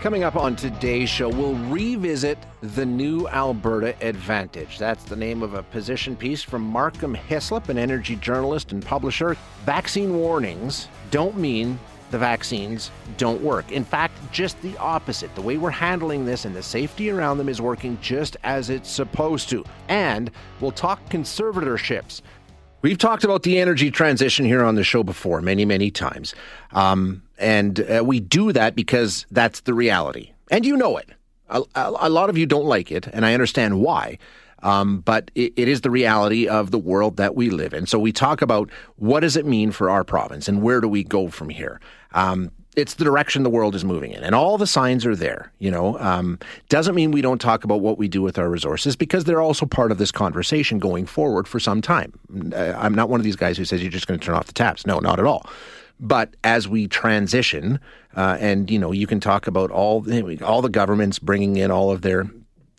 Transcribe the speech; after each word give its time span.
Coming 0.00 0.24
up 0.24 0.34
on 0.34 0.56
today's 0.56 1.10
show, 1.10 1.28
we'll 1.28 1.56
revisit 1.68 2.38
the 2.62 2.86
new 2.86 3.28
Alberta 3.28 3.94
Advantage. 4.00 4.78
That's 4.78 5.04
the 5.04 5.14
name 5.14 5.42
of 5.42 5.52
a 5.52 5.62
position 5.62 6.16
piece 6.16 6.42
from 6.42 6.62
Markham 6.62 7.12
Hislop, 7.12 7.68
an 7.68 7.76
energy 7.76 8.16
journalist 8.16 8.72
and 8.72 8.82
publisher. 8.82 9.36
Vaccine 9.66 10.16
warnings 10.16 10.88
don't 11.10 11.36
mean 11.36 11.78
the 12.12 12.18
vaccines 12.18 12.90
don't 13.18 13.42
work. 13.42 13.72
In 13.72 13.84
fact, 13.84 14.14
just 14.32 14.58
the 14.62 14.74
opposite. 14.78 15.34
The 15.34 15.42
way 15.42 15.58
we're 15.58 15.68
handling 15.68 16.24
this 16.24 16.46
and 16.46 16.56
the 16.56 16.62
safety 16.62 17.10
around 17.10 17.36
them 17.36 17.50
is 17.50 17.60
working 17.60 17.98
just 18.00 18.38
as 18.42 18.70
it's 18.70 18.90
supposed 18.90 19.50
to. 19.50 19.62
And 19.88 20.30
we'll 20.62 20.72
talk 20.72 21.06
conservatorships. 21.10 22.22
We've 22.80 22.96
talked 22.96 23.24
about 23.24 23.42
the 23.42 23.58
energy 23.58 23.90
transition 23.90 24.46
here 24.46 24.64
on 24.64 24.76
the 24.76 24.82
show 24.82 25.02
before, 25.02 25.42
many, 25.42 25.66
many 25.66 25.90
times. 25.90 26.34
Um, 26.72 27.22
and 27.40 27.80
uh, 27.80 28.02
we 28.04 28.20
do 28.20 28.52
that 28.52 28.76
because 28.76 29.26
that's 29.30 29.60
the 29.60 29.74
reality. 29.74 30.32
And 30.50 30.64
you 30.64 30.76
know 30.76 30.96
it. 30.96 31.08
A, 31.48 31.62
a, 31.74 32.08
lot 32.08 32.30
of 32.30 32.38
you 32.38 32.46
don't 32.46 32.66
like 32.66 32.92
it, 32.92 33.08
and 33.08 33.26
I 33.26 33.34
understand 33.34 33.80
why. 33.80 34.18
Um, 34.62 35.00
but 35.00 35.30
it, 35.34 35.52
it 35.56 35.68
is 35.68 35.80
the 35.80 35.90
reality 35.90 36.46
of 36.46 36.70
the 36.70 36.78
world 36.78 37.16
that 37.16 37.34
we 37.34 37.50
live 37.50 37.72
in. 37.72 37.86
So 37.86 37.98
we 37.98 38.12
talk 38.12 38.42
about 38.42 38.70
what 38.96 39.20
does 39.20 39.36
it 39.36 39.46
mean 39.46 39.72
for 39.72 39.90
our 39.90 40.04
province 40.04 40.48
and 40.48 40.62
where 40.62 40.80
do 40.80 40.88
we 40.88 41.02
go 41.02 41.28
from 41.28 41.48
here. 41.48 41.80
Um, 42.12 42.52
it's 42.76 42.94
the 42.94 43.04
direction 43.04 43.42
the 43.42 43.50
world 43.50 43.74
is 43.74 43.84
moving 43.84 44.12
in, 44.12 44.22
and 44.22 44.34
all 44.34 44.56
the 44.56 44.66
signs 44.66 45.04
are 45.04 45.16
there. 45.16 45.52
You 45.58 45.70
know, 45.72 45.98
um, 45.98 46.38
doesn't 46.68 46.94
mean 46.94 47.10
we 47.10 47.20
don't 47.20 47.40
talk 47.40 47.64
about 47.64 47.80
what 47.80 47.98
we 47.98 48.06
do 48.06 48.22
with 48.22 48.38
our 48.38 48.48
resources 48.48 48.94
because 48.94 49.24
they're 49.24 49.40
also 49.40 49.66
part 49.66 49.90
of 49.90 49.98
this 49.98 50.12
conversation 50.12 50.78
going 50.78 51.06
forward 51.06 51.48
for 51.48 51.58
some 51.58 51.82
time. 51.82 52.12
Uh, 52.54 52.74
I'm 52.76 52.94
not 52.94 53.08
one 53.08 53.18
of 53.18 53.24
these 53.24 53.36
guys 53.36 53.56
who 53.56 53.64
says 53.64 53.82
you're 53.82 53.90
just 53.90 54.06
going 54.06 54.20
to 54.20 54.24
turn 54.24 54.36
off 54.36 54.46
the 54.46 54.52
taps. 54.52 54.86
No, 54.86 55.00
not 55.00 55.18
at 55.18 55.26
all. 55.26 55.50
But 56.00 56.34
as 56.42 56.66
we 56.66 56.88
transition, 56.88 57.78
uh, 58.16 58.38
and 58.40 58.70
you 58.70 58.78
know, 58.78 58.90
you 58.90 59.06
can 59.06 59.20
talk 59.20 59.46
about 59.46 59.70
all 59.70 60.04
all 60.42 60.62
the 60.62 60.68
governments 60.68 61.18
bringing 61.18 61.56
in 61.56 61.70
all 61.70 61.90
of 61.90 62.02
their 62.02 62.28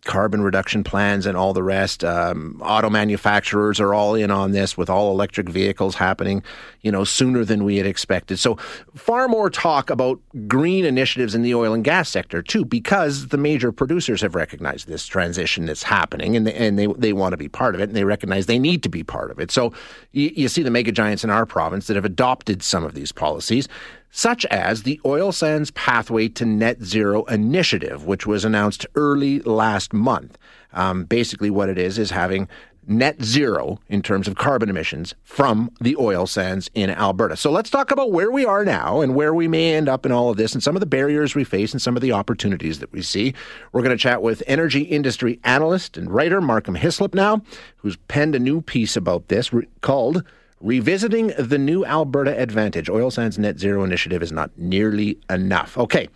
carbon 0.05 0.41
reduction 0.41 0.83
plans 0.83 1.25
and 1.25 1.37
all 1.37 1.53
the 1.53 1.61
rest. 1.61 2.03
Um, 2.03 2.59
auto 2.63 2.89
manufacturers 2.89 3.79
are 3.79 3.93
all 3.93 4.15
in 4.15 4.31
on 4.31 4.51
this 4.51 4.75
with 4.75 4.89
all 4.89 5.11
electric 5.11 5.47
vehicles 5.47 5.95
happening, 5.95 6.41
you 6.81 6.91
know, 6.91 7.03
sooner 7.03 7.45
than 7.45 7.63
we 7.63 7.77
had 7.77 7.85
expected. 7.85 8.39
So 8.39 8.55
far 8.95 9.27
more 9.27 9.49
talk 9.49 9.91
about 9.91 10.19
green 10.47 10.85
initiatives 10.85 11.35
in 11.35 11.43
the 11.43 11.53
oil 11.53 11.73
and 11.73 11.83
gas 11.83 12.09
sector 12.09 12.41
too, 12.41 12.65
because 12.65 13.27
the 13.27 13.37
major 13.37 13.71
producers 13.71 14.21
have 14.21 14.33
recognized 14.33 14.87
this 14.87 15.05
transition 15.05 15.65
that's 15.65 15.83
happening 15.83 16.35
and 16.35 16.47
they, 16.47 16.53
and 16.55 16.79
they, 16.79 16.87
they 16.87 17.13
want 17.13 17.33
to 17.33 17.37
be 17.37 17.49
part 17.49 17.75
of 17.75 17.81
it 17.81 17.89
and 17.89 17.95
they 17.95 18.03
recognize 18.03 18.47
they 18.47 18.59
need 18.59 18.81
to 18.83 18.89
be 18.89 19.03
part 19.03 19.29
of 19.29 19.39
it. 19.39 19.51
So 19.51 19.71
you, 20.13 20.31
you 20.35 20.47
see 20.47 20.63
the 20.63 20.71
mega 20.71 20.91
giants 20.91 21.23
in 21.23 21.29
our 21.29 21.45
province 21.45 21.85
that 21.87 21.95
have 21.95 22.05
adopted 22.05 22.63
some 22.63 22.83
of 22.83 22.95
these 22.95 23.11
policies 23.11 23.67
such 24.11 24.45
as 24.45 24.83
the 24.83 24.99
Oil 25.05 25.31
Sands 25.31 25.71
Pathway 25.71 26.27
to 26.29 26.45
Net 26.45 26.83
Zero 26.83 27.23
initiative, 27.25 28.05
which 28.05 28.27
was 28.27 28.45
announced 28.45 28.85
early 28.95 29.39
last 29.39 29.93
month. 29.93 30.37
Um, 30.73 31.05
basically, 31.05 31.49
what 31.49 31.69
it 31.69 31.77
is 31.77 31.97
is 31.97 32.11
having 32.11 32.47
net 32.87 33.21
zero 33.21 33.79
in 33.89 34.01
terms 34.01 34.27
of 34.27 34.35
carbon 34.35 34.69
emissions 34.69 35.13
from 35.23 35.71
the 35.79 35.95
oil 35.97 36.25
sands 36.25 36.69
in 36.73 36.89
Alberta. 36.89 37.37
So 37.37 37.51
let's 37.51 37.69
talk 37.69 37.91
about 37.91 38.11
where 38.11 38.31
we 38.31 38.45
are 38.45 38.65
now 38.65 39.01
and 39.01 39.15
where 39.15 39.33
we 39.33 39.47
may 39.47 39.75
end 39.75 39.87
up 39.87 40.05
in 40.05 40.11
all 40.11 40.29
of 40.29 40.37
this 40.37 40.53
and 40.53 40.63
some 40.63 40.75
of 40.75 40.79
the 40.79 40.85
barriers 40.85 41.35
we 41.35 41.43
face 41.43 41.71
and 41.71 41.81
some 41.81 41.95
of 41.95 42.01
the 42.01 42.11
opportunities 42.11 42.79
that 42.79 42.91
we 42.91 43.01
see. 43.01 43.33
We're 43.71 43.83
going 43.83 43.95
to 43.95 44.01
chat 44.01 44.21
with 44.21 44.43
energy 44.47 44.81
industry 44.81 45.39
analyst 45.43 45.97
and 45.97 46.11
writer 46.11 46.41
Markham 46.41 46.75
Hislop 46.75 47.13
now, 47.13 47.41
who's 47.77 47.97
penned 48.07 48.35
a 48.35 48.39
new 48.39 48.61
piece 48.61 48.95
about 48.95 49.27
this 49.27 49.51
called 49.81 50.23
Revisiting 50.61 51.33
the 51.37 51.57
new 51.57 51.85
Alberta 51.85 52.39
Advantage. 52.39 52.89
Oil 52.89 53.11
Sands 53.11 53.39
Net 53.39 53.59
Zero 53.59 53.83
Initiative 53.83 54.21
is 54.21 54.31
not 54.31 54.51
nearly 54.57 55.17
enough. 55.29 55.77
Okay. 55.77 56.07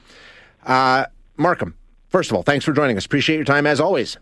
Uh, 0.66 1.06
Markham, 1.38 1.76
first 2.10 2.32
of 2.32 2.38
all, 2.38 2.44
thanks 2.44 2.64
for 2.64 2.72
joining 2.72 2.98
us. 2.98 3.06
Appreciate 3.06 3.36
your 3.38 3.46
time 3.46 3.66
as 3.68 3.80
always. 3.80 4.18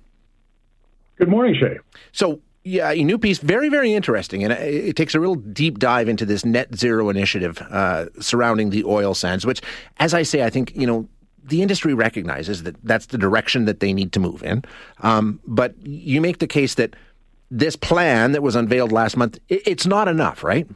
Good 1.17 1.29
morning, 1.29 1.55
Shay. 1.55 1.79
So, 2.11 2.41
yeah, 2.63 2.91
a 2.91 3.03
new 3.03 3.17
piece, 3.17 3.39
very, 3.39 3.69
very 3.69 3.93
interesting, 3.93 4.43
and 4.43 4.53
it 4.53 4.95
takes 4.95 5.13
a 5.13 5.19
real 5.19 5.35
deep 5.35 5.79
dive 5.79 6.07
into 6.07 6.25
this 6.25 6.45
net 6.45 6.73
zero 6.75 7.09
initiative 7.09 7.61
uh, 7.69 8.05
surrounding 8.19 8.69
the 8.69 8.83
oil 8.85 9.13
sands. 9.13 9.45
Which, 9.45 9.61
as 9.97 10.13
I 10.13 10.23
say, 10.23 10.43
I 10.43 10.49
think 10.49 10.73
you 10.75 10.87
know 10.87 11.07
the 11.43 11.61
industry 11.61 11.93
recognizes 11.93 12.63
that 12.63 12.75
that's 12.83 13.07
the 13.07 13.17
direction 13.17 13.65
that 13.65 13.79
they 13.79 13.93
need 13.93 14.13
to 14.13 14.19
move 14.19 14.43
in. 14.43 14.63
Um, 15.01 15.39
but 15.45 15.75
you 15.85 16.21
make 16.21 16.39
the 16.39 16.47
case 16.47 16.75
that 16.75 16.95
this 17.53 17.75
plan 17.75 18.31
that 18.31 18.41
was 18.41 18.55
unveiled 18.55 18.91
last 18.91 19.15
month, 19.15 19.37
it's 19.47 19.85
not 19.85 20.07
enough, 20.07 20.43
right? 20.43 20.67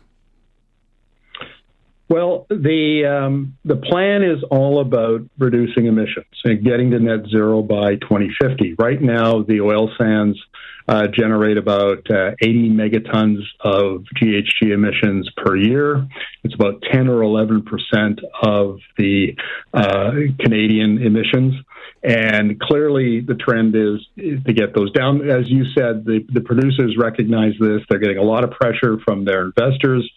Well, 2.09 2.45
the 2.49 3.05
um, 3.05 3.57
the 3.65 3.75
plan 3.75 4.23
is 4.23 4.41
all 4.49 4.79
about 4.79 5.21
reducing 5.37 5.87
emissions 5.87 6.27
and 6.45 6.63
getting 6.63 6.91
to 6.91 6.99
net 6.99 7.27
zero 7.29 7.61
by 7.61 7.95
2050. 7.95 8.75
Right 8.79 9.01
now, 9.01 9.41
the 9.41 9.59
oil 9.59 9.91
sands 9.97 10.39
uh, 10.87 11.07
generate 11.07 11.57
about 11.57 12.09
uh, 12.09 12.31
80 12.41 12.69
megatons 12.69 13.39
of 13.59 14.05
GHG 14.15 14.71
emissions 14.71 15.29
per 15.35 15.55
year. 15.55 16.07
It's 16.43 16.55
about 16.55 16.81
10 16.91 17.09
or 17.09 17.23
11 17.23 17.63
percent 17.63 18.19
of 18.41 18.79
the 18.97 19.35
uh, 19.73 20.11
Canadian 20.39 21.01
emissions. 21.01 21.55
And 22.03 22.59
clearly, 22.59 23.21
the 23.21 23.33
trend 23.35 23.75
is, 23.75 24.05
to 24.45 24.53
get 24.53 24.73
those 24.75 24.91
down. 24.91 25.29
As 25.29 25.49
you 25.49 25.65
said, 25.77 26.05
the, 26.05 26.25
the 26.31 26.41
producers 26.41 26.95
recognize 26.97 27.53
this. 27.59 27.81
They're 27.89 27.99
getting 27.99 28.19
a 28.19 28.23
lot 28.23 28.43
of 28.43 28.51
pressure 28.51 28.97
from 29.03 29.25
their 29.25 29.45
investors, 29.45 30.09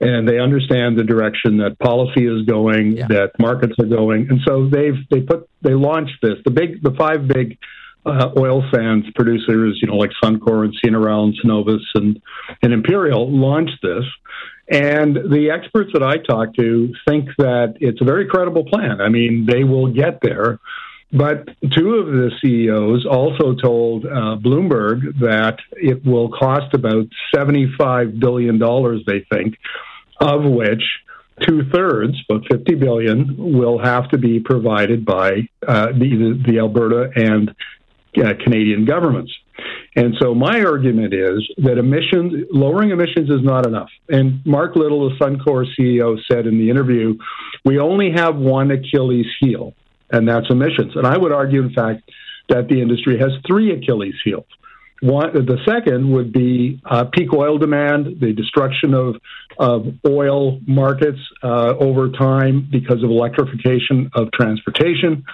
and 0.00 0.28
they 0.28 0.38
understand 0.38 0.98
the 0.98 1.04
direction 1.04 1.56
that 1.58 1.78
policy 1.78 2.26
is 2.26 2.46
going, 2.46 2.98
yeah. 2.98 3.06
that 3.08 3.32
markets 3.38 3.74
are 3.80 3.86
going, 3.86 4.28
and 4.30 4.40
so 4.46 4.68
they've 4.68 4.98
they 5.10 5.20
put 5.20 5.48
they 5.62 5.74
launched 5.74 6.20
this. 6.22 6.38
The 6.44 6.50
big, 6.50 6.82
the 6.82 6.92
five 6.92 7.26
big 7.26 7.58
uh, 8.04 8.30
oil 8.36 8.64
sands 8.74 9.06
producers, 9.14 9.78
you 9.80 9.88
know, 9.88 9.96
like 9.96 10.10
Suncor 10.22 10.64
and 10.64 10.74
CNRL 10.82 11.24
and 11.24 11.34
Cenovus 11.42 11.82
and, 11.94 12.20
and 12.62 12.72
Imperial 12.72 13.30
launched 13.30 13.80
this. 13.82 14.04
And 14.68 15.16
the 15.16 15.50
experts 15.50 15.90
that 15.92 16.02
I 16.02 16.16
talk 16.16 16.54
to 16.54 16.94
think 17.06 17.28
that 17.38 17.76
it's 17.80 18.00
a 18.00 18.04
very 18.04 18.26
credible 18.26 18.64
plan. 18.64 19.00
I 19.00 19.08
mean, 19.08 19.46
they 19.46 19.64
will 19.64 19.92
get 19.92 20.20
there. 20.22 20.58
But 21.12 21.48
two 21.70 21.96
of 21.96 22.06
the 22.06 22.30
CEOs 22.40 23.04
also 23.04 23.54
told 23.54 24.06
uh, 24.06 24.36
Bloomberg 24.42 25.18
that 25.20 25.58
it 25.72 26.04
will 26.06 26.30
cost 26.30 26.72
about 26.72 27.04
$75 27.36 28.18
billion, 28.18 28.58
they 29.06 29.26
think, 29.30 29.58
of 30.20 30.44
which 30.44 30.82
two 31.42 31.68
thirds, 31.70 32.14
about 32.28 32.46
50 32.50 32.74
billion, 32.76 33.36
will 33.36 33.78
have 33.78 34.08
to 34.10 34.18
be 34.18 34.40
provided 34.40 35.04
by 35.04 35.48
uh, 35.66 35.88
the, 35.88 36.40
the 36.46 36.58
Alberta 36.58 37.10
and 37.14 37.54
uh, 38.18 38.32
Canadian 38.42 38.84
governments. 38.84 39.32
And 39.94 40.14
so 40.20 40.34
my 40.34 40.62
argument 40.62 41.12
is 41.12 41.46
that 41.58 41.78
emissions, 41.78 42.46
lowering 42.50 42.90
emissions 42.90 43.28
is 43.30 43.42
not 43.42 43.66
enough. 43.66 43.90
And 44.08 44.44
Mark 44.46 44.74
Little, 44.74 45.10
the 45.10 45.16
Suncor 45.16 45.66
CEO, 45.78 46.18
said 46.30 46.46
in 46.46 46.58
the 46.58 46.70
interview, 46.70 47.14
we 47.64 47.78
only 47.78 48.10
have 48.14 48.36
one 48.36 48.70
Achilles 48.70 49.26
heel, 49.40 49.74
and 50.10 50.26
that's 50.26 50.46
emissions. 50.50 50.96
And 50.96 51.06
I 51.06 51.18
would 51.18 51.32
argue, 51.32 51.62
in 51.62 51.72
fact, 51.74 52.10
that 52.48 52.68
the 52.68 52.80
industry 52.80 53.18
has 53.18 53.32
three 53.46 53.72
Achilles 53.72 54.14
heels. 54.24 54.46
One, 55.02 55.32
the 55.34 55.58
second 55.66 56.12
would 56.12 56.32
be 56.32 56.80
uh, 56.84 57.04
peak 57.04 57.32
oil 57.34 57.58
demand, 57.58 58.20
the 58.20 58.32
destruction 58.32 58.94
of, 58.94 59.16
of 59.58 59.86
oil 60.06 60.60
markets 60.66 61.18
uh, 61.42 61.74
over 61.78 62.10
time 62.10 62.68
because 62.70 63.02
of 63.02 63.10
electrification 63.10 64.10
of 64.14 64.30
transportation. 64.32 65.24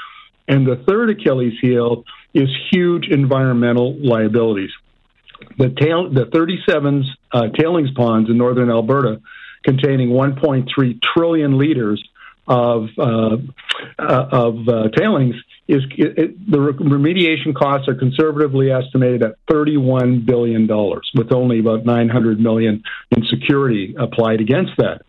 And 0.49 0.67
the 0.67 0.83
third 0.89 1.11
Achilles 1.11 1.53
heel 1.61 2.05
is 2.35 2.49
huge 2.71 3.09
environmental 3.09 3.97
liabilities. 3.99 4.71
The, 5.59 5.71
tail, 5.71 6.11
the 6.11 6.27
37 6.27 7.05
uh, 7.33 7.49
tailings 7.57 7.91
ponds 7.93 8.29
in 8.29 8.37
northern 8.39 8.71
Alberta, 8.71 9.21
containing 9.65 10.11
1.3 10.11 11.01
trillion 11.03 11.59
liters 11.59 12.03
of 12.49 12.89
uh, 12.99 13.37
uh, 13.99 14.29
of 14.33 14.69
uh, 14.69 14.89
tailings 14.97 15.35
is 15.69 15.83
it, 15.91 16.51
the 16.51 16.57
remediation 16.57 17.55
costs 17.55 17.89
are 17.89 17.95
conservatively 17.95 18.73
estimated 18.73 19.23
at 19.23 19.35
31 19.51 20.25
billion 20.25 20.67
dollars, 20.67 21.11
with 21.15 21.31
only 21.31 21.59
about 21.59 21.85
900 21.85 22.41
million 22.41 22.83
in 23.11 23.25
security 23.27 23.95
applied 23.99 24.41
against 24.41 24.73
that. 24.79 25.03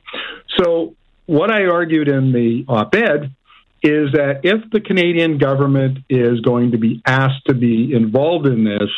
So, 0.57 0.95
what 1.27 1.49
I 1.49 1.67
argued 1.67 2.09
in 2.09 2.33
the 2.33 2.65
op-ed 2.67 3.33
is 3.81 4.11
that 4.13 4.41
if 4.43 4.69
the 4.71 4.81
Canadian 4.81 5.37
government 5.37 5.99
is 6.09 6.41
going 6.41 6.71
to 6.71 6.77
be 6.77 7.01
asked 7.05 7.45
to 7.47 7.53
be 7.53 7.93
involved 7.93 8.47
in 8.47 8.63
this, 8.63 8.89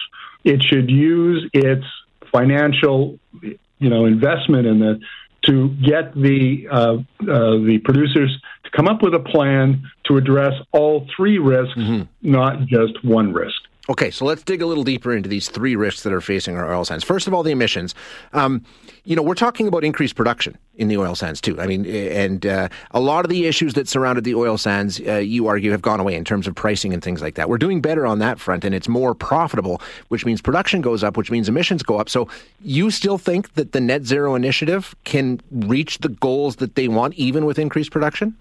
it 0.44 0.64
should 0.64 0.90
use 0.90 1.50
its 1.54 1.86
financial, 2.32 3.20
you 3.42 3.90
know, 3.90 4.06
investment 4.06 4.66
in 4.66 4.80
this 4.80 4.98
to 5.46 5.70
get 5.70 6.14
the 6.14 6.68
uh, 6.72 6.78
uh, 6.78 6.98
the 7.22 7.80
producers 7.84 8.40
to 8.64 8.72
come 8.72 8.88
up 8.88 9.02
with 9.02 9.14
a 9.14 9.20
plan 9.20 9.84
to 10.06 10.18
address 10.18 10.54
all 10.72 11.08
three 11.16 11.40
risks, 11.40 11.78
mm-hmm. 11.78 12.04
not 12.22 12.62
just 12.68 13.04
one 13.04 13.34
risk. 13.34 13.56
Okay, 13.90 14.12
so 14.12 14.26
let's 14.26 14.44
dig 14.44 14.62
a 14.62 14.66
little 14.66 14.84
deeper 14.84 15.14
into 15.14 15.28
these 15.28 15.50
three 15.50 15.76
risks 15.76 16.04
that 16.04 16.14
are 16.14 16.22
facing 16.22 16.56
our 16.56 16.74
oil 16.74 16.86
sands. 16.86 17.04
First 17.04 17.28
of 17.28 17.34
all, 17.34 17.42
the 17.42 17.52
emissions. 17.52 17.96
Um, 18.32 18.64
you 19.04 19.16
know, 19.16 19.24
we're 19.24 19.34
talking 19.34 19.68
about 19.68 19.84
increased 19.84 20.16
production 20.16 20.58
in 20.76 20.88
the 20.88 20.98
oil 20.98 21.16
sands 21.16 21.42
too. 21.42 21.60
I 21.60 21.68
mean, 21.68 21.86
and 21.86 22.46
uh, 22.46 22.70
a 22.92 23.00
lot 23.00 23.26
of 23.26 23.30
the 23.30 23.46
issues 23.46 23.74
that 23.74 23.88
surrounded 23.88 24.24
the 24.24 24.36
oil 24.36 24.58
sands, 24.58 25.02
uh, 25.06 25.16
you 25.16 25.48
argue, 25.48 25.72
have 25.72 25.82
gone 25.82 26.00
away 26.00 26.16
in 26.16 26.24
terms 26.24 26.48
of 26.48 26.56
pricing 26.56 26.94
and 26.94 27.04
things 27.04 27.22
like 27.22 27.36
that. 27.36 27.50
We're 27.50 27.58
doing 27.58 27.82
better 27.82 28.06
on 28.06 28.20
that 28.20 28.40
front, 28.40 28.64
and 28.64 28.74
it's 28.74 28.88
more 28.88 29.14
profitable, 29.14 29.82
which 30.08 30.26
means 30.26 30.42
production 30.42 30.82
goes 30.82 31.04
up, 31.04 31.18
which 31.18 31.30
means 31.30 31.50
emissions 31.50 31.84
go 31.84 32.00
up. 32.00 32.10
So, 32.10 32.28
you 32.62 32.90
still 32.90 33.18
think 33.18 33.54
that 33.56 33.74
the 33.74 33.82
net 33.82 34.06
zero 34.06 34.36
initiative 34.36 34.96
can 35.04 35.42
reach 35.52 36.00
the 36.00 36.10
goals 36.10 36.58
that 36.58 36.76
they 36.76 36.88
want, 36.88 37.14
even 37.16 37.46
with 37.46 37.60
increased 37.60 37.92
production? 37.92 38.36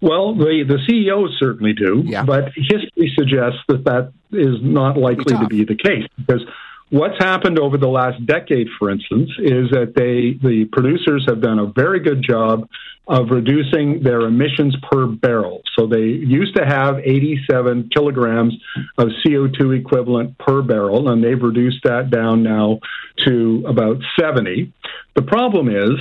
Well, 0.00 0.34
the, 0.34 0.64
the 0.66 0.78
CEOs 0.86 1.36
certainly 1.38 1.72
do, 1.72 2.02
yeah. 2.04 2.22
but 2.22 2.52
history 2.54 3.12
suggests 3.14 3.60
that 3.68 3.84
that 3.84 4.12
is 4.30 4.56
not 4.62 4.96
likely 4.98 5.36
to 5.36 5.46
be 5.46 5.64
the 5.64 5.74
case 5.74 6.06
because 6.16 6.44
what's 6.90 7.18
happened 7.18 7.58
over 7.58 7.76
the 7.76 7.88
last 7.88 8.24
decade, 8.26 8.68
for 8.78 8.90
instance, 8.90 9.30
is 9.38 9.70
that 9.70 9.94
they 9.94 10.38
the 10.46 10.66
producers 10.72 11.24
have 11.28 11.40
done 11.40 11.58
a 11.58 11.66
very 11.66 12.00
good 12.00 12.22
job 12.22 12.68
of 13.08 13.30
reducing 13.30 14.02
their 14.02 14.22
emissions 14.22 14.74
per 14.90 15.06
barrel. 15.06 15.62
So 15.78 15.86
they 15.86 16.02
used 16.02 16.56
to 16.56 16.66
have 16.66 16.98
87 16.98 17.90
kilograms 17.94 18.54
of 18.98 19.08
CO2 19.24 19.78
equivalent 19.78 20.36
per 20.38 20.60
barrel, 20.62 21.08
and 21.08 21.22
they've 21.22 21.40
reduced 21.40 21.84
that 21.84 22.10
down 22.10 22.42
now 22.42 22.80
to 23.24 23.64
about 23.68 23.98
70. 24.18 24.72
The 25.14 25.22
problem 25.22 25.68
is 25.68 25.94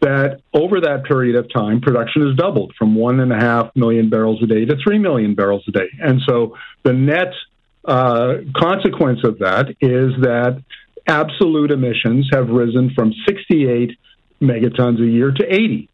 that 0.00 0.40
over 0.52 0.80
that 0.80 1.04
period 1.04 1.36
of 1.36 1.52
time, 1.52 1.80
production 1.80 2.26
has 2.26 2.36
doubled 2.36 2.74
from 2.78 2.94
one 2.94 3.20
and 3.20 3.32
a 3.32 3.36
half 3.36 3.74
million 3.74 4.08
barrels 4.08 4.42
a 4.42 4.46
day 4.46 4.64
to 4.64 4.76
three 4.84 4.98
million 4.98 5.34
barrels 5.34 5.64
a 5.68 5.72
day. 5.72 5.88
And 6.00 6.20
so 6.26 6.56
the 6.84 6.92
net 6.92 7.32
uh, 7.84 8.34
consequence 8.56 9.20
of 9.24 9.38
that 9.38 9.70
is 9.80 10.12
that 10.22 10.62
absolute 11.06 11.70
emissions 11.70 12.28
have 12.32 12.48
risen 12.48 12.92
from 12.94 13.12
68 13.26 13.90
megatons 14.40 15.00
a 15.00 15.10
year 15.10 15.32
to 15.32 15.44
80. 15.44 15.88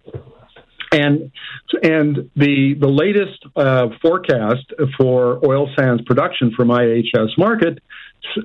And 0.90 1.32
and 1.82 2.30
the 2.34 2.74
the 2.80 2.88
latest 2.88 3.44
uh, 3.54 3.88
forecast 4.00 4.72
for 4.98 5.38
oil 5.46 5.68
sands 5.78 6.02
production 6.06 6.52
from 6.56 6.68
IHS 6.68 7.36
Markit 7.38 7.78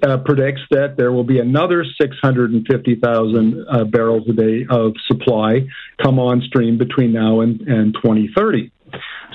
uh, 0.02 0.18
predicts 0.18 0.62
that 0.70 0.98
there 0.98 1.12
will 1.12 1.24
be 1.24 1.40
another 1.40 1.86
650,000 2.00 3.66
uh, 3.70 3.84
barrels 3.86 4.28
a 4.28 4.34
day 4.34 4.66
of 4.70 4.94
supply 5.08 5.62
come 6.02 6.20
on 6.20 6.42
stream 6.42 6.78
between 6.78 7.14
now 7.14 7.42
and, 7.42 7.62
and 7.62 7.94
2030. 7.96 8.72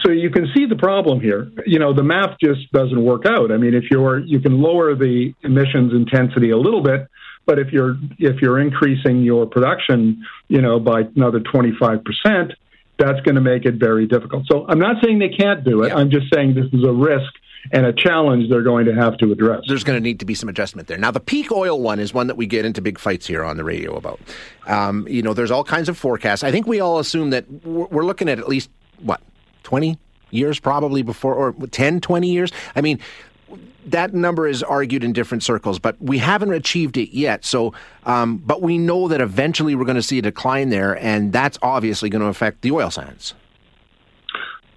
So 0.04 0.12
you 0.12 0.30
can 0.30 0.48
see 0.54 0.66
the 0.66 0.76
problem 0.76 1.20
here. 1.20 1.50
You 1.66 1.78
know, 1.78 1.92
the 1.92 2.02
math 2.02 2.38
just 2.40 2.70
doesn't 2.72 3.02
work 3.02 3.26
out. 3.26 3.50
I 3.50 3.56
mean, 3.56 3.74
if 3.74 3.84
you're 3.90 4.20
you 4.20 4.40
can 4.40 4.60
lower 4.60 4.94
the 4.94 5.34
emissions 5.42 5.92
intensity 5.92 6.50
a 6.50 6.56
little 6.56 6.82
bit, 6.82 7.08
but 7.46 7.58
if 7.58 7.72
you're 7.72 7.96
if 8.18 8.40
you're 8.40 8.60
increasing 8.60 9.22
your 9.22 9.46
production, 9.46 10.24
you 10.48 10.60
know, 10.60 10.78
by 10.78 11.02
another 11.16 11.40
25 11.40 12.04
percent, 12.04 12.52
that's 12.98 13.20
going 13.20 13.36
to 13.36 13.40
make 13.40 13.64
it 13.64 13.74
very 13.74 14.06
difficult. 14.06 14.44
So 14.50 14.66
I'm 14.68 14.78
not 14.78 14.96
saying 15.02 15.18
they 15.18 15.30
can't 15.30 15.64
do 15.64 15.82
it. 15.82 15.88
Yeah. 15.88 15.96
I'm 15.96 16.10
just 16.10 16.32
saying 16.32 16.54
this 16.54 16.66
is 16.72 16.84
a 16.84 16.92
risk 16.92 17.32
and 17.72 17.86
a 17.86 17.92
challenge 17.92 18.48
they're 18.48 18.62
going 18.62 18.86
to 18.86 18.94
have 18.94 19.16
to 19.18 19.32
address. 19.32 19.62
There's 19.68 19.84
going 19.84 19.96
to 19.96 20.02
need 20.02 20.20
to 20.20 20.26
be 20.26 20.34
some 20.34 20.48
adjustment 20.48 20.88
there. 20.88 20.98
Now, 20.98 21.10
the 21.10 21.20
peak 21.20 21.52
oil 21.52 21.80
one 21.80 21.98
is 21.98 22.14
one 22.14 22.26
that 22.28 22.36
we 22.36 22.46
get 22.46 22.64
into 22.64 22.80
big 22.80 22.98
fights 22.98 23.26
here 23.26 23.44
on 23.44 23.56
the 23.56 23.64
radio 23.64 23.96
about. 23.96 24.20
Um, 24.66 25.06
you 25.08 25.22
know, 25.22 25.34
there's 25.34 25.50
all 25.50 25.64
kinds 25.64 25.88
of 25.88 25.98
forecasts. 25.98 26.42
I 26.44 26.50
think 26.50 26.66
we 26.66 26.80
all 26.80 26.98
assume 26.98 27.30
that 27.30 27.50
we're 27.64 28.04
looking 28.04 28.28
at 28.28 28.38
at 28.38 28.48
least, 28.48 28.70
what, 29.00 29.20
20 29.68 29.98
years 30.30 30.58
probably 30.58 31.02
before, 31.02 31.34
or 31.34 31.52
10, 31.52 32.00
20 32.00 32.30
years? 32.30 32.50
I 32.74 32.80
mean, 32.80 32.98
that 33.84 34.14
number 34.14 34.48
is 34.48 34.62
argued 34.62 35.04
in 35.04 35.12
different 35.12 35.42
circles, 35.42 35.78
but 35.78 36.00
we 36.00 36.16
haven't 36.16 36.52
achieved 36.54 36.96
it 36.96 37.14
yet. 37.14 37.44
So, 37.44 37.74
um, 38.06 38.38
but 38.38 38.62
we 38.62 38.78
know 38.78 39.08
that 39.08 39.20
eventually 39.20 39.74
we're 39.74 39.84
going 39.84 39.96
to 39.96 40.02
see 40.02 40.18
a 40.18 40.22
decline 40.22 40.70
there, 40.70 40.96
and 40.96 41.34
that's 41.34 41.58
obviously 41.60 42.08
going 42.08 42.22
to 42.22 42.28
affect 42.28 42.62
the 42.62 42.70
oil 42.70 42.90
sands. 42.90 43.34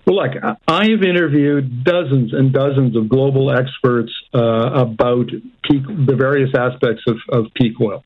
Well, 0.06 0.16
look, 0.18 0.32
I've 0.68 1.04
interviewed 1.04 1.86
dozens 1.86 2.34
and 2.34 2.52
dozens 2.52 2.98
of 2.98 3.08
global 3.08 3.50
experts 3.50 4.12
uh, 4.34 4.72
about 4.74 5.28
peak, 5.64 5.84
the 5.88 6.16
various 6.18 6.50
aspects 6.54 7.04
of, 7.08 7.18
of 7.30 7.46
peak 7.54 7.80
oil. 7.80 8.04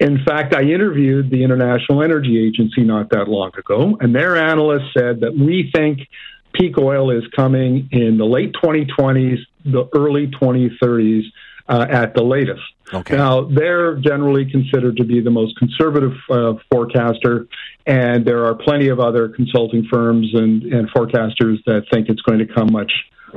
In 0.00 0.24
fact, 0.24 0.54
I 0.54 0.62
interviewed 0.62 1.30
the 1.30 1.44
International 1.44 2.02
Energy 2.02 2.42
Agency 2.42 2.82
not 2.82 3.10
that 3.10 3.28
long 3.28 3.52
ago, 3.56 3.98
and 4.00 4.14
their 4.14 4.34
analyst 4.34 4.86
said 4.96 5.20
that 5.20 5.36
we 5.36 5.70
think 5.74 6.08
peak 6.54 6.78
oil 6.78 7.10
is 7.10 7.22
coming 7.36 7.86
in 7.92 8.16
the 8.16 8.24
late 8.24 8.54
2020s, 8.54 9.38
the 9.66 9.88
early 9.94 10.26
2030s 10.28 11.24
uh, 11.68 11.86
at 11.88 12.14
the 12.14 12.22
latest. 12.22 12.62
Okay. 12.92 13.14
Now, 13.14 13.42
they're 13.42 13.96
generally 13.96 14.50
considered 14.50 14.96
to 14.96 15.04
be 15.04 15.20
the 15.20 15.30
most 15.30 15.56
conservative 15.58 16.14
uh, 16.30 16.54
forecaster, 16.72 17.46
and 17.86 18.24
there 18.24 18.46
are 18.46 18.54
plenty 18.54 18.88
of 18.88 19.00
other 19.00 19.28
consulting 19.28 19.86
firms 19.92 20.30
and, 20.32 20.62
and 20.62 20.90
forecasters 20.90 21.62
that 21.66 21.84
think 21.92 22.08
it's 22.08 22.22
going 22.22 22.38
to 22.38 22.46
come 22.46 22.72
much, 22.72 22.92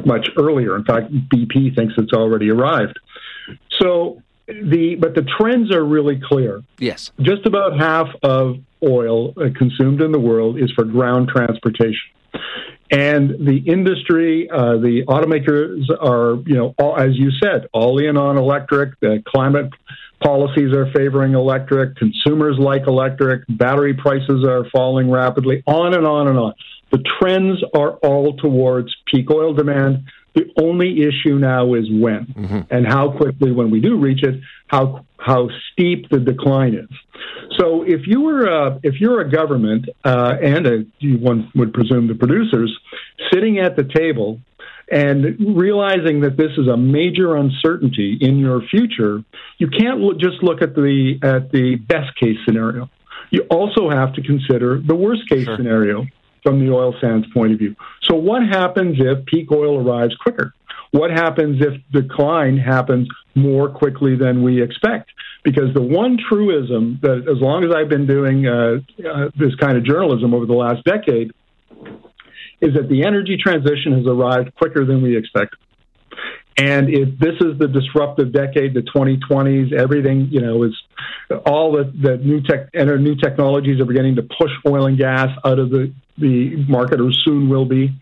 much 0.06 0.30
earlier. 0.38 0.77
In 0.77 0.86
fact, 0.86 1.12
BP 1.12 1.75
thinks 1.75 1.94
it's 1.98 2.13
already 2.13 2.50
arrived. 2.50 2.98
So, 3.81 4.23
the 4.48 4.95
but 4.95 5.16
the 5.16 5.22
trends 5.22 5.72
are 5.72 5.84
really 5.84 6.19
clear. 6.24 6.63
Yes. 6.80 7.12
Just 7.22 7.45
about 7.45 7.80
half 7.80 8.07
of 8.24 8.57
oil 8.84 9.34
uh, 9.38 9.50
consumed 9.57 10.01
in 10.01 10.12
the 10.12 10.19
world 10.19 10.60
is 10.60 10.72
for 10.72 10.84
ground 10.84 11.30
transportation. 11.30 12.10
And 12.92 13.48
the 13.48 13.57
industry, 13.66 14.50
uh, 14.50 14.78
the 14.78 15.04
automakers 15.07 15.90
are, 16.00 16.36
you 16.48 16.56
know, 16.56 16.75
all, 16.78 16.98
as 16.98 17.18
you 17.18 17.31
said, 17.42 17.68
all 17.74 17.98
in 17.98 18.18
on 18.18 18.38
electric. 18.38 19.00
The 19.00 19.24
climate 19.25 19.72
policies 20.24 20.74
are 20.74 20.92
favoring 20.92 21.34
electric. 21.34 21.95
Consumers 21.95 22.57
like 22.60 22.86
electric. 22.86 23.44
Battery 23.50 23.94
prices 23.94 24.45
are 24.45 24.66
falling 24.72 25.10
rapidly. 25.10 25.63
On 25.66 25.94
and 25.94 26.06
on 26.06 26.28
and 26.28 26.38
on. 26.38 26.54
The 26.92 27.04
trends 27.19 27.63
are 27.74 27.94
all 28.04 28.38
towards 28.38 28.95
peak 29.12 29.31
oil 29.31 29.54
demand. 29.54 30.04
The 30.35 30.51
only 30.59 31.01
issue 31.01 31.38
now 31.38 31.74
is 31.75 31.85
when 31.91 32.25
mm-hmm. 32.25 32.62
and 32.71 32.88
how 32.88 33.12
quickly, 33.15 33.51
when 33.51 33.69
we 33.69 33.80
do 33.80 33.97
reach 33.97 34.24
it, 34.24 34.41
how 34.68 35.06
how 35.18 35.50
steep 35.71 36.09
the 36.09 36.19
decline 36.19 36.74
is. 36.74 36.89
So 37.57 37.83
if 37.83 38.07
you 38.07 38.21
were 38.21 38.45
a, 38.45 38.80
if 38.83 39.00
you're 39.00 39.21
a 39.21 39.30
government 39.30 39.88
uh, 40.03 40.33
and 40.41 40.68
a, 40.68 40.85
one 41.01 41.51
would 41.56 41.74
presume 41.74 42.07
the 42.07 42.15
producers 42.15 42.77
sitting 43.31 43.59
at 43.59 43.75
the 43.75 43.83
table 43.83 44.39
and 44.91 45.56
realizing 45.56 46.21
that 46.21 46.35
this 46.35 46.51
is 46.57 46.68
a 46.68 46.75
major 46.75 47.35
uncertainty 47.35 48.18
in 48.19 48.38
your 48.38 48.62
future, 48.69 49.24
you 49.57 49.68
can't 49.68 50.00
look, 50.00 50.19
just 50.19 50.44
look 50.44 50.62
at 50.62 50.75
the 50.75 51.19
at 51.24 51.51
the 51.51 51.75
best 51.75 52.15
case 52.19 52.38
scenario. 52.45 52.89
You 53.30 53.45
also 53.50 53.89
have 53.89 54.13
to 54.15 54.21
consider 54.21 54.80
the 54.80 54.95
worst 54.95 55.28
case 55.30 55.45
sure. 55.45 55.56
scenario 55.57 56.06
from 56.44 56.59
the 56.59 56.71
oil 56.71 56.94
sands 57.02 57.26
point 57.33 57.54
of 57.54 57.59
view. 57.59 57.76
So 58.04 58.16
what 58.16 58.44
happens 58.44 58.97
if 59.00 59.26
peak 59.26 59.52
oil 59.52 59.80
arrives 59.80 60.16
quicker? 60.18 60.54
What 60.92 61.09
happens 61.09 61.59
if 61.59 61.81
decline 61.92 62.57
happens 62.57 63.07
more 63.33 63.68
quickly 63.68 64.16
than 64.16 64.44
we 64.44 64.62
expect? 64.62 65.09
Because 65.44 65.73
the 65.73 65.81
one 65.81 66.18
truism 66.30 67.00
that, 67.02 67.28
as 67.28 67.42
long 67.42 67.64
as 67.64 67.71
I've 67.76 67.90
been 67.90 68.06
doing 68.06 68.45
uh, 68.45 68.78
uh, 69.04 69.30
this 69.35 69.56
kind 69.56 69.76
of 69.76 69.83
journalism 69.83 70.35
over 70.35 70.45
the 70.45 70.54
last 70.54 70.83
decade, 70.83 71.31
is 72.62 72.76
that 72.76 72.90
the 72.90 73.04
energy 73.04 73.38
transition 73.38 73.94
has 73.97 74.06
arrived 74.06 74.54
quicker 74.56 74.85
than 74.85 75.02
we 75.02 75.18
expected. 75.18 75.59
And 76.57 76.90
if 76.90 77.18
this 77.18 77.35
is 77.42 77.57
the 77.57 77.68
disruptive 77.68 78.31
decade, 78.31 78.76
the 78.76 78.81
2020s, 78.81 79.73
everything, 79.73 80.28
you 80.30 80.40
know, 80.40 80.64
is 80.64 80.73
all 81.45 81.71
the, 81.71 81.92
the 82.00 82.18
new 82.18 82.42
tech 82.42 82.69
new 82.73 83.16
technologies 83.16 83.81
are 83.81 83.85
beginning 83.85 84.16
to 84.18 84.21
push 84.21 84.52
oil 84.68 84.85
and 84.85 84.97
gas 84.97 85.30
out 85.44 85.57
of 85.57 85.71
the, 85.71 85.92
the 86.18 86.56
market 86.68 87.02
or 87.02 87.12
soon 87.12 87.50
will 87.50 87.66
be. 87.66 87.94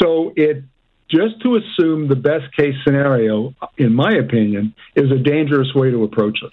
So 0.00 0.32
it 0.36 0.64
just 1.10 1.40
to 1.42 1.56
assume 1.56 2.08
the 2.08 2.16
best 2.16 2.54
case 2.54 2.74
scenario, 2.84 3.54
in 3.76 3.94
my 3.94 4.12
opinion, 4.12 4.74
is 4.94 5.10
a 5.10 5.16
dangerous 5.16 5.74
way 5.74 5.90
to 5.90 6.04
approach 6.04 6.38
this. 6.42 6.52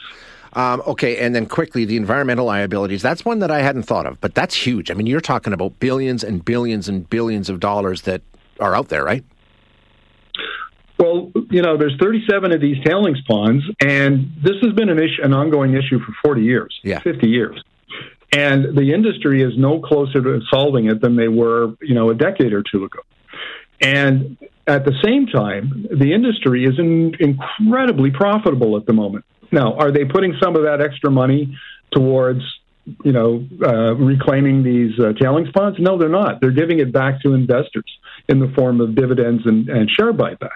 Um, 0.53 0.81
okay, 0.87 1.17
and 1.17 1.35
then 1.35 1.47
quickly, 1.47 1.83
the 1.83 1.97
environmental 1.97 2.45
liabilities. 2.45 3.01
That's 3.01 3.25
one 3.25 3.39
that 3.39 3.51
I 3.51 3.61
hadn't 3.61 3.83
thought 3.83 4.05
of, 4.05 4.21
but 4.21 4.33
that's 4.33 4.55
huge. 4.55 4.89
I 4.89 4.93
mean, 4.93 5.05
you're 5.05 5.19
talking 5.19 5.51
about 5.51 5.77
billions 5.79 6.23
and 6.23 6.43
billions 6.43 6.87
and 6.87 7.09
billions 7.09 7.49
of 7.49 7.59
dollars 7.59 8.03
that 8.03 8.21
are 8.61 8.73
out 8.73 8.87
there, 8.87 9.03
right? 9.03 9.25
Well, 10.97 11.33
you 11.51 11.61
know, 11.61 11.75
there's 11.75 11.97
37 11.99 12.53
of 12.53 12.61
these 12.61 12.81
tailings 12.85 13.19
ponds, 13.27 13.65
and 13.81 14.31
this 14.41 14.55
has 14.61 14.71
been 14.71 14.87
an 14.87 14.97
issue, 14.97 15.23
an 15.23 15.33
ongoing 15.33 15.73
issue 15.73 15.99
for 15.99 16.13
40 16.23 16.41
years, 16.41 16.79
yeah. 16.83 16.99
50 16.99 17.27
years. 17.27 17.61
And 18.35 18.75
the 18.75 18.91
industry 18.93 19.41
is 19.41 19.53
no 19.57 19.79
closer 19.79 20.21
to 20.21 20.41
solving 20.53 20.87
it 20.87 20.99
than 21.01 21.15
they 21.15 21.29
were, 21.29 21.73
you 21.81 21.95
know, 21.95 22.09
a 22.09 22.15
decade 22.15 22.51
or 22.51 22.63
two 22.69 22.83
ago. 22.83 22.99
And 23.79 24.37
at 24.67 24.83
the 24.83 24.93
same 25.03 25.27
time, 25.27 25.85
the 25.89 26.13
industry 26.13 26.65
is 26.65 26.77
in, 26.77 27.13
incredibly 27.19 28.11
profitable 28.11 28.75
at 28.75 28.85
the 28.85 28.93
moment. 28.93 29.23
Now, 29.53 29.75
are 29.75 29.89
they 29.89 30.03
putting 30.03 30.35
some 30.43 30.57
of 30.57 30.63
that 30.63 30.81
extra 30.81 31.09
money 31.09 31.57
towards, 31.93 32.41
you 33.05 33.13
know, 33.13 33.47
uh, 33.65 33.95
reclaiming 33.95 34.63
these 34.63 34.99
uh, 34.99 35.13
tailings 35.13 35.49
ponds? 35.55 35.77
No, 35.79 35.97
they're 35.97 36.09
not. 36.09 36.41
They're 36.41 36.51
giving 36.51 36.79
it 36.79 36.91
back 36.91 37.21
to 37.21 37.33
investors 37.33 37.89
in 38.27 38.39
the 38.39 38.51
form 38.53 38.81
of 38.81 38.95
dividends 38.95 39.43
and, 39.45 39.69
and 39.69 39.89
share 39.89 40.11
buybacks. 40.11 40.49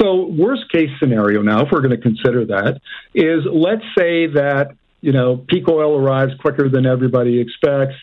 So, 0.00 0.26
worst 0.26 0.64
case 0.72 0.90
scenario 0.98 1.42
now, 1.42 1.64
if 1.64 1.68
we're 1.70 1.80
going 1.80 1.96
to 1.96 2.02
consider 2.02 2.44
that, 2.46 2.80
is 3.14 3.44
let's 3.52 3.84
say 3.96 4.26
that 4.26 4.74
you 5.04 5.12
know 5.12 5.36
peak 5.36 5.68
oil 5.68 5.98
arrives 5.98 6.32
quicker 6.40 6.70
than 6.70 6.86
everybody 6.86 7.38
expects, 7.38 7.94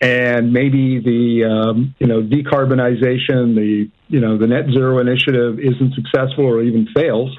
and 0.00 0.54
maybe 0.54 0.98
the 0.98 1.44
um, 1.44 1.94
you 1.98 2.06
know 2.06 2.22
decarbonization, 2.22 3.54
the 3.54 3.90
you 4.08 4.20
know 4.20 4.38
the 4.38 4.46
net 4.46 4.64
zero 4.72 4.98
initiative 4.98 5.60
isn't 5.60 5.94
successful 5.94 6.46
or 6.46 6.62
even 6.62 6.88
fails, 6.94 7.36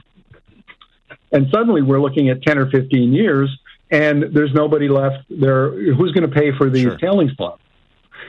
and 1.31 1.47
suddenly 1.51 1.81
we're 1.81 1.99
looking 1.99 2.29
at 2.29 2.43
ten 2.43 2.59
or 2.59 2.69
fifteen 2.69 3.11
years, 3.11 3.49
and 3.89 4.35
there's 4.35 4.53
nobody 4.53 4.87
left 4.87 5.25
there. 5.29 5.71
Who's 5.71 6.11
going 6.11 6.29
to 6.29 6.33
pay 6.33 6.55
for 6.55 6.69
these 6.69 6.83
sure. 6.83 6.97
tailings 6.97 7.33
ponds? 7.33 7.61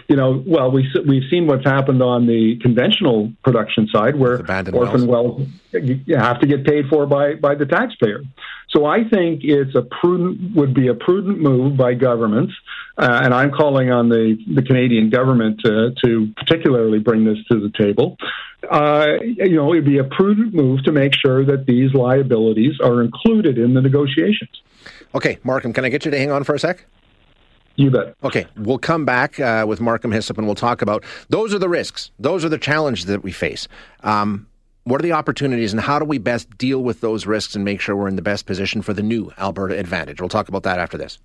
you 0.09 0.16
know, 0.16 0.42
well, 0.47 0.71
we 0.71 0.88
we've 1.07 1.28
seen 1.30 1.47
what's 1.47 1.64
happened 1.64 2.02
on 2.02 2.26
the 2.26 2.59
conventional 2.62 3.30
production 3.45 3.88
side, 3.92 4.16
where 4.16 4.38
orphan 4.73 5.07
wells. 5.07 5.47
you 5.73 6.16
have 6.16 6.40
to 6.40 6.47
get 6.47 6.64
paid 6.64 6.87
for 6.88 7.07
by 7.07 7.35
by 7.35 7.54
the 7.54 7.66
taxpayer. 7.66 8.23
So 8.70 8.84
I 8.84 9.08
think 9.08 9.40
it's 9.44 9.75
a 9.75 9.82
prudent 9.82 10.54
would 10.54 10.75
be 10.75 10.88
a 10.88 10.94
prudent 10.94 11.40
move 11.40 11.76
by 11.76 11.94
governments, 11.94 12.52
uh, 12.98 13.20
and 13.25 13.32
I'm 13.32 13.50
calling 13.50 13.90
on 13.90 14.10
the 14.10 14.37
the 14.54 14.62
Canadian 14.62 15.08
government 15.08 15.60
to, 15.64 15.94
to 16.04 16.32
particularly 16.37 16.98
bring 16.98 17.25
this 17.25 17.38
to 17.50 17.60
the 17.60 17.70
table. 17.70 18.18
Uh, 18.70 19.06
you 19.22 19.56
know, 19.56 19.72
it'd 19.72 19.87
be 19.87 19.98
a 19.98 20.04
prudent 20.04 20.52
move 20.52 20.82
to 20.84 20.92
make 20.92 21.14
sure 21.14 21.44
that 21.46 21.64
these 21.66 21.94
liabilities 21.94 22.75
are 22.82 23.02
included 23.02 23.56
in 23.56 23.72
the 23.72 23.80
negotiations. 23.80 24.50
Okay, 25.14 25.38
Markham, 25.44 25.72
can 25.72 25.84
I 25.84 25.88
get 25.88 26.04
you 26.04 26.10
to 26.10 26.18
hang 26.18 26.30
on 26.30 26.44
for 26.44 26.54
a 26.54 26.58
sec? 26.58 26.84
You 27.76 27.92
bet. 27.92 28.16
Okay, 28.25 28.46
we'll 28.56 28.78
come 28.78 29.04
back 29.04 29.38
uh, 29.38 29.64
with 29.66 29.80
Markham 29.80 30.10
Hislop 30.10 30.37
and 30.37 30.46
we'll 30.46 30.56
talk 30.56 30.82
about 30.82 31.04
those 31.28 31.54
are 31.54 31.60
the 31.60 31.68
risks, 31.68 32.10
those 32.18 32.44
are 32.44 32.48
the 32.48 32.58
challenges 32.58 33.06
that 33.06 33.22
we 33.22 33.30
face. 33.30 33.68
Um, 34.02 34.48
what 34.88 35.00
are 35.00 35.02
the 35.02 35.12
opportunities 35.12 35.73
and 35.73 35.80
how 35.80 35.99
do 35.99 36.04
we 36.04 36.18
best 36.18 36.57
deal 36.57 36.83
with 36.83 37.00
those 37.00 37.26
risks 37.26 37.54
and 37.54 37.64
make 37.64 37.80
sure 37.80 37.97
we're 37.97 38.09
in 38.09 38.16
the 38.16 38.23
best 38.23 38.47
position 38.47 38.83
for 38.83 38.92
the 38.92 39.02
new 39.02 39.33
Alberta 39.38 39.78
Advantage? 39.78 40.21
We'll 40.21 40.28
talk 40.28 40.49
about 40.49 40.62
that 40.64 40.78
after 40.78 40.99
this. 40.99 41.18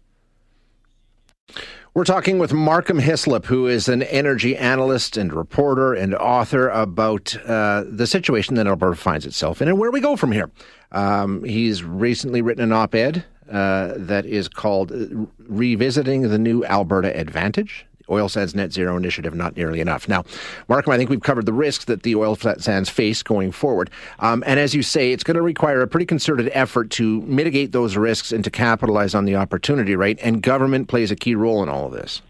We're 1.96 2.06
talking 2.06 2.40
with 2.40 2.54
Markham 2.54 2.98
Hislop, 2.98 3.46
who 3.46 3.68
is 3.68 3.88
an 3.88 4.02
energy 4.02 4.58
analyst 4.58 5.16
and 5.16 5.32
reporter 5.32 5.94
and 5.94 6.16
author 6.16 6.70
about 6.70 7.36
uh, 7.46 7.84
the 7.88 8.08
situation 8.08 8.56
that 8.56 8.66
Alberta 8.66 8.96
finds 8.96 9.28
itself 9.28 9.62
in 9.62 9.68
and 9.68 9.78
where 9.78 9.92
we 9.92 10.00
go 10.00 10.16
from 10.16 10.32
here. 10.32 10.50
Um, 10.92 11.44
he's 11.44 11.84
recently 11.84 12.42
written 12.42 12.64
an 12.64 12.72
op 12.72 12.96
ed 12.96 13.26
uh, 13.52 13.94
that 13.98 14.26
is 14.26 14.48
called 14.48 14.92
uh, 14.92 15.06
Revisiting 15.38 16.24
the 16.24 16.40
New 16.40 16.66
Alberta 16.66 17.16
Advantage. 17.16 17.86
Oil 18.10 18.30
sands 18.30 18.54
net 18.56 18.74
zero 18.74 18.98
initiative 18.98 19.34
not 19.34 19.56
nearly 19.56 19.80
enough. 19.80 20.08
Now, 20.08 20.24
Markham, 20.68 20.94
I 20.94 20.98
think 20.98 21.10
we've 21.10 21.22
covered 21.22 21.46
the 21.46 21.54
risks 21.54 21.86
that 21.86 22.04
the 22.04 22.16
oil 22.16 22.36
sands 22.36 22.90
face 22.90 23.24
going 23.24 23.52
forward. 23.52 23.90
Um, 24.20 24.44
and 24.46 24.60
as 24.60 24.74
you 24.74 24.84
say, 24.84 25.12
it's 25.12 25.24
going 25.24 25.36
to 25.36 25.42
require 25.42 25.82
a 25.82 25.88
pretty 25.88 26.06
concerted 26.06 26.50
effort 26.54 26.90
to 26.92 27.22
mitigate 27.22 27.72
those 27.72 27.96
risks 27.98 28.32
and 28.32 28.44
to 28.44 28.52
capitalize 28.52 29.16
on 29.16 29.26
the 29.26 29.36
opportunity, 29.36 29.96
right? 29.96 30.20
And 30.22 30.42
government 30.42 30.88
plays 30.88 31.12
a 31.12 31.16
key 31.16 31.36
role 31.36 31.64
in 31.64 31.70
all 31.70 31.86
of 31.86 31.94
this. 31.94 32.22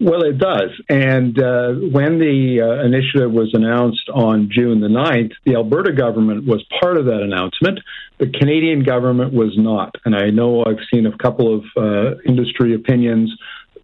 Well, 0.00 0.22
it 0.22 0.38
does. 0.38 0.70
And 0.88 1.36
uh, 1.42 1.72
when 1.90 2.20
the 2.20 2.60
uh, 2.62 2.84
initiative 2.84 3.32
was 3.32 3.50
announced 3.52 4.08
on 4.14 4.48
June 4.48 4.80
the 4.80 4.86
9th, 4.86 5.32
the 5.44 5.56
Alberta 5.56 5.92
government 5.92 6.46
was 6.46 6.64
part 6.80 6.96
of 6.96 7.06
that 7.06 7.20
announcement. 7.20 7.80
The 8.18 8.28
Canadian 8.28 8.84
government 8.84 9.32
was 9.32 9.58
not. 9.58 9.96
And 10.04 10.14
I 10.14 10.30
know 10.30 10.64
I've 10.64 10.78
seen 10.92 11.06
a 11.06 11.18
couple 11.18 11.52
of 11.52 11.64
uh, 11.76 12.18
industry 12.24 12.74
opinions 12.74 13.34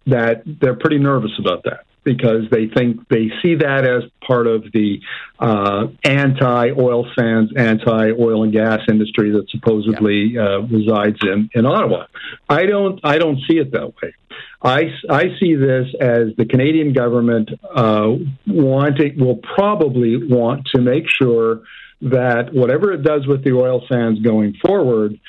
that 0.07 0.43
they're 0.45 0.75
pretty 0.75 0.99
nervous 0.99 1.31
about 1.39 1.63
that 1.63 1.85
because 2.03 2.43
they 2.51 2.67
think 2.67 3.07
they 3.09 3.31
see 3.41 3.55
that 3.55 3.83
as 3.83 4.03
part 4.25 4.45
of 4.45 4.63
the 4.71 5.01
uh, 5.39 5.87
anti-oil 6.03 7.07
sands, 7.17 7.51
anti-oil 7.57 8.43
and 8.43 8.53
gas 8.53 8.81
industry 8.87 9.31
that 9.31 9.49
supposedly 9.49 10.33
yeah. 10.33 10.41
uh, 10.41 10.59
resides 10.59 11.17
in, 11.23 11.49
in 11.53 11.65
Ottawa. 11.65 12.05
I 12.47 12.67
don't 12.67 12.99
I 13.03 13.17
don't 13.17 13.39
see 13.49 13.57
it 13.57 13.71
that 13.71 13.93
way. 14.01 14.13
I, 14.61 14.85
I 15.09 15.23
see 15.39 15.55
this 15.55 15.87
as 15.99 16.35
the 16.37 16.45
Canadian 16.49 16.93
government 16.93 17.51
uh, 17.75 18.13
wanting 18.47 19.19
will 19.19 19.39
probably 19.55 20.17
want 20.17 20.67
to 20.73 20.81
make 20.81 21.05
sure 21.21 21.61
that 22.01 22.53
whatever 22.53 22.91
it 22.91 23.03
does 23.03 23.27
with 23.27 23.43
the 23.43 23.51
oil 23.51 23.83
sands 23.91 24.21
going 24.21 24.55
forward 24.65 25.19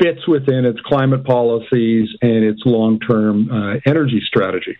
fits 0.00 0.26
within 0.28 0.64
its 0.64 0.78
climate 0.80 1.24
policies 1.24 2.08
and 2.20 2.44
its 2.44 2.60
long-term 2.64 3.50
uh, 3.50 3.74
energy 3.86 4.20
strategy. 4.24 4.76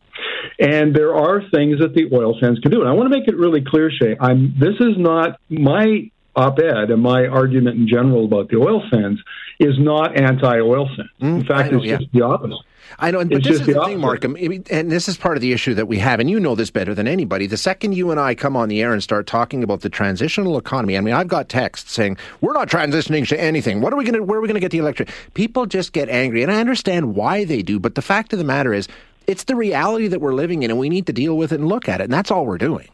And 0.59 0.95
there 0.95 1.15
are 1.15 1.43
things 1.51 1.81
that 1.81 1.95
the 1.95 2.11
oil 2.15 2.37
sands 2.41 2.61
can 2.61 2.71
do. 2.71 2.81
And 2.81 2.89
I 2.89 2.93
want 2.93 3.11
to 3.11 3.19
make 3.19 3.29
it 3.29 3.37
really 3.37 3.65
clear, 3.67 3.91
Shay. 3.91 4.17
I'm, 4.21 4.55
this 4.59 4.75
is 4.81 4.97
not 4.99 5.41
my 5.49 6.11
op-ed 6.35 6.91
and 6.91 7.03
my 7.03 7.27
argument 7.27 7.77
in 7.77 7.87
general 7.87 8.25
about 8.25 8.49
the 8.49 8.57
oil 8.57 8.83
sands 8.91 9.21
is 9.59 9.79
not 9.79 10.17
anti-oil 10.17 10.89
sands. 10.97 11.11
Mm, 11.21 11.41
in 11.41 11.45
fact, 11.45 11.73
know, 11.73 11.79
it's 11.79 11.87
yeah. 11.87 11.97
just 11.99 12.13
the 12.13 12.23
opposite. 12.23 12.59
I 12.99 13.11
know, 13.11 13.25
but 13.25 13.39
it's 13.39 13.49
this 13.49 13.61
is 13.61 13.67
the, 13.67 13.75
the 13.75 13.85
thing, 13.85 14.01
Markham, 14.01 14.37
and 14.37 14.91
this 14.91 15.09
is 15.09 15.17
part 15.17 15.37
of 15.37 15.41
the 15.41 15.53
issue 15.53 15.75
that 15.75 15.87
we 15.87 15.99
have, 15.99 16.21
and 16.21 16.29
you 16.29 16.39
know 16.39 16.55
this 16.55 16.71
better 16.71 16.95
than 16.95 17.09
anybody. 17.09 17.47
The 17.47 17.57
second 17.57 17.93
you 17.93 18.11
and 18.11 18.21
I 18.21 18.35
come 18.35 18.57
on 18.57 18.69
the 18.69 18.83
air 18.83 18.93
and 18.93 19.03
start 19.03 19.27
talking 19.27 19.63
about 19.63 19.81
the 19.81 19.89
transitional 19.89 20.59
economy, 20.59 20.97
I 20.97 21.01
mean, 21.01 21.15
I've 21.15 21.29
got 21.29 21.49
texts 21.49 21.93
saying 21.93 22.19
we're 22.41 22.53
not 22.53 22.69
transitioning 22.69 23.27
to 23.29 23.41
anything. 23.41 23.81
What 23.81 23.93
are 23.93 23.97
we 23.97 24.05
going 24.05 24.15
to? 24.15 24.23
Where 24.23 24.39
are 24.39 24.43
we 24.43 24.49
going 24.49 24.57
to 24.57 24.61
get 24.61 24.73
the 24.73 24.79
electric? 24.79 25.11
People 25.35 25.67
just 25.67 25.93
get 25.93 26.09
angry, 26.09 26.43
and 26.43 26.53
I 26.53 26.61
understand 26.61 27.15
why 27.15 27.45
they 27.45 27.63
do. 27.63 27.79
But 27.79 27.95
the 27.95 28.03
fact 28.03 28.33
of 28.33 28.39
the 28.39 28.45
matter 28.45 28.75
is, 28.75 28.89
it's 29.27 29.45
the 29.45 29.57
reality 29.57 30.09
that 30.09 30.21
we're 30.21 30.35
living 30.35 30.63
in, 30.63 30.71
and 30.71 30.79
we 30.79 30.89
need 30.89 31.07
to 31.07 31.13
deal 31.13 31.37
with 31.37 31.53
it 31.53 31.61
and 31.61 31.69
look 31.69 31.89
at 31.89 32.01
it, 32.01 32.05
and 32.05 32.13
that's 32.13 32.31
all 32.31 32.45
we're 32.45 32.59
doing. 32.59 32.89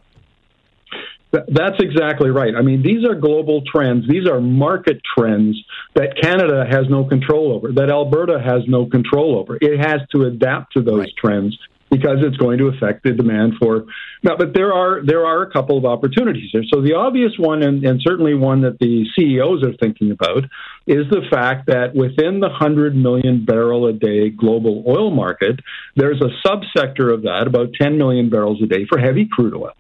That's 1.31 1.77
exactly 1.79 2.31
right. 2.31 2.55
I 2.57 2.63
mean, 2.63 2.83
these 2.83 3.05
are 3.05 3.15
global 3.15 3.63
trends. 3.71 4.09
These 4.09 4.27
are 4.27 4.41
market 4.41 5.03
trends 5.17 5.63
that 5.95 6.17
Canada 6.21 6.65
has 6.69 6.89
no 6.89 7.05
control 7.05 7.53
over, 7.53 7.73
that 7.73 7.91
Alberta 7.91 8.41
has 8.41 8.63
no 8.67 8.87
control 8.87 9.39
over. 9.39 9.59
It 9.61 9.79
has 9.79 10.01
to 10.13 10.25
adapt 10.25 10.73
to 10.75 10.83
those 10.83 11.01
right. 11.01 11.17
trends 11.19 11.59
because 11.91 12.19
it's 12.21 12.37
going 12.37 12.59
to 12.59 12.67
affect 12.67 13.03
the 13.03 13.13
demand 13.13 13.55
for. 13.61 13.87
Now, 14.23 14.37
but 14.37 14.55
there 14.55 14.73
are 14.73 15.05
there 15.05 15.27
are 15.27 15.43
a 15.43 15.51
couple 15.51 15.79
of 15.79 15.85
opportunities 15.85 16.51
there. 16.53 16.63
So 16.73 16.81
the 16.81 16.95
obvious 16.95 17.33
one, 17.39 17.63
and, 17.63 17.85
and 17.85 18.01
certainly 18.03 18.35
one 18.35 18.63
that 18.63 18.79
the 18.79 19.07
CEOs 19.17 19.65
are 19.65 19.75
thinking 19.75 20.11
about, 20.11 20.45
is 20.87 21.09
the 21.11 21.23
fact 21.31 21.67
that 21.67 21.95
within 21.95 22.41
the 22.41 22.49
hundred 22.49 22.95
million 22.95 23.45
barrel 23.45 23.87
a 23.87 23.93
day 23.93 24.31
global 24.31 24.85
oil 24.87 25.11
market, 25.11 25.61
there's 25.97 26.21
a 26.21 26.47
subsector 26.47 27.13
of 27.13 27.23
that, 27.23 27.47
about 27.47 27.73
10 27.81 27.97
million 27.99 28.29
barrels 28.31 28.63
a 28.63 28.67
day, 28.67 28.87
for 28.89 28.99
heavy 28.99 29.29
crude 29.31 29.55
oil. 29.55 29.73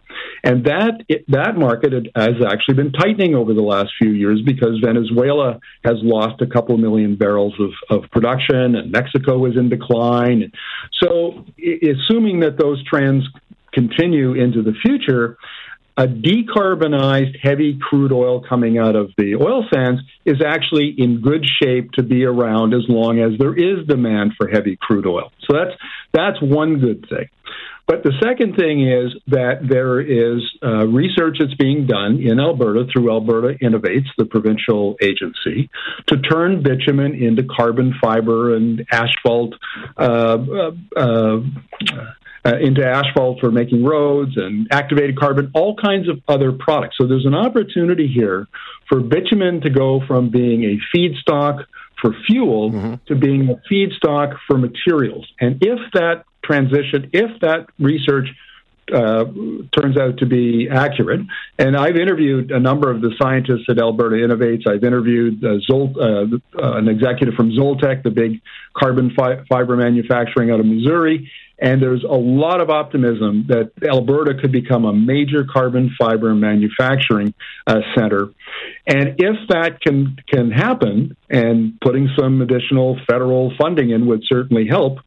And 0.44 0.64
that 0.64 1.04
that 1.28 1.56
market 1.56 1.92
has 2.14 2.34
actually 2.46 2.74
been 2.74 2.92
tightening 2.92 3.34
over 3.34 3.54
the 3.54 3.62
last 3.62 3.90
few 3.98 4.10
years 4.10 4.40
because 4.44 4.78
Venezuela 4.84 5.58
has 5.84 5.96
lost 6.02 6.40
a 6.40 6.46
couple 6.46 6.76
million 6.78 7.16
barrels 7.16 7.54
of, 7.58 7.70
of 7.90 8.10
production, 8.10 8.76
and 8.76 8.92
Mexico 8.92 9.44
is 9.46 9.56
in 9.56 9.68
decline. 9.68 10.52
So, 11.02 11.44
assuming 11.58 12.40
that 12.40 12.56
those 12.58 12.82
trends 12.84 13.24
continue 13.72 14.34
into 14.34 14.62
the 14.62 14.72
future, 14.84 15.36
a 15.98 16.06
decarbonized 16.06 17.36
heavy 17.42 17.76
crude 17.76 18.12
oil 18.12 18.40
coming 18.40 18.78
out 18.78 18.94
of 18.94 19.10
the 19.18 19.34
oil 19.34 19.66
sands 19.74 20.00
is 20.24 20.36
actually 20.46 20.94
in 20.96 21.20
good 21.20 21.44
shape 21.60 21.90
to 21.92 22.04
be 22.04 22.24
around 22.24 22.72
as 22.72 22.82
long 22.88 23.18
as 23.18 23.36
there 23.38 23.54
is 23.54 23.84
demand 23.86 24.32
for 24.38 24.48
heavy 24.48 24.78
crude 24.80 25.06
oil. 25.06 25.32
So 25.50 25.56
that's 25.56 25.76
that's 26.12 26.40
one 26.40 26.78
good 26.78 27.06
thing. 27.08 27.28
But 27.88 28.02
the 28.02 28.12
second 28.22 28.54
thing 28.54 28.86
is 28.86 29.14
that 29.28 29.66
there 29.66 29.98
is 29.98 30.42
uh, 30.62 30.86
research 30.86 31.38
that's 31.40 31.54
being 31.54 31.86
done 31.86 32.20
in 32.20 32.38
Alberta 32.38 32.84
through 32.92 33.10
Alberta 33.10 33.56
Innovates, 33.64 34.08
the 34.18 34.26
provincial 34.26 34.96
agency, 35.00 35.70
to 36.08 36.18
turn 36.18 36.62
bitumen 36.62 37.14
into 37.14 37.44
carbon 37.44 37.94
fiber 37.98 38.54
and 38.54 38.84
asphalt. 38.92 39.54
Uh, 39.96 40.02
uh, 40.02 40.70
uh, 40.96 41.40
uh 42.44 42.56
into 42.60 42.86
asphalt 42.86 43.40
for 43.40 43.50
making 43.50 43.84
roads 43.84 44.36
and 44.36 44.68
activated 44.70 45.18
carbon, 45.18 45.50
all 45.54 45.74
kinds 45.74 46.08
of 46.08 46.20
other 46.28 46.52
products. 46.52 46.96
So 46.96 47.06
there's 47.06 47.26
an 47.26 47.34
opportunity 47.34 48.06
here 48.06 48.46
for 48.88 49.00
bitumen 49.00 49.62
to 49.62 49.70
go 49.70 50.00
from 50.06 50.30
being 50.30 50.62
a 50.62 50.78
feedstock 50.94 51.64
for 52.00 52.14
fuel 52.26 52.70
mm-hmm. 52.70 52.94
to 53.06 53.16
being 53.16 53.48
a 53.48 53.56
feedstock 53.72 54.36
for 54.46 54.56
materials. 54.56 55.26
And 55.40 55.58
if 55.62 55.80
that 55.94 56.24
transition 56.48 57.10
if 57.12 57.40
that 57.40 57.66
research 57.78 58.28
uh, 58.92 59.24
turns 59.78 59.98
out 59.98 60.18
to 60.18 60.26
be 60.26 60.68
accurate. 60.70 61.20
And 61.58 61.76
I've 61.76 61.96
interviewed 61.96 62.50
a 62.50 62.60
number 62.60 62.90
of 62.90 63.00
the 63.00 63.12
scientists 63.20 63.66
at 63.68 63.78
Alberta 63.78 64.16
Innovates. 64.16 64.66
I've 64.66 64.84
interviewed 64.84 65.44
uh, 65.44 65.58
uh, 65.70 66.02
uh 66.02 66.78
an 66.78 66.88
executive 66.88 67.34
from 67.34 67.50
Zoltek, 67.50 68.02
the 68.02 68.10
big 68.10 68.40
carbon 68.74 69.12
fi- 69.14 69.44
fiber 69.48 69.76
manufacturing 69.76 70.50
out 70.50 70.60
of 70.60 70.66
Missouri. 70.66 71.30
And 71.60 71.82
there's 71.82 72.04
a 72.04 72.14
lot 72.14 72.60
of 72.60 72.70
optimism 72.70 73.46
that 73.48 73.72
Alberta 73.84 74.34
could 74.40 74.52
become 74.52 74.84
a 74.84 74.92
major 74.92 75.44
carbon 75.44 75.90
fiber 75.98 76.32
manufacturing 76.34 77.34
uh, 77.66 77.80
center. 77.96 78.28
And 78.86 79.16
if 79.18 79.48
that 79.48 79.80
can 79.80 80.16
can 80.32 80.52
happen, 80.52 81.16
and 81.28 81.78
putting 81.80 82.08
some 82.18 82.40
additional 82.40 82.98
federal 83.10 83.52
funding 83.60 83.90
in 83.90 84.06
would 84.06 84.22
certainly 84.24 84.68
help, 84.68 85.00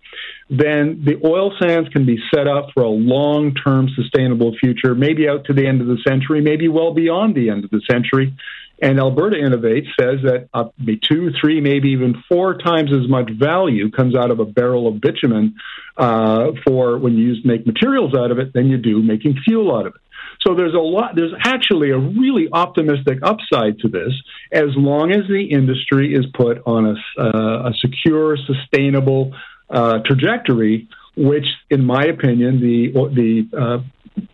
then 0.51 1.01
the 1.05 1.15
oil 1.25 1.53
sands 1.61 1.87
can 1.89 2.05
be 2.05 2.19
set 2.33 2.45
up 2.45 2.67
for 2.73 2.83
a 2.83 2.89
long 2.89 3.55
term 3.55 3.87
sustainable 3.95 4.53
future, 4.59 4.93
maybe 4.93 5.29
out 5.29 5.45
to 5.45 5.53
the 5.53 5.65
end 5.65 5.79
of 5.79 5.87
the 5.87 5.97
century, 6.05 6.41
maybe 6.41 6.67
well 6.67 6.93
beyond 6.93 7.35
the 7.35 7.49
end 7.49 7.63
of 7.63 7.69
the 7.69 7.81
century. 7.89 8.35
And 8.81 8.99
Alberta 8.99 9.37
Innovates 9.37 9.87
says 9.97 10.19
that 10.23 10.49
up 10.53 10.73
to 10.85 10.97
two, 10.97 11.31
three, 11.39 11.61
maybe 11.61 11.91
even 11.91 12.21
four 12.27 12.57
times 12.57 12.91
as 12.91 13.07
much 13.07 13.29
value 13.31 13.91
comes 13.91 14.13
out 14.13 14.29
of 14.29 14.39
a 14.39 14.45
barrel 14.45 14.87
of 14.89 14.99
bitumen 14.99 15.55
uh, 15.95 16.47
for 16.65 16.97
when 16.97 17.15
you 17.15 17.27
use 17.27 17.41
make 17.45 17.65
materials 17.65 18.13
out 18.13 18.31
of 18.31 18.39
it 18.39 18.51
than 18.53 18.67
you 18.67 18.77
do 18.77 19.01
making 19.01 19.37
fuel 19.45 19.73
out 19.73 19.85
of 19.85 19.95
it. 19.95 20.01
So 20.45 20.55
there's 20.55 20.73
a 20.73 20.79
lot. 20.79 21.15
There's 21.15 21.33
actually 21.45 21.91
a 21.91 21.97
really 21.97 22.49
optimistic 22.51 23.19
upside 23.21 23.79
to 23.79 23.87
this, 23.87 24.11
as 24.51 24.69
long 24.75 25.11
as 25.11 25.27
the 25.29 25.45
industry 25.49 26.13
is 26.13 26.25
put 26.33 26.61
on 26.65 26.87
a, 26.87 27.21
uh, 27.21 27.69
a 27.69 27.73
secure, 27.79 28.35
sustainable 28.35 29.33
uh, 29.71 29.99
trajectory. 30.05 30.87
Which, 31.17 31.45
in 31.69 31.83
my 31.83 32.05
opinion, 32.05 32.61
the 32.61 32.91
the 33.13 33.47
uh, 33.57 33.79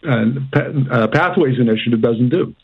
uh, 0.08 0.94
uh 0.94 1.08
Pathways 1.08 1.60
Initiative 1.60 2.02
doesn't 2.02 2.30
do 2.30 2.56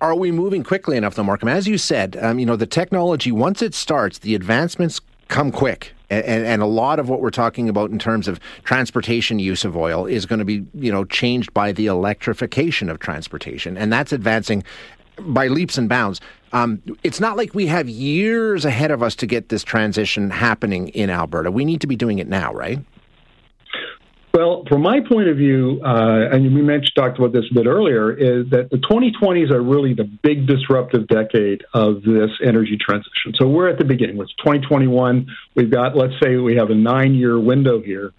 are 0.00 0.14
we 0.14 0.30
moving 0.30 0.62
quickly 0.62 0.96
enough, 0.96 1.14
though, 1.14 1.24
Markham? 1.24 1.48
As 1.48 1.66
you 1.66 1.78
said, 1.78 2.16
um, 2.20 2.38
you 2.38 2.46
know, 2.46 2.56
the 2.56 2.66
technology, 2.66 3.32
once 3.32 3.62
it 3.62 3.74
starts, 3.74 4.18
the 4.18 4.34
advancements 4.34 5.00
come 5.28 5.50
quick. 5.50 5.94
And, 6.08 6.46
and, 6.46 6.62
a 6.62 6.66
lot 6.66 7.00
of 7.00 7.08
what 7.08 7.20
we're 7.20 7.30
talking 7.30 7.68
about 7.68 7.90
in 7.90 7.98
terms 7.98 8.28
of 8.28 8.38
transportation 8.62 9.40
use 9.40 9.64
of 9.64 9.76
oil 9.76 10.06
is 10.06 10.24
going 10.24 10.38
to 10.38 10.44
be, 10.44 10.64
you 10.72 10.92
know, 10.92 11.04
changed 11.04 11.52
by 11.52 11.72
the 11.72 11.86
electrification 11.86 12.88
of 12.88 13.00
transportation, 13.00 13.76
and 13.76 13.92
that's 13.92 14.12
advancing 14.12 14.62
by 15.20 15.48
leaps 15.48 15.78
and 15.78 15.88
bounds. 15.88 16.20
Um, 16.52 16.82
it's 17.02 17.20
not 17.20 17.36
like 17.36 17.54
we 17.54 17.66
have 17.66 17.88
years 17.88 18.64
ahead 18.64 18.90
of 18.90 19.02
us 19.02 19.14
to 19.16 19.26
get 19.26 19.48
this 19.48 19.62
transition 19.62 20.30
happening 20.30 20.88
in 20.88 21.10
Alberta. 21.10 21.50
We 21.50 21.64
need 21.64 21.80
to 21.80 21.86
be 21.86 21.96
doing 21.96 22.18
it 22.18 22.28
now, 22.28 22.52
right? 22.52 22.78
Well, 24.36 24.64
from 24.68 24.82
my 24.82 25.00
point 25.00 25.28
of 25.28 25.38
view, 25.38 25.80
uh, 25.82 26.28
and 26.30 26.54
we 26.54 26.60
mentioned 26.60 26.92
talked 26.94 27.18
about 27.18 27.32
this 27.32 27.44
a 27.50 27.54
bit 27.54 27.66
earlier, 27.66 28.12
is 28.12 28.50
that 28.50 28.68
the 28.70 28.76
2020s 28.76 29.50
are 29.50 29.62
really 29.62 29.94
the 29.94 30.04
big 30.04 30.46
disruptive 30.46 31.08
decade 31.08 31.64
of 31.72 32.02
this 32.02 32.30
energy 32.44 32.76
transition. 32.78 33.32
So 33.36 33.48
we're 33.48 33.68
at 33.68 33.78
the 33.78 33.84
beginning. 33.84 34.20
It's 34.20 34.34
2021. 34.34 35.26
We've 35.54 35.70
got, 35.70 35.96
let's 35.96 36.12
say, 36.22 36.36
we 36.36 36.54
have 36.56 36.68
a 36.68 36.74
nine-year 36.74 37.40
window 37.40 37.80
here. 37.80 38.12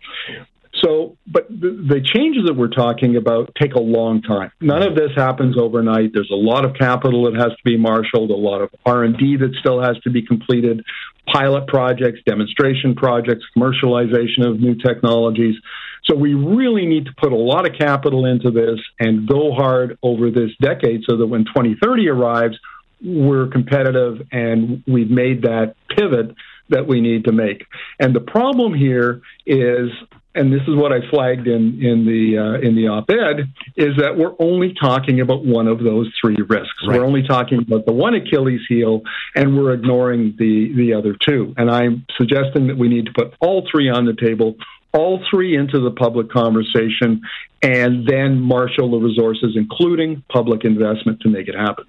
So, 0.83 1.17
but 1.25 1.47
the, 1.49 1.69
the, 1.89 2.01
changes 2.01 2.45
that 2.45 2.53
we're 2.53 2.67
talking 2.67 3.15
about 3.15 3.55
take 3.59 3.73
a 3.73 3.79
long 3.79 4.21
time. 4.21 4.51
None 4.61 4.83
of 4.83 4.95
this 4.95 5.11
happens 5.15 5.57
overnight. 5.57 6.11
There's 6.13 6.29
a 6.31 6.35
lot 6.35 6.65
of 6.65 6.75
capital 6.75 7.23
that 7.25 7.35
has 7.35 7.51
to 7.51 7.63
be 7.63 7.77
marshaled, 7.77 8.29
a 8.29 8.35
lot 8.35 8.61
of 8.61 8.69
R&D 8.85 9.37
that 9.37 9.55
still 9.59 9.81
has 9.81 9.97
to 10.03 10.11
be 10.11 10.21
completed, 10.21 10.83
pilot 11.31 11.67
projects, 11.67 12.19
demonstration 12.25 12.95
projects, 12.95 13.43
commercialization 13.57 14.45
of 14.45 14.59
new 14.59 14.75
technologies. 14.75 15.55
So 16.03 16.15
we 16.15 16.33
really 16.33 16.85
need 16.85 17.05
to 17.05 17.11
put 17.17 17.31
a 17.31 17.37
lot 17.37 17.67
of 17.67 17.77
capital 17.77 18.25
into 18.25 18.51
this 18.51 18.79
and 18.99 19.27
go 19.27 19.53
hard 19.53 19.97
over 20.03 20.29
this 20.29 20.51
decade 20.61 21.01
so 21.09 21.17
that 21.17 21.27
when 21.27 21.45
2030 21.45 22.09
arrives, 22.09 22.57
we're 23.03 23.47
competitive 23.47 24.27
and 24.31 24.83
we've 24.87 25.09
made 25.09 25.43
that 25.43 25.75
pivot 25.95 26.35
that 26.69 26.87
we 26.87 27.01
need 27.01 27.25
to 27.25 27.31
make. 27.31 27.65
And 27.99 28.15
the 28.15 28.21
problem 28.21 28.73
here 28.73 29.21
is 29.45 29.89
and 30.37 30.53
this 30.53 30.61
is 30.67 30.75
what 30.75 30.93
I 30.93 30.99
flagged 31.09 31.47
in 31.47 31.81
in 31.81 32.05
the 32.05 32.37
uh, 32.37 32.67
in 32.67 32.75
the 32.75 32.87
op-ed, 32.87 33.51
is 33.75 33.97
that 33.97 34.15
we're 34.17 34.35
only 34.39 34.73
talking 34.79 35.19
about 35.19 35.43
one 35.45 35.67
of 35.67 35.79
those 35.83 36.11
three 36.21 36.37
risks. 36.47 36.69
Right. 36.87 36.99
We're 36.99 37.05
only 37.05 37.23
talking 37.27 37.59
about 37.59 37.85
the 37.85 37.93
one 37.93 38.13
Achilles 38.13 38.61
heel, 38.69 39.01
and 39.35 39.57
we're 39.57 39.73
ignoring 39.73 40.35
the 40.37 40.73
the 40.75 40.93
other 40.93 41.15
two. 41.19 41.53
And 41.57 41.69
I'm 41.69 42.05
suggesting 42.17 42.67
that 42.67 42.77
we 42.77 42.87
need 42.87 43.07
to 43.07 43.13
put 43.13 43.33
all 43.39 43.67
three 43.71 43.89
on 43.89 44.05
the 44.05 44.13
table 44.13 44.55
all 44.93 45.21
three 45.29 45.55
into 45.55 45.79
the 45.79 45.91
public 45.91 46.29
conversation 46.31 47.21
and 47.61 48.07
then 48.07 48.39
marshal 48.39 48.91
the 48.91 48.97
resources, 48.97 49.55
including 49.55 50.23
public 50.29 50.63
investment, 50.63 51.19
to 51.21 51.29
make 51.29 51.47
it 51.47 51.55
happen. 51.55 51.85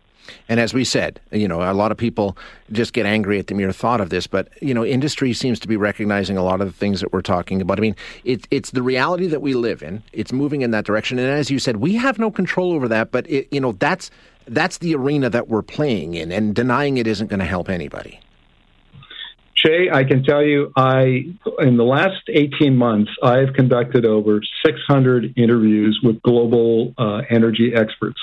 And 0.49 0.61
as 0.61 0.75
we 0.75 0.85
said, 0.85 1.21
you 1.33 1.49
know, 1.49 1.63
a 1.63 1.73
lot 1.73 1.93
of 1.93 1.99
people 1.99 2.37
just 2.73 2.93
get 2.93 3.07
angry 3.07 3.39
at 3.39 3.47
the 3.47 3.55
mere 3.55 3.73
thought 3.73 4.01
of 4.01 4.11
this, 4.11 4.27
but 4.27 4.49
you 4.63 4.75
know, 4.75 4.85
industry 4.85 5.33
seems 5.33 5.59
to 5.61 5.69
be 5.69 5.77
recognizing 5.77 6.37
a 6.37 6.43
lot 6.43 6.61
of 6.61 6.67
the 6.67 6.73
things 6.73 7.01
that 7.01 7.13
we're 7.13 7.23
talking 7.23 7.61
about. 7.61 7.79
I 7.79 7.83
mean, 7.83 7.97
it, 8.25 8.47
it's 8.51 8.71
the 8.71 8.83
reality 8.83 9.27
that 9.27 9.41
we 9.41 9.55
live 9.55 9.83
in. 9.83 10.03
It's 10.13 10.33
moving 10.33 10.63
in 10.63 10.71
that 10.73 10.85
direction, 10.85 11.19
and 11.19 11.29
as 11.29 11.51
you 11.51 11.59
said, 11.59 11.77
we 11.77 11.95
have 11.97 12.19
no 12.19 12.31
control 12.31 12.73
over 12.73 12.89
that. 12.89 13.11
But 13.11 13.29
it, 13.31 13.49
you 13.51 13.61
know, 13.61 13.73
that's 13.73 14.11
that's 14.47 14.79
the 14.79 14.95
arena 14.95 15.31
that 15.31 15.49
we're 15.49 15.63
playing 15.63 16.15
in, 16.15 16.33
and 16.33 16.55
denying 16.55 16.99
it 16.99 17.07
isn't 17.07 17.29
going 17.29 17.41
to 17.41 17.47
help 17.47 17.69
anybody. 17.69 18.21
Shay, 19.55 19.91
I 19.93 20.05
can 20.05 20.23
tell 20.23 20.43
you, 20.43 20.73
I 20.77 21.35
in 21.59 21.77
the 21.77 21.85
last 21.85 22.23
18 22.29 22.77
months, 22.77 23.11
I've 23.23 23.55
conducted 23.55 24.05
over 24.05 24.41
600 24.65 25.35
interviews 25.37 25.99
with 26.03 26.23
global 26.23 26.95
uh, 26.97 27.23
energy 27.29 27.73
experts. 27.75 28.21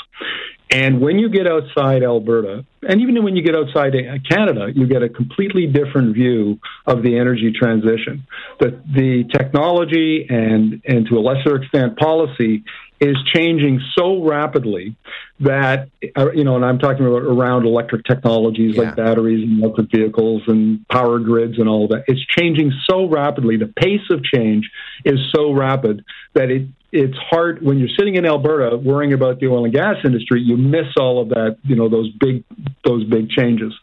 And 0.72 1.00
when 1.00 1.20
you 1.20 1.30
get 1.30 1.48
outside 1.48 2.04
Alberta, 2.04 2.66
and 2.88 3.02
even 3.02 3.24
when 3.24 3.36
you 3.36 3.44
get 3.44 3.56
outside 3.56 3.94
Canada, 4.30 4.68
you 4.74 4.88
get 4.88 5.04
a 5.04 5.10
completely 5.10 5.68
different 5.68 6.16
view 6.16 6.60
of 6.86 7.04
the 7.04 7.18
energy 7.18 7.52
transition. 7.52 8.26
The, 8.60 8.80
the 8.94 9.26
technology 9.32 10.26
and, 10.30 10.82
and 10.86 11.08
to 11.08 11.18
a 11.18 11.22
lesser 11.22 11.56
extent 11.58 11.98
policy 11.98 12.64
is 13.00 13.16
changing 13.34 13.82
so 13.98 14.24
rapidly 14.24 14.96
that 15.42 15.90
uh, 16.16 16.32
you 16.32 16.44
know, 16.44 16.56
and 16.56 16.64
I'm 16.64 16.80
talking 16.80 17.06
about 17.06 17.24
around 17.24 17.66
electric 17.66 18.06
technologies 18.06 18.76
yeah. 18.76 18.84
like 18.84 18.96
batteries 18.96 19.44
and 19.44 19.62
electric 19.62 19.92
vehicles 19.92 20.44
and 20.48 20.88
power 20.88 21.20
grids 21.20 21.60
and 21.60 21.68
all 21.68 21.88
that. 21.90 22.06
It's 22.08 22.26
changing 22.26 22.72
so 22.90 23.08
rapidly. 23.08 23.58
The 23.58 23.68
pace 23.68 24.10
of 24.10 24.24
change 24.24 24.70
is 25.04 25.20
so 25.36 25.52
rapid 25.52 26.06
that 26.34 26.50
it 26.50 26.68
it's 26.96 27.18
hard 27.30 27.62
when 27.62 27.78
you're 27.78 27.90
sitting 28.00 28.16
in 28.16 28.26
Alberta 28.26 28.78
worrying 28.78 29.12
about 29.12 29.40
the 29.40 29.48
oil 29.48 29.66
and 29.66 29.74
gas 29.74 29.96
industry. 30.06 30.42
You 30.42 30.56
miss 30.56 30.88
all 30.98 31.22
of 31.22 31.30
that, 31.30 31.58
you 31.64 31.76
know, 31.76 31.90
those 31.90 32.10
big 32.14 32.46
those 32.86 33.04
big 33.04 33.30
changes. 33.30 33.74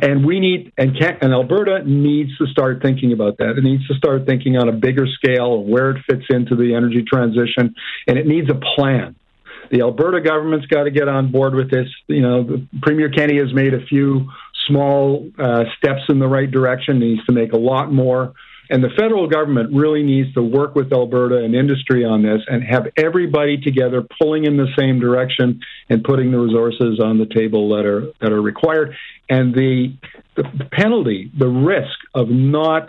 And 0.00 0.24
we 0.24 0.38
need 0.38 0.72
and 0.78 0.96
can, 0.96 1.18
and 1.20 1.32
Alberta 1.32 1.82
needs 1.84 2.36
to 2.38 2.46
start 2.46 2.80
thinking 2.80 3.12
about 3.12 3.38
that. 3.38 3.58
It 3.58 3.64
needs 3.64 3.86
to 3.88 3.94
start 3.94 4.26
thinking 4.26 4.56
on 4.56 4.68
a 4.68 4.72
bigger 4.72 5.06
scale 5.06 5.60
of 5.60 5.66
where 5.66 5.90
it 5.90 6.04
fits 6.08 6.24
into 6.30 6.54
the 6.54 6.74
energy 6.74 7.04
transition, 7.06 7.74
and 8.06 8.16
it 8.16 8.26
needs 8.26 8.48
a 8.48 8.58
plan. 8.76 9.16
The 9.70 9.80
Alberta 9.80 10.20
government's 10.20 10.66
got 10.66 10.84
to 10.84 10.90
get 10.90 11.08
on 11.08 11.32
board 11.32 11.54
with 11.54 11.70
this. 11.70 11.88
You 12.06 12.22
know, 12.22 12.66
Premier 12.82 13.10
Kenney 13.10 13.38
has 13.38 13.52
made 13.52 13.74
a 13.74 13.84
few 13.86 14.28
small 14.68 15.28
uh, 15.38 15.64
steps 15.76 16.02
in 16.08 16.20
the 16.20 16.28
right 16.28 16.50
direction. 16.50 17.00
He 17.00 17.14
needs 17.14 17.26
to 17.26 17.32
make 17.32 17.52
a 17.52 17.58
lot 17.58 17.92
more. 17.92 18.34
And 18.70 18.82
the 18.82 18.90
federal 18.96 19.28
government 19.28 19.70
really 19.74 20.02
needs 20.02 20.32
to 20.34 20.42
work 20.42 20.74
with 20.74 20.92
Alberta 20.92 21.44
and 21.44 21.54
industry 21.54 22.04
on 22.04 22.22
this 22.22 22.40
and 22.46 22.62
have 22.62 22.88
everybody 22.96 23.58
together 23.58 24.06
pulling 24.20 24.44
in 24.44 24.56
the 24.56 24.68
same 24.78 25.00
direction 25.00 25.60
and 25.88 26.02
putting 26.02 26.30
the 26.30 26.38
resources 26.38 27.00
on 27.00 27.18
the 27.18 27.26
table 27.26 27.76
that 27.76 27.84
are 27.84 28.12
that 28.20 28.32
are 28.32 28.40
required. 28.40 28.96
And 29.28 29.54
the 29.54 29.94
the 30.36 30.44
penalty, 30.70 31.30
the 31.36 31.48
risk 31.48 31.98
of 32.14 32.28
not 32.28 32.88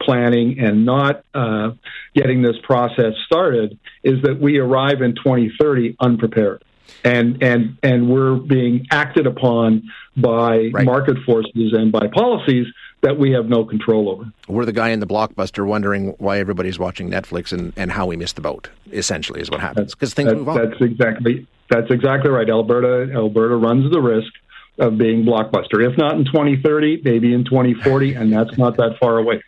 planning 0.00 0.58
and 0.58 0.84
not 0.84 1.24
uh, 1.34 1.70
getting 2.14 2.42
this 2.42 2.56
process 2.62 3.12
started 3.26 3.78
is 4.02 4.22
that 4.22 4.40
we 4.40 4.58
arrive 4.58 5.02
in 5.02 5.14
2030 5.14 5.96
unprepared 6.00 6.64
and 7.04 7.42
and 7.42 7.78
and 7.82 8.08
we're 8.08 8.34
being 8.34 8.86
acted 8.90 9.26
upon 9.26 9.82
by 10.16 10.70
right. 10.72 10.84
market 10.84 11.16
forces 11.24 11.72
and 11.72 11.92
by 11.92 12.06
policies 12.12 12.66
that 13.04 13.18
we 13.18 13.30
have 13.32 13.46
no 13.46 13.64
control 13.64 14.08
over. 14.08 14.24
We're 14.48 14.64
the 14.64 14.72
guy 14.72 14.88
in 14.88 15.00
the 15.00 15.06
blockbuster 15.06 15.66
wondering 15.66 16.14
why 16.18 16.38
everybody's 16.38 16.78
watching 16.78 17.10
Netflix 17.10 17.52
and, 17.52 17.72
and 17.76 17.92
how 17.92 18.06
we 18.06 18.16
missed 18.16 18.34
the 18.34 18.40
boat. 18.40 18.70
Essentially, 18.92 19.40
is 19.40 19.50
what 19.50 19.60
happens 19.60 19.94
because 19.94 20.14
things 20.14 20.30
that, 20.30 20.36
move 20.36 20.48
on. 20.48 20.56
That's 20.56 20.80
exactly 20.80 21.46
that's 21.70 21.90
exactly 21.90 22.30
right. 22.30 22.48
Alberta 22.48 23.12
Alberta 23.12 23.56
runs 23.56 23.90
the 23.92 24.00
risk 24.00 24.32
of 24.78 24.98
being 24.98 25.24
blockbuster. 25.24 25.86
If 25.88 25.96
not 25.98 26.14
in 26.14 26.24
2030, 26.24 27.02
maybe 27.04 27.32
in 27.32 27.44
2040, 27.44 28.14
and 28.14 28.32
that's 28.32 28.56
not 28.58 28.76
that 28.78 28.96
far 28.98 29.18
away. 29.18 29.42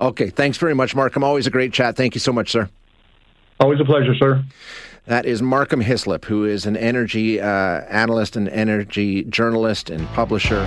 Okay, 0.00 0.30
thanks 0.30 0.58
very 0.58 0.74
much, 0.74 0.94
Markham. 0.94 1.22
Always 1.22 1.46
a 1.46 1.50
great 1.50 1.72
chat. 1.72 1.96
Thank 1.96 2.14
you 2.14 2.20
so 2.20 2.32
much, 2.32 2.50
sir. 2.50 2.68
Always 3.60 3.80
a 3.80 3.84
pleasure, 3.84 4.14
sir. 4.14 4.42
That 5.06 5.26
is 5.26 5.42
Markham 5.42 5.80
Hislop, 5.80 6.24
who 6.24 6.44
is 6.44 6.64
an 6.64 6.76
energy 6.76 7.40
uh, 7.40 7.46
analyst 7.46 8.36
and 8.36 8.48
energy 8.48 9.24
journalist 9.24 9.90
and 9.90 10.06
publisher. 10.08 10.64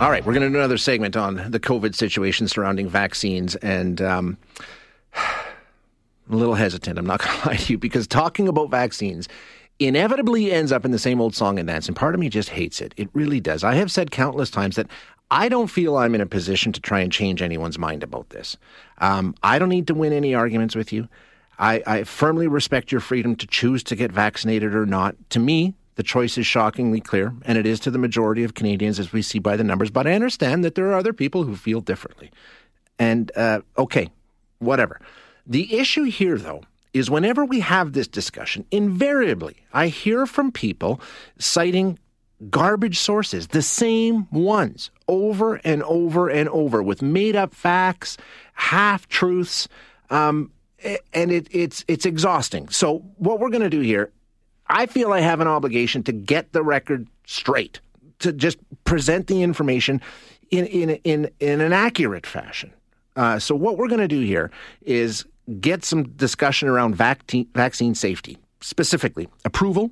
All 0.00 0.12
right, 0.12 0.24
we're 0.24 0.32
going 0.32 0.46
to 0.46 0.48
do 0.48 0.54
another 0.54 0.78
segment 0.78 1.16
on 1.16 1.50
the 1.50 1.58
COVID 1.58 1.92
situation 1.92 2.46
surrounding 2.46 2.88
vaccines. 2.88 3.56
And 3.56 4.00
um, 4.00 4.38
I'm 5.12 5.24
a 6.34 6.36
little 6.36 6.54
hesitant, 6.54 7.00
I'm 7.00 7.06
not 7.06 7.20
going 7.24 7.40
to 7.40 7.48
lie 7.48 7.56
to 7.56 7.72
you, 7.72 7.78
because 7.78 8.06
talking 8.06 8.46
about 8.46 8.70
vaccines 8.70 9.28
inevitably 9.80 10.52
ends 10.52 10.70
up 10.70 10.84
in 10.84 10.92
the 10.92 11.00
same 11.00 11.20
old 11.20 11.34
song 11.34 11.58
and 11.58 11.66
dance. 11.66 11.88
And 11.88 11.96
part 11.96 12.14
of 12.14 12.20
me 12.20 12.28
just 12.28 12.50
hates 12.50 12.80
it. 12.80 12.94
It 12.96 13.08
really 13.12 13.40
does. 13.40 13.64
I 13.64 13.74
have 13.74 13.90
said 13.90 14.12
countless 14.12 14.50
times 14.50 14.76
that 14.76 14.86
I 15.32 15.48
don't 15.48 15.66
feel 15.66 15.96
I'm 15.96 16.14
in 16.14 16.20
a 16.20 16.26
position 16.26 16.72
to 16.74 16.80
try 16.80 17.00
and 17.00 17.10
change 17.10 17.42
anyone's 17.42 17.76
mind 17.76 18.04
about 18.04 18.30
this. 18.30 18.56
Um, 18.98 19.34
I 19.42 19.58
don't 19.58 19.68
need 19.68 19.88
to 19.88 19.94
win 19.94 20.12
any 20.12 20.32
arguments 20.32 20.76
with 20.76 20.92
you. 20.92 21.08
I, 21.58 21.82
I 21.88 22.04
firmly 22.04 22.46
respect 22.46 22.92
your 22.92 23.00
freedom 23.00 23.34
to 23.34 23.48
choose 23.48 23.82
to 23.82 23.96
get 23.96 24.12
vaccinated 24.12 24.76
or 24.76 24.86
not. 24.86 25.16
To 25.30 25.40
me, 25.40 25.74
The 25.98 26.04
choice 26.04 26.38
is 26.38 26.46
shockingly 26.46 27.00
clear, 27.00 27.34
and 27.44 27.58
it 27.58 27.66
is 27.66 27.80
to 27.80 27.90
the 27.90 27.98
majority 27.98 28.44
of 28.44 28.54
Canadians, 28.54 29.00
as 29.00 29.12
we 29.12 29.20
see 29.20 29.40
by 29.40 29.56
the 29.56 29.64
numbers. 29.64 29.90
But 29.90 30.06
I 30.06 30.12
understand 30.12 30.62
that 30.62 30.76
there 30.76 30.86
are 30.86 30.94
other 30.94 31.12
people 31.12 31.42
who 31.42 31.56
feel 31.56 31.80
differently. 31.80 32.30
And 33.00 33.32
uh, 33.34 33.62
okay, 33.76 34.08
whatever. 34.60 35.00
The 35.44 35.76
issue 35.76 36.04
here, 36.04 36.38
though, 36.38 36.62
is 36.94 37.10
whenever 37.10 37.44
we 37.44 37.58
have 37.58 37.94
this 37.94 38.06
discussion, 38.06 38.64
invariably 38.70 39.56
I 39.72 39.88
hear 39.88 40.24
from 40.24 40.52
people 40.52 41.00
citing 41.40 41.98
garbage 42.48 43.00
sources, 43.00 43.48
the 43.48 43.60
same 43.60 44.28
ones, 44.30 44.92
over 45.08 45.56
and 45.64 45.82
over 45.82 46.28
and 46.28 46.48
over, 46.50 46.80
with 46.80 47.02
made 47.02 47.34
up 47.34 47.52
facts, 47.52 48.16
half 48.52 49.08
truths. 49.08 49.66
Um, 50.10 50.52
and 51.12 51.32
it, 51.32 51.48
it's 51.50 51.84
it's 51.88 52.06
exhausting. 52.06 52.68
So 52.68 52.98
what 53.16 53.40
we're 53.40 53.50
going 53.50 53.62
to 53.62 53.68
do 53.68 53.80
here 53.80 54.12
I 54.68 54.86
feel 54.86 55.12
I 55.12 55.20
have 55.20 55.40
an 55.40 55.48
obligation 55.48 56.02
to 56.04 56.12
get 56.12 56.52
the 56.52 56.62
record 56.62 57.06
straight, 57.26 57.80
to 58.20 58.32
just 58.32 58.58
present 58.84 59.26
the 59.26 59.42
information 59.42 60.00
in 60.50 60.66
in 60.66 60.90
in, 61.04 61.30
in 61.40 61.60
an 61.60 61.72
accurate 61.72 62.26
fashion. 62.26 62.72
Uh, 63.16 63.38
so 63.38 63.54
what 63.54 63.76
we're 63.76 63.88
going 63.88 64.00
to 64.00 64.08
do 64.08 64.20
here 64.20 64.50
is 64.82 65.24
get 65.60 65.84
some 65.84 66.04
discussion 66.10 66.68
around 66.68 66.94
vaccine 66.94 67.48
vaccine 67.54 67.94
safety, 67.94 68.38
specifically 68.60 69.28
approval. 69.44 69.90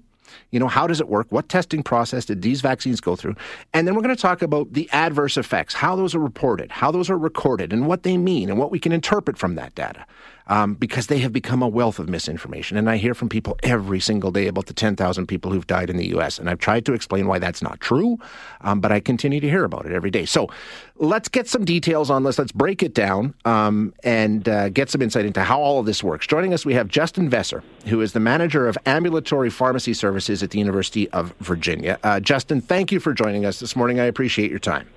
You 0.50 0.60
know, 0.60 0.68
how 0.68 0.86
does 0.86 1.00
it 1.00 1.08
work? 1.08 1.28
What 1.30 1.48
testing 1.48 1.82
process 1.82 2.24
did 2.24 2.42
these 2.42 2.60
vaccines 2.60 3.00
go 3.00 3.16
through? 3.16 3.36
And 3.72 3.86
then 3.86 3.94
we're 3.94 4.02
going 4.02 4.14
to 4.14 4.20
talk 4.20 4.42
about 4.42 4.72
the 4.72 4.90
adverse 4.90 5.36
effects, 5.36 5.72
how 5.72 5.96
those 5.96 6.14
are 6.14 6.18
reported, 6.18 6.70
how 6.70 6.90
those 6.90 7.08
are 7.08 7.16
recorded, 7.16 7.72
and 7.72 7.86
what 7.86 8.02
they 8.02 8.16
mean, 8.16 8.50
and 8.50 8.58
what 8.58 8.70
we 8.70 8.78
can 8.78 8.92
interpret 8.92 9.38
from 9.38 9.54
that 9.54 9.74
data 9.74 10.04
um, 10.48 10.74
because 10.74 11.08
they 11.08 11.18
have 11.18 11.32
become 11.32 11.62
a 11.62 11.68
wealth 11.68 11.98
of 11.98 12.08
misinformation. 12.08 12.76
And 12.76 12.88
I 12.88 12.96
hear 12.96 13.14
from 13.14 13.28
people 13.28 13.58
every 13.62 14.00
single 14.00 14.30
day 14.30 14.46
about 14.46 14.66
the 14.66 14.74
10,000 14.74 15.26
people 15.26 15.50
who've 15.50 15.66
died 15.66 15.90
in 15.90 15.96
the 15.96 16.08
U.S. 16.10 16.38
And 16.38 16.48
I've 16.48 16.58
tried 16.58 16.86
to 16.86 16.92
explain 16.92 17.26
why 17.26 17.38
that's 17.38 17.62
not 17.62 17.80
true, 17.80 18.18
um, 18.60 18.80
but 18.80 18.92
I 18.92 19.00
continue 19.00 19.40
to 19.40 19.48
hear 19.48 19.64
about 19.64 19.86
it 19.86 19.92
every 19.92 20.10
day. 20.10 20.24
So 20.24 20.48
let's 20.96 21.28
get 21.28 21.48
some 21.48 21.64
details 21.64 22.10
on 22.10 22.22
this. 22.22 22.38
Let's 22.38 22.52
break 22.52 22.82
it 22.82 22.94
down 22.94 23.34
um, 23.44 23.92
and 24.04 24.48
uh, 24.48 24.68
get 24.68 24.90
some 24.90 25.02
insight 25.02 25.26
into 25.26 25.42
how 25.42 25.60
all 25.60 25.80
of 25.80 25.86
this 25.86 26.02
works. 26.02 26.26
Joining 26.26 26.54
us, 26.54 26.64
we 26.64 26.74
have 26.74 26.88
Justin 26.88 27.28
Vesser, 27.28 27.62
who 27.86 28.00
is 28.00 28.12
the 28.12 28.20
manager 28.20 28.68
of 28.68 28.78
ambulatory 28.86 29.50
pharmacy 29.50 29.94
services 29.94 30.42
at 30.42 30.50
the 30.50 30.58
University 30.58 31.08
of 31.10 31.34
Virginia. 31.40 31.98
Uh, 32.02 32.20
Justin, 32.20 32.60
thank 32.60 32.92
you 32.92 33.00
for 33.00 33.12
joining 33.12 33.44
us 33.44 33.60
this 33.60 33.74
morning. 33.74 34.00
I 34.00 34.04
appreciate 34.04 34.50
your 34.50 34.60
time. 34.60 34.88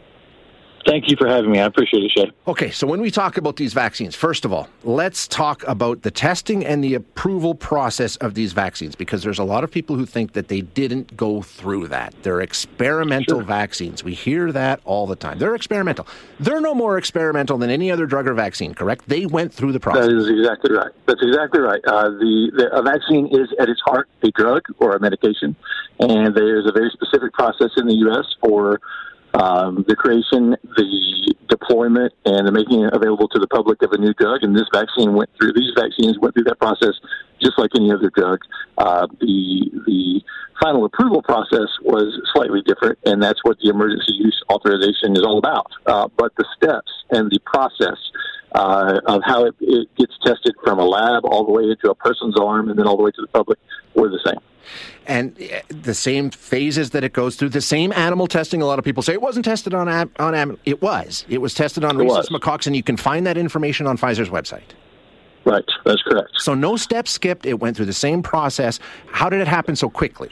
Thank 0.85 1.09
you 1.09 1.17
for 1.17 1.27
having 1.27 1.51
me. 1.51 1.59
I 1.59 1.65
appreciate 1.65 2.03
it, 2.03 2.11
Shay. 2.11 2.31
Okay, 2.47 2.71
so 2.71 2.87
when 2.87 3.01
we 3.01 3.11
talk 3.11 3.37
about 3.37 3.57
these 3.57 3.73
vaccines, 3.73 4.15
first 4.15 4.45
of 4.45 4.53
all, 4.53 4.67
let's 4.83 5.27
talk 5.27 5.63
about 5.67 6.01
the 6.01 6.11
testing 6.11 6.65
and 6.65 6.83
the 6.83 6.95
approval 6.95 7.53
process 7.53 8.15
of 8.17 8.33
these 8.33 8.53
vaccines 8.53 8.95
because 8.95 9.23
there's 9.23 9.39
a 9.39 9.43
lot 9.43 9.63
of 9.63 9.71
people 9.71 9.95
who 9.95 10.05
think 10.05 10.33
that 10.33 10.47
they 10.47 10.61
didn't 10.61 11.15
go 11.15 11.41
through 11.41 11.87
that. 11.87 12.13
They're 12.23 12.41
experimental 12.41 13.39
sure. 13.39 13.43
vaccines. 13.43 14.03
We 14.03 14.13
hear 14.13 14.51
that 14.51 14.79
all 14.85 15.05
the 15.05 15.15
time. 15.15 15.37
They're 15.37 15.55
experimental. 15.55 16.07
They're 16.39 16.61
no 16.61 16.73
more 16.73 16.97
experimental 16.97 17.57
than 17.57 17.69
any 17.69 17.91
other 17.91 18.05
drug 18.05 18.27
or 18.27 18.33
vaccine, 18.33 18.73
correct? 18.73 19.07
They 19.07 19.25
went 19.25 19.53
through 19.53 19.73
the 19.73 19.79
process. 19.79 20.07
That 20.07 20.17
is 20.17 20.29
exactly 20.29 20.73
right. 20.73 20.91
That's 21.05 21.21
exactly 21.21 21.59
right. 21.59 21.81
Uh, 21.85 22.09
the, 22.09 22.51
the 22.55 22.77
a 22.77 22.81
vaccine 22.81 23.27
is 23.27 23.49
at 23.59 23.69
its 23.69 23.81
heart 23.85 24.07
a 24.23 24.31
drug 24.31 24.63
or 24.79 24.95
a 24.95 24.99
medication, 24.99 25.55
and 25.99 26.35
there's 26.35 26.67
a 26.67 26.71
very 26.71 26.89
specific 26.91 27.33
process 27.33 27.71
in 27.77 27.87
the 27.87 27.95
U.S. 27.95 28.25
for 28.41 28.79
um, 29.33 29.85
the 29.87 29.95
creation, 29.95 30.55
the 30.75 31.35
deployment, 31.49 32.13
and 32.25 32.47
the 32.47 32.51
making 32.51 32.89
available 32.91 33.27
to 33.29 33.39
the 33.39 33.47
public 33.47 33.81
of 33.81 33.91
a 33.91 33.97
new 33.97 34.13
drug. 34.13 34.43
And 34.43 34.55
this 34.55 34.67
vaccine 34.73 35.13
went 35.13 35.29
through; 35.37 35.53
these 35.53 35.71
vaccines 35.75 36.17
went 36.19 36.33
through 36.33 36.45
that 36.45 36.59
process 36.59 36.95
just 37.41 37.57
like 37.57 37.71
any 37.75 37.91
other 37.91 38.11
drug. 38.15 38.39
Uh, 38.77 39.07
the 39.21 39.71
the 39.85 40.21
final 40.61 40.85
approval 40.85 41.21
process 41.21 41.69
was 41.81 42.19
slightly 42.33 42.61
different, 42.65 42.97
and 43.05 43.21
that's 43.21 43.39
what 43.43 43.57
the 43.59 43.69
emergency 43.69 44.13
use 44.13 44.41
authorization 44.51 45.15
is 45.15 45.23
all 45.23 45.37
about. 45.37 45.71
Uh, 45.85 46.07
but 46.17 46.35
the 46.37 46.45
steps 46.57 46.91
and 47.11 47.31
the 47.31 47.39
process 47.45 47.97
uh, 48.53 48.99
of 49.05 49.21
how 49.25 49.45
it, 49.45 49.55
it 49.61 49.87
gets 49.95 50.13
tested 50.25 50.55
from 50.63 50.79
a 50.79 50.85
lab 50.85 51.23
all 51.23 51.45
the 51.45 51.51
way 51.51 51.63
into 51.63 51.89
a 51.89 51.95
person's 51.95 52.37
arm 52.37 52.69
and 52.69 52.77
then 52.77 52.87
all 52.87 52.97
the 52.97 53.03
way 53.03 53.11
to 53.11 53.21
the 53.21 53.27
public 53.27 53.59
were 53.95 54.09
the 54.09 54.19
same 54.25 54.39
and 55.07 55.35
uh, 55.41 55.61
the 55.69 55.93
same 55.93 56.29
phases 56.29 56.91
that 56.91 57.03
it 57.03 57.13
goes 57.13 57.35
through, 57.35 57.49
the 57.49 57.61
same 57.61 57.91
animal 57.93 58.27
testing. 58.27 58.61
A 58.61 58.65
lot 58.65 58.79
of 58.79 58.85
people 58.85 59.03
say 59.03 59.13
it 59.13 59.21
wasn't 59.21 59.45
tested 59.45 59.73
on 59.73 59.87
on 60.19 60.59
it 60.65 60.81
was. 60.81 61.25
It 61.29 61.39
was 61.39 61.53
tested 61.53 61.83
on 61.83 61.99
it 61.99 62.03
rhesus 62.03 62.29
macaques, 62.29 62.67
and 62.67 62.75
you 62.75 62.83
can 62.83 62.97
find 62.97 63.25
that 63.25 63.37
information 63.37 63.87
on 63.87 63.97
Pfizer's 63.97 64.29
website. 64.29 64.61
Right, 65.45 65.65
that's 65.85 66.01
correct. 66.03 66.29
So 66.35 66.53
no 66.53 66.75
steps 66.75 67.11
skipped. 67.11 67.45
It 67.45 67.59
went 67.59 67.77
through 67.77 67.85
the 67.87 67.93
same 67.93 68.21
process. 68.21 68.79
How 69.07 69.29
did 69.29 69.39
it 69.39 69.47
happen 69.47 69.75
so 69.75 69.89
quickly? 69.89 70.29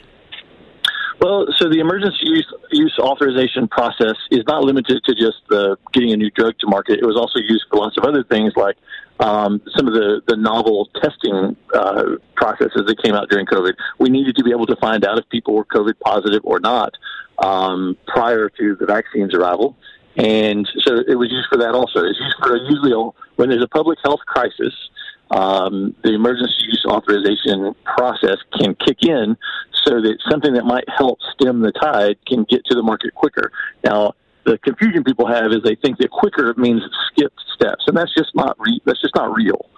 Well, 1.20 1.46
so 1.56 1.68
the 1.68 1.80
emergency 1.80 2.18
use, 2.22 2.46
use 2.70 2.96
authorization 3.00 3.66
process 3.66 4.14
is 4.30 4.44
not 4.46 4.62
limited 4.62 5.02
to 5.04 5.14
just 5.14 5.38
the 5.48 5.76
getting 5.92 6.12
a 6.12 6.16
new 6.16 6.30
drug 6.30 6.56
to 6.60 6.66
market. 6.68 7.00
It 7.00 7.06
was 7.06 7.16
also 7.16 7.40
used 7.40 7.64
for 7.70 7.78
lots 7.78 7.96
of 7.96 8.04
other 8.04 8.22
things 8.22 8.52
like 8.54 8.76
um, 9.18 9.60
some 9.76 9.88
of 9.88 9.94
the, 9.94 10.22
the 10.28 10.36
novel 10.36 10.88
testing 11.02 11.56
uh, 11.74 12.04
processes 12.36 12.82
that 12.86 13.02
came 13.02 13.14
out 13.14 13.28
during 13.30 13.46
COVID. 13.46 13.72
We 13.98 14.10
needed 14.10 14.36
to 14.36 14.44
be 14.44 14.52
able 14.52 14.66
to 14.66 14.76
find 14.76 15.04
out 15.04 15.18
if 15.18 15.28
people 15.28 15.54
were 15.54 15.64
COVID 15.64 15.98
positive 15.98 16.42
or 16.44 16.60
not 16.60 16.94
um, 17.38 17.96
prior 18.06 18.48
to 18.50 18.76
the 18.76 18.86
vaccine's 18.86 19.34
arrival. 19.34 19.76
And 20.16 20.68
so 20.86 20.98
it 21.06 21.16
was 21.16 21.30
used 21.30 21.48
for 21.50 21.58
that 21.58 21.74
also. 21.74 22.04
It's 22.04 22.18
used 22.18 22.36
for 22.40 22.56
usually 22.56 22.92
when 23.36 23.50
there's 23.50 23.62
a 23.62 23.68
public 23.68 23.98
health 24.04 24.20
crisis, 24.26 24.74
um, 25.30 25.94
the 26.02 26.14
emergency 26.14 26.54
use 26.66 26.84
authorization 26.88 27.74
process 27.84 28.38
can 28.58 28.74
kick 28.74 28.98
in 29.02 29.36
so 29.88 30.00
that 30.02 30.18
something 30.30 30.52
that 30.52 30.64
might 30.64 30.84
help 30.88 31.18
stem 31.32 31.60
the 31.60 31.72
tide 31.72 32.16
can 32.26 32.44
get 32.48 32.64
to 32.66 32.74
the 32.74 32.82
market 32.82 33.14
quicker. 33.14 33.50
Now, 33.84 34.12
the 34.44 34.58
confusion 34.58 35.02
people 35.04 35.26
have 35.26 35.50
is 35.52 35.58
they 35.64 35.76
think 35.76 35.98
that 35.98 36.10
quicker 36.10 36.54
means 36.56 36.82
skipped 37.10 37.40
steps, 37.54 37.84
and 37.86 37.96
that's 37.96 38.14
just 38.14 38.34
not 38.34 38.56
re- 38.58 38.80
that's 38.84 39.00
just 39.00 39.14
not 39.14 39.34
real. 39.34 39.68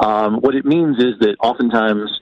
Um, 0.00 0.36
what 0.36 0.54
it 0.54 0.64
means 0.64 0.98
is 0.98 1.18
that 1.20 1.36
oftentimes 1.40 2.20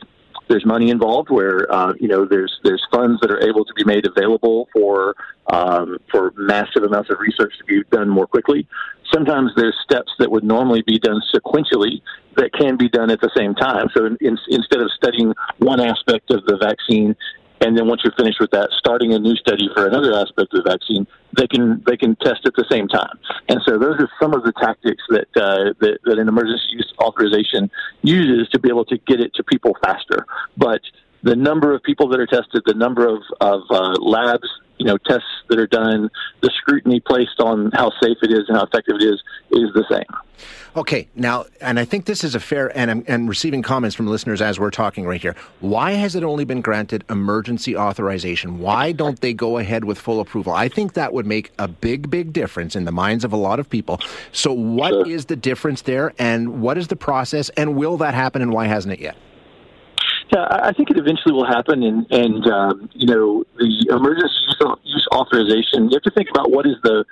there's 0.49 0.65
money 0.65 0.91
involved 0.91 1.31
where 1.31 1.71
uh, 1.73 1.93
you 1.99 2.09
know 2.09 2.25
there's 2.25 2.59
there's 2.65 2.83
funds 2.93 3.21
that 3.21 3.31
are 3.31 3.43
able 3.49 3.65
to 3.65 3.73
be 3.75 3.85
made 3.85 4.07
available 4.07 4.69
for 4.73 5.15
um, 5.49 5.99
for 6.11 6.33
massive 6.37 6.83
amounts 6.83 7.11
of 7.11 7.19
research 7.21 7.53
to 7.59 7.65
be 7.65 7.83
done 7.91 8.09
more 8.09 8.27
quickly. 8.27 8.67
Sometimes 9.13 9.53
there's 9.57 9.77
steps 9.85 10.13
that 10.19 10.31
would 10.31 10.45
normally 10.45 10.83
be 10.83 10.99
done 10.99 11.21
sequentially 11.35 12.03
that 12.37 12.53
can 12.53 12.77
be 12.77 12.89
done 12.89 13.11
at 13.11 13.21
the 13.21 13.31
same 13.37 13.55
time. 13.55 13.89
So 13.97 14.05
in, 14.05 14.17
in, 14.21 14.37
instead 14.49 14.81
of 14.81 14.91
studying 14.93 15.33
one 15.59 15.81
aspect 15.81 16.31
of 16.31 16.45
the 16.47 16.57
vaccine 16.57 17.17
and 17.61 17.77
then 17.77 17.87
once 17.89 18.03
you're 18.05 18.13
finished 18.17 18.39
with 18.41 18.51
that, 18.51 18.69
starting 18.79 19.13
a 19.15 19.19
new 19.19 19.35
study 19.37 19.69
for 19.75 19.87
another 19.87 20.13
aspect 20.15 20.53
of 20.53 20.65
the 20.65 20.71
vaccine, 20.71 21.07
they 21.37 21.47
can 21.47 21.83
they 21.87 21.97
can 21.97 22.17
test 22.17 22.45
at 22.45 22.55
the 22.55 22.67
same 22.71 22.87
time. 22.89 23.19
And 23.49 23.61
so 23.67 23.79
those 23.79 23.99
are 23.99 24.09
some 24.21 24.35
of 24.35 24.43
the 24.43 24.53
tactics 24.53 25.03
that 25.09 25.29
uh, 25.37 25.73
that, 25.81 25.99
that 26.05 26.19
an 26.19 26.29
emergency 26.29 26.65
use 26.71 26.93
authorization 27.01 27.71
uses 28.03 28.49
to 28.51 28.59
be 28.59 28.69
able 28.69 28.85
to 28.87 28.99
get 28.99 29.21
it 29.21 29.35
to 29.35 29.43
people 29.43 29.77
faster. 29.83 30.27
But 30.57 30.81
the 31.27 31.35
number 31.35 31.75
of 31.75 31.83
people 31.83 32.09
that 32.09 32.21
are 32.21 32.27
tested, 32.27 32.63
the 32.67 32.75
number 32.75 33.05
of, 33.09 33.21
of 33.41 33.63
uh, 33.69 33.95
labs, 34.01 34.49
you 34.79 34.87
know, 34.87 34.97
tests 34.97 35.27
that 35.49 35.59
are 35.59 35.67
done, 35.67 36.09
the 36.41 36.51
scrutiny 36.57 37.01
placed 37.01 37.41
on 37.41 37.73
how 37.73 37.91
safe 38.01 38.19
it 38.23 38.31
is 38.31 38.45
and 38.47 38.57
how 38.57 38.63
effective 38.63 38.95
it 39.01 39.05
is, 39.05 39.21
is 39.51 39.73
the 39.75 39.85
same. 39.91 40.05
Okay, 40.77 41.09
now, 41.17 41.47
and 41.61 41.81
I 41.81 41.85
think 41.85 42.05
this 42.05 42.23
is 42.23 42.37
a 42.37 42.41
fair, 42.41 42.71
and 42.79 42.91
I'm 42.91 43.05
and 43.09 43.29
receiving 43.29 43.63
comments 43.63 43.97
from 43.97 44.07
listeners 44.07 44.41
as 44.41 44.61
we're 44.61 44.71
talking 44.71 45.05
right 45.05 45.21
here. 45.21 45.35
Why 45.59 45.93
has 45.93 46.15
it 46.15 46.23
only 46.23 46.45
been 46.45 46.61
granted 46.61 47.03
emergency 47.11 47.77
authorization? 47.77 48.61
Why 48.61 48.93
don't 48.93 49.21
they 49.21 49.33
go 49.33 49.59
ahead 49.59 49.85
with 49.85 49.99
full 49.99 50.21
approval? 50.21 50.53
I 50.53 50.69
think 50.69 50.93
that 50.93 51.13
would 51.13 51.27
make 51.27 51.51
a 51.59 51.67
big, 51.67 52.09
big 52.09 52.33
difference 52.33 52.77
in 52.77 52.85
the 52.85 52.93
minds 52.93 53.25
of 53.25 53.33
a 53.33 53.37
lot 53.37 53.59
of 53.59 53.69
people. 53.69 54.01
So, 54.31 54.53
what 54.53 54.91
sure. 54.91 55.09
is 55.09 55.25
the 55.25 55.37
difference 55.37 55.83
there, 55.83 56.13
and 56.21 56.61
what 56.61 56.79
is 56.79 56.87
the 56.87 56.97
process, 56.97 57.49
and 57.57 57.75
will 57.75 57.97
that 57.97 58.15
happen, 58.15 58.43
and 58.43 58.53
why 58.53 58.67
hasn't 58.67 58.93
it 58.93 59.01
yet? 59.01 59.17
Yeah, 60.33 60.47
I 60.51 60.73
think 60.73 60.91
it 60.91 60.99
eventually 60.99 61.33
will 61.33 61.47
happen, 61.47 61.83
and 61.83 62.07
and 62.11 62.47
um, 62.49 62.91
you 62.95 63.07
know 63.07 63.45
the 63.59 63.87
emergency 63.91 64.35
use 64.83 65.07
authorization. 65.13 65.89
You 65.91 65.95
have 65.95 66.03
to 66.03 66.11
think 66.11 66.29
about 66.31 66.51
what 66.51 66.67
is 66.67 66.75
the 66.83 67.05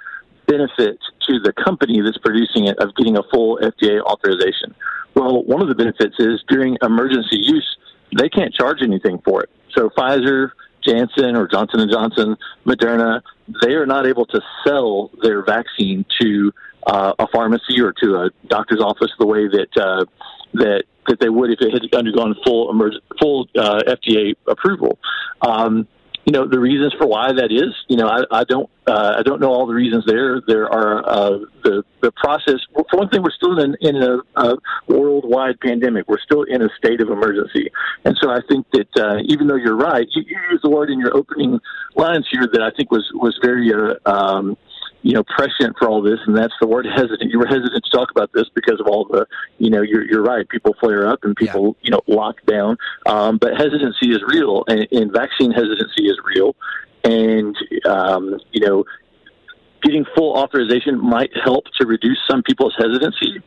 benefit 0.47 0.99
to 1.29 1.41
the 1.41 1.53
company 1.53 2.01
that's 2.01 2.19
producing 2.19 2.67
it 2.67 2.79
of 2.79 2.95
getting 2.97 3.17
a 3.17 3.23
full 3.33 3.59
FDA 3.59 4.03
authorization. 4.03 4.75
Well, 5.15 5.45
one 5.45 5.63
of 5.63 5.69
the 5.69 5.75
benefits 5.75 6.17
is 6.19 6.43
during 6.49 6.77
emergency 6.83 7.39
use, 7.41 7.77
they 8.17 8.29
can't 8.29 8.53
charge 8.53 8.79
anything 8.83 9.21
for 9.25 9.43
it. 9.43 9.51
So 9.75 9.91
Pfizer, 9.91 10.51
Janssen, 10.87 11.37
or 11.37 11.47
Johnson 11.47 11.81
and 11.81 11.91
Johnson, 11.91 12.37
Moderna, 12.67 13.23
they 13.63 13.75
are 13.75 13.87
not 13.87 14.07
able 14.07 14.27
to 14.27 14.41
sell 14.67 15.11
their 15.23 15.45
vaccine 15.45 16.05
to 16.21 16.53
uh, 16.87 17.15
a 17.19 17.27
pharmacy 17.29 17.81
or 17.81 17.93
to 17.93 18.17
a 18.17 18.31
doctor's 18.49 18.81
office 18.81 19.11
the 19.19 19.27
way 19.27 19.49
that 19.49 19.77
uh, 19.77 20.05
that 20.55 20.85
that 21.07 21.21
they 21.21 21.29
would 21.29 21.51
if 21.51 21.61
it 21.61 21.73
had 21.73 21.95
undergone 21.95 22.35
full 22.45 22.73
full 23.21 23.49
uh, 23.57 23.81
FDA 23.87 24.35
approval. 24.49 24.99
Um, 25.43 25.87
you 26.25 26.33
know, 26.33 26.49
the 26.49 26.59
reasons 26.59 26.95
for 26.95 27.07
why 27.07 27.33
that 27.33 27.53
is, 27.53 27.75
you 27.89 27.99
know, 27.99 28.09
I, 28.09 28.23
I 28.31 28.45
don't, 28.45 28.71
uh, 28.87 29.17
I 29.19 29.23
don't 29.23 29.41
know 29.41 29.53
all 29.53 29.67
the 29.67 29.75
reasons 29.75 30.05
there. 30.07 30.41
There 30.47 30.65
are 30.73 31.07
uh, 31.07 31.39
the 31.63 31.85
the 32.01 32.13
process. 32.13 32.61
For 32.75 32.97
one 32.97 33.11
thing, 33.11 33.23
we're 33.23 33.31
still 33.31 33.59
in 33.61 33.77
in 33.83 33.97
a, 34.03 34.19
a 34.37 34.57
worldwide 34.89 35.61
pandemic. 35.61 36.09
We're 36.09 36.21
still 36.21 36.45
in 36.45 36.63
a 36.63 36.69
state 36.79 37.03
of 37.03 37.11
emergency, 37.11 37.71
and 38.07 38.17
so 38.23 38.31
I 38.31 38.41
think 38.49 38.67
that 38.73 38.89
uh, 38.97 39.19
even 39.27 39.49
though 39.49 39.57
you're 39.57 39.77
right, 39.77 40.07
you, 40.15 40.23
you 40.27 40.37
use 40.51 40.61
the 40.63 40.71
word 40.71 40.91
in 40.91 40.99
your 40.99 41.15
opening 41.15 41.61
lines 41.95 42.27
here 42.31 42.49
that 42.51 42.63
I 42.63 42.71
think 42.75 42.91
was 42.91 43.07
was 43.15 43.39
very. 43.43 43.71
Uh, 43.73 43.95
um, 44.11 44.57
you 45.05 45.13
know, 45.13 45.23
prescient 45.23 45.77
for 45.79 45.87
all 45.87 46.01
this, 46.03 46.19
and 46.27 46.37
that's 46.37 46.55
the 46.61 46.67
word 46.67 46.87
hesitant. 46.97 47.31
You 47.31 47.39
were 47.39 47.47
hesitant 47.47 47.85
to 47.85 47.91
talk 47.91 48.11
about 48.11 48.33
this 48.33 48.47
because 48.55 48.81
of 48.81 48.87
all 48.87 49.05
the, 49.05 49.27
you 49.59 49.69
know, 49.69 49.83
you're, 49.83 50.05
you're 50.05 50.23
right. 50.23 50.49
People 50.49 50.75
flare 50.81 51.07
up 51.07 51.21
and 51.25 51.37
people, 51.37 51.77
yeah. 51.81 51.85
you 51.85 51.91
know, 51.91 52.01
lock 52.09 52.37
down. 52.47 52.79
Um, 53.07 53.37
but 53.37 53.53
hesitancy 53.57 54.11
is 54.11 54.23
real, 54.27 54.65
and, 54.67 54.89
and 54.91 55.13
vaccine 55.13 55.53
hesitancy 55.53 56.07
is 56.07 56.19
real. 56.25 56.57
And, 57.05 57.55
um, 57.85 58.41
you 58.53 58.67
know, 58.67 58.85
getting 59.85 60.05
full 60.17 60.37
authorization 60.37 60.99
might 60.99 61.31
help 61.45 61.67
to 61.79 61.87
reduce 61.87 62.19
some 62.29 62.43
people's 62.43 62.75
hesitancy. 62.79 63.43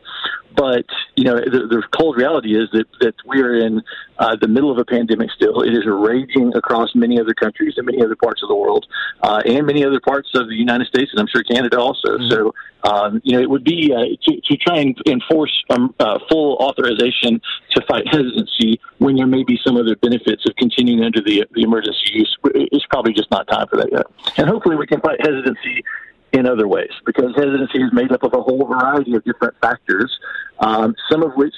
But 0.56 0.86
you 1.16 1.24
know, 1.24 1.36
the, 1.36 1.66
the 1.68 1.82
cold 1.96 2.16
reality 2.16 2.56
is 2.56 2.68
that 2.72 2.86
that 3.00 3.14
we 3.26 3.42
are 3.42 3.54
in 3.54 3.82
uh, 4.18 4.36
the 4.40 4.48
middle 4.48 4.72
of 4.72 4.78
a 4.78 4.84
pandemic 4.84 5.30
still. 5.30 5.62
It 5.62 5.72
is 5.72 5.84
raging 5.86 6.52
across 6.56 6.94
many 6.94 7.20
other 7.20 7.34
countries 7.34 7.74
and 7.76 7.86
many 7.86 8.02
other 8.02 8.16
parts 8.16 8.42
of 8.42 8.48
the 8.48 8.56
world, 8.56 8.86
uh, 9.22 9.40
and 9.44 9.66
many 9.66 9.84
other 9.84 10.00
parts 10.00 10.30
of 10.34 10.48
the 10.48 10.54
United 10.54 10.88
States, 10.88 11.10
and 11.12 11.20
I'm 11.20 11.28
sure 11.28 11.42
Canada 11.44 11.78
also. 11.78 12.08
Mm-hmm. 12.08 12.30
So, 12.30 12.54
um, 12.90 13.20
you 13.24 13.36
know, 13.36 13.42
it 13.42 13.50
would 13.50 13.62
be 13.62 13.92
uh, 13.94 14.16
to, 14.24 14.40
to 14.40 14.56
try 14.56 14.78
and 14.78 14.96
enforce 15.06 15.52
um, 15.70 15.94
uh, 16.00 16.18
full 16.28 16.56
authorization 16.56 17.40
to 17.70 17.82
fight 17.86 18.08
hesitancy 18.08 18.80
when 18.98 19.14
there 19.16 19.26
may 19.26 19.44
be 19.44 19.60
some 19.64 19.76
other 19.76 19.94
benefits 19.96 20.44
of 20.48 20.56
continuing 20.56 21.04
under 21.04 21.20
the 21.20 21.44
the 21.52 21.62
emergency 21.62 22.10
use. 22.14 22.36
It's 22.54 22.86
probably 22.86 23.12
just 23.12 23.30
not 23.30 23.46
time 23.48 23.68
for 23.68 23.76
that 23.76 23.92
yet. 23.92 24.06
And 24.38 24.48
hopefully, 24.48 24.76
we 24.76 24.86
can 24.86 25.00
fight 25.00 25.20
hesitancy 25.20 25.84
in 26.32 26.46
other 26.46 26.68
ways 26.68 26.90
because 27.06 27.34
hesitancy 27.36 27.78
is 27.78 27.92
made 27.92 28.12
up 28.12 28.22
of 28.22 28.32
a 28.34 28.42
whole 28.42 28.66
variety 28.66 29.14
of 29.14 29.24
different 29.24 29.54
factors, 29.60 30.18
um, 30.60 30.94
some 31.10 31.22
of 31.22 31.32
which 31.34 31.54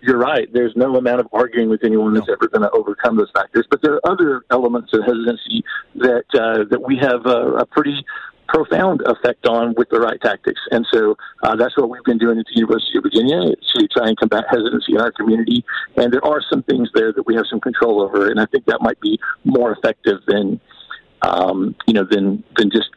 you're 0.00 0.18
right. 0.18 0.52
There's 0.52 0.74
no 0.76 0.96
amount 0.96 1.20
of 1.20 1.28
arguing 1.32 1.68
with 1.68 1.84
anyone 1.84 2.14
that's 2.14 2.28
ever 2.30 2.48
going 2.48 2.62
to 2.62 2.70
overcome 2.70 3.16
those 3.16 3.30
factors. 3.34 3.66
But 3.68 3.82
there 3.82 3.94
are 3.94 4.10
other 4.10 4.42
elements 4.50 4.92
of 4.92 5.00
hesitancy 5.00 5.64
that 5.96 6.24
uh, 6.34 6.64
that 6.70 6.82
we 6.82 6.96
have 6.98 7.26
a, 7.26 7.62
a, 7.62 7.66
pretty 7.66 8.04
profound 8.48 9.02
effect 9.06 9.46
on 9.46 9.74
with 9.76 9.88
the 9.90 10.00
right 10.00 10.20
tactics. 10.20 10.60
And 10.70 10.86
so 10.92 11.16
uh, 11.42 11.56
that's 11.56 11.76
what 11.76 11.90
we've 11.90 12.04
been 12.04 12.18
doing 12.18 12.38
at 12.38 12.46
the 12.46 12.54
University 12.54 12.96
of 12.96 13.04
Virginia 13.04 13.40
to 13.40 13.88
try 13.88 14.08
and 14.08 14.16
combat 14.16 14.44
hesitancy 14.48 14.94
in 14.94 15.00
our 15.00 15.12
community. 15.12 15.64
And 15.96 16.12
there 16.12 16.24
are 16.24 16.40
some 16.48 16.62
things 16.62 16.88
there 16.94 17.12
that 17.12 17.26
we 17.26 17.34
have 17.34 17.44
some 17.50 17.60
control 17.60 18.00
over, 18.00 18.30
and 18.30 18.40
I 18.40 18.46
think 18.46 18.66
that 18.66 18.80
might 18.80 19.00
be 19.00 19.18
more 19.44 19.72
effective 19.72 20.20
than 20.26 20.60
um, 21.22 21.74
you 21.86 21.94
know 21.94 22.06
than 22.08 22.44
than 22.56 22.70
just 22.70 22.90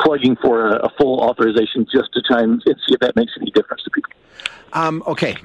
plugging 0.00 0.36
for 0.36 0.68
a, 0.68 0.86
a, 0.86 0.90
full 0.98 1.20
authorization 1.20 1.86
just 1.92 2.12
to 2.12 2.22
try 2.22 2.42
and, 2.42 2.62
see 2.64 2.94
if 2.94 3.00
that 3.00 3.16
makes 3.16 3.32
any 3.40 3.50
difference 3.50 3.82
to 3.84 3.90
people. 3.90 4.12
Um, 4.72 5.02
okay. 5.06 5.36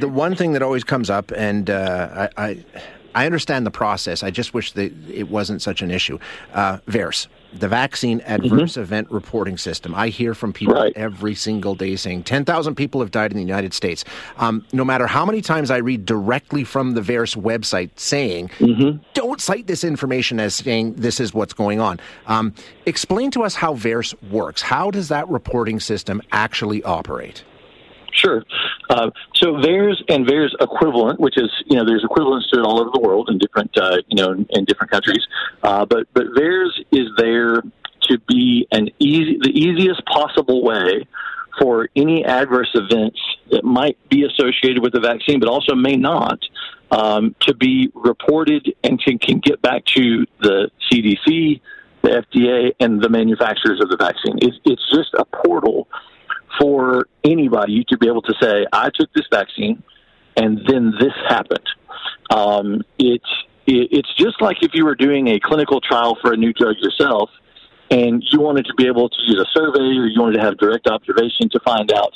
The 0.00 0.08
one 0.08 0.34
thing 0.34 0.52
that 0.52 0.62
always 0.62 0.84
comes 0.84 1.10
up, 1.10 1.30
and 1.36 1.70
uh, 1.70 2.28
I, 2.36 2.44
I, 2.48 2.64
I, 3.14 3.26
understand 3.26 3.64
the 3.64 3.70
process. 3.70 4.22
I 4.22 4.30
just 4.30 4.52
wish 4.52 4.72
that 4.72 4.92
it 5.08 5.28
wasn't 5.28 5.62
such 5.62 5.82
an 5.82 5.90
issue. 5.90 6.18
Uh, 6.52 6.78
VAERS 6.88 7.28
the 7.54 7.68
vaccine 7.68 8.20
adverse 8.22 8.72
mm-hmm. 8.72 8.80
event 8.80 9.10
reporting 9.10 9.56
system. 9.56 9.94
I 9.94 10.08
hear 10.08 10.34
from 10.34 10.52
people 10.52 10.74
right. 10.74 10.92
every 10.96 11.34
single 11.34 11.74
day 11.74 11.96
saying 11.96 12.24
10,000 12.24 12.74
people 12.74 13.00
have 13.00 13.10
died 13.10 13.30
in 13.30 13.36
the 13.36 13.42
United 13.42 13.72
States. 13.72 14.04
Um, 14.36 14.66
no 14.72 14.84
matter 14.84 15.06
how 15.06 15.24
many 15.24 15.40
times 15.40 15.70
I 15.70 15.78
read 15.78 16.04
directly 16.04 16.64
from 16.64 16.92
the 16.92 17.00
VAERS 17.00 17.36
website 17.36 17.90
saying, 17.96 18.48
mm-hmm. 18.58 19.02
don't 19.14 19.40
cite 19.40 19.66
this 19.66 19.84
information 19.84 20.40
as 20.40 20.54
saying 20.54 20.94
this 20.94 21.20
is 21.20 21.32
what's 21.32 21.52
going 21.52 21.80
on. 21.80 22.00
Um, 22.26 22.54
explain 22.86 23.30
to 23.32 23.42
us 23.42 23.54
how 23.54 23.74
VAERS 23.74 24.14
works. 24.30 24.62
How 24.62 24.90
does 24.90 25.08
that 25.08 25.28
reporting 25.28 25.80
system 25.80 26.20
actually 26.32 26.82
operate? 26.82 27.44
Sure. 28.14 28.44
Uh, 28.88 29.10
so 29.34 29.54
VAERS 29.54 30.02
and 30.08 30.26
VAERS 30.26 30.54
equivalent, 30.60 31.18
which 31.18 31.36
is 31.36 31.50
you 31.66 31.76
know 31.76 31.84
there's 31.84 32.04
equivalents 32.04 32.48
to 32.50 32.60
it 32.60 32.62
all 32.62 32.80
over 32.80 32.90
the 32.92 33.00
world 33.00 33.28
in 33.28 33.38
different 33.38 33.76
uh, 33.76 33.96
you 34.06 34.22
know 34.22 34.32
in, 34.32 34.46
in 34.50 34.64
different 34.64 34.90
countries, 34.90 35.26
uh, 35.62 35.84
but 35.84 36.06
but 36.14 36.26
VAERS 36.36 36.70
is 36.92 37.08
there 37.16 37.62
to 38.02 38.18
be 38.28 38.68
an 38.70 38.88
easy 39.00 39.38
the 39.40 39.50
easiest 39.50 40.04
possible 40.06 40.62
way 40.62 41.06
for 41.60 41.88
any 41.96 42.24
adverse 42.24 42.70
events 42.74 43.18
that 43.50 43.64
might 43.64 43.96
be 44.08 44.24
associated 44.24 44.82
with 44.82 44.92
the 44.92 45.00
vaccine, 45.00 45.40
but 45.40 45.48
also 45.48 45.74
may 45.74 45.96
not, 45.96 46.38
um, 46.90 47.34
to 47.40 47.54
be 47.54 47.90
reported 47.94 48.74
and 48.82 49.00
can, 49.02 49.18
can 49.18 49.38
get 49.38 49.60
back 49.62 49.84
to 49.84 50.26
the 50.40 50.70
CDC, 50.90 51.60
the 52.02 52.08
FDA, 52.08 52.72
and 52.80 53.00
the 53.00 53.08
manufacturers 53.08 53.80
of 53.80 53.88
the 53.88 53.96
vaccine. 53.96 54.36
It's, 54.42 54.58
it's 54.64 54.90
just 54.90 55.14
a 55.14 55.24
portal 55.24 55.88
for 56.60 57.08
anybody 57.24 57.84
to 57.88 57.98
be 57.98 58.06
able 58.06 58.22
to 58.22 58.34
say, 58.40 58.66
I 58.72 58.90
took 58.94 59.12
this 59.14 59.26
vaccine 59.30 59.82
and 60.36 60.60
then 60.66 60.92
this 60.98 61.12
happened. 61.28 61.66
Um, 62.30 62.82
it's, 62.98 63.24
it, 63.66 63.88
it's 63.92 64.14
just 64.16 64.40
like 64.40 64.62
if 64.62 64.70
you 64.74 64.84
were 64.84 64.94
doing 64.94 65.28
a 65.28 65.40
clinical 65.40 65.80
trial 65.80 66.16
for 66.20 66.32
a 66.32 66.36
new 66.36 66.52
drug 66.52 66.76
yourself 66.78 67.30
and 67.90 68.22
you 68.30 68.40
wanted 68.40 68.66
to 68.66 68.74
be 68.74 68.86
able 68.86 69.08
to 69.08 69.16
use 69.26 69.40
a 69.40 69.58
survey 69.58 69.78
or 69.80 70.06
you 70.06 70.20
wanted 70.20 70.38
to 70.38 70.42
have 70.42 70.56
direct 70.58 70.86
observation 70.86 71.48
to 71.50 71.60
find 71.64 71.92
out 71.92 72.12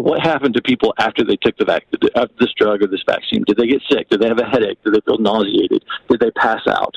what 0.00 0.20
happened 0.20 0.54
to 0.54 0.62
people 0.62 0.92
after 0.98 1.24
they 1.24 1.36
took 1.36 1.56
the 1.56 1.64
vac- 1.64 1.86
uh, 2.14 2.26
this 2.40 2.52
drug 2.56 2.82
or 2.82 2.86
this 2.86 3.02
vaccine. 3.06 3.44
Did 3.46 3.56
they 3.56 3.66
get 3.66 3.80
sick? 3.88 4.08
Did 4.08 4.20
they 4.20 4.28
have 4.28 4.40
a 4.40 4.44
headache? 4.44 4.82
Did 4.82 4.94
they 4.94 5.00
feel 5.00 5.18
nauseated? 5.18 5.84
Did 6.08 6.20
they 6.20 6.30
pass 6.32 6.62
out? 6.66 6.94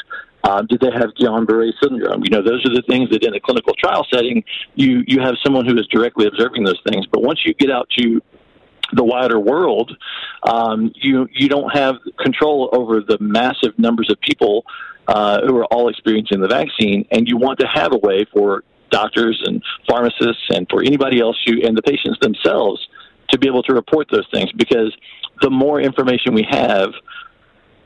Um, 0.47 0.65
did 0.67 0.79
they 0.79 0.91
have 0.91 1.09
Guillain-Barré 1.19 1.71
syndrome? 1.83 2.23
You 2.23 2.29
know, 2.29 2.41
those 2.41 2.65
are 2.65 2.73
the 2.73 2.83
things 2.87 3.09
that 3.09 3.23
in 3.23 3.33
a 3.33 3.39
clinical 3.39 3.73
trial 3.73 4.07
setting, 4.13 4.43
you 4.75 5.03
you 5.05 5.19
have 5.19 5.35
someone 5.43 5.65
who 5.65 5.77
is 5.77 5.85
directly 5.87 6.25
observing 6.25 6.63
those 6.63 6.79
things. 6.87 7.05
But 7.11 7.21
once 7.21 7.41
you 7.45 7.53
get 7.53 7.69
out 7.69 7.89
to 7.97 8.21
the 8.93 9.03
wider 9.03 9.39
world, 9.39 9.91
um, 10.43 10.93
you 10.95 11.27
you 11.33 11.49
don't 11.49 11.75
have 11.75 11.95
control 12.17 12.69
over 12.71 13.01
the 13.01 13.17
massive 13.19 13.77
numbers 13.77 14.09
of 14.09 14.21
people 14.21 14.63
uh, 15.07 15.41
who 15.45 15.57
are 15.57 15.65
all 15.65 15.89
experiencing 15.89 16.39
the 16.39 16.47
vaccine, 16.47 17.05
and 17.11 17.27
you 17.27 17.35
want 17.35 17.59
to 17.59 17.67
have 17.67 17.91
a 17.91 17.97
way 17.97 18.25
for 18.33 18.63
doctors 18.89 19.41
and 19.45 19.61
pharmacists 19.89 20.43
and 20.51 20.65
for 20.69 20.81
anybody 20.81 21.19
else 21.19 21.37
who 21.45 21.61
and 21.61 21.75
the 21.75 21.81
patients 21.81 22.17
themselves 22.21 22.87
to 23.29 23.37
be 23.37 23.47
able 23.47 23.63
to 23.63 23.73
report 23.73 24.07
those 24.09 24.25
things 24.33 24.49
because 24.53 24.95
the 25.41 25.49
more 25.49 25.81
information 25.81 26.33
we 26.33 26.47
have 26.49 26.93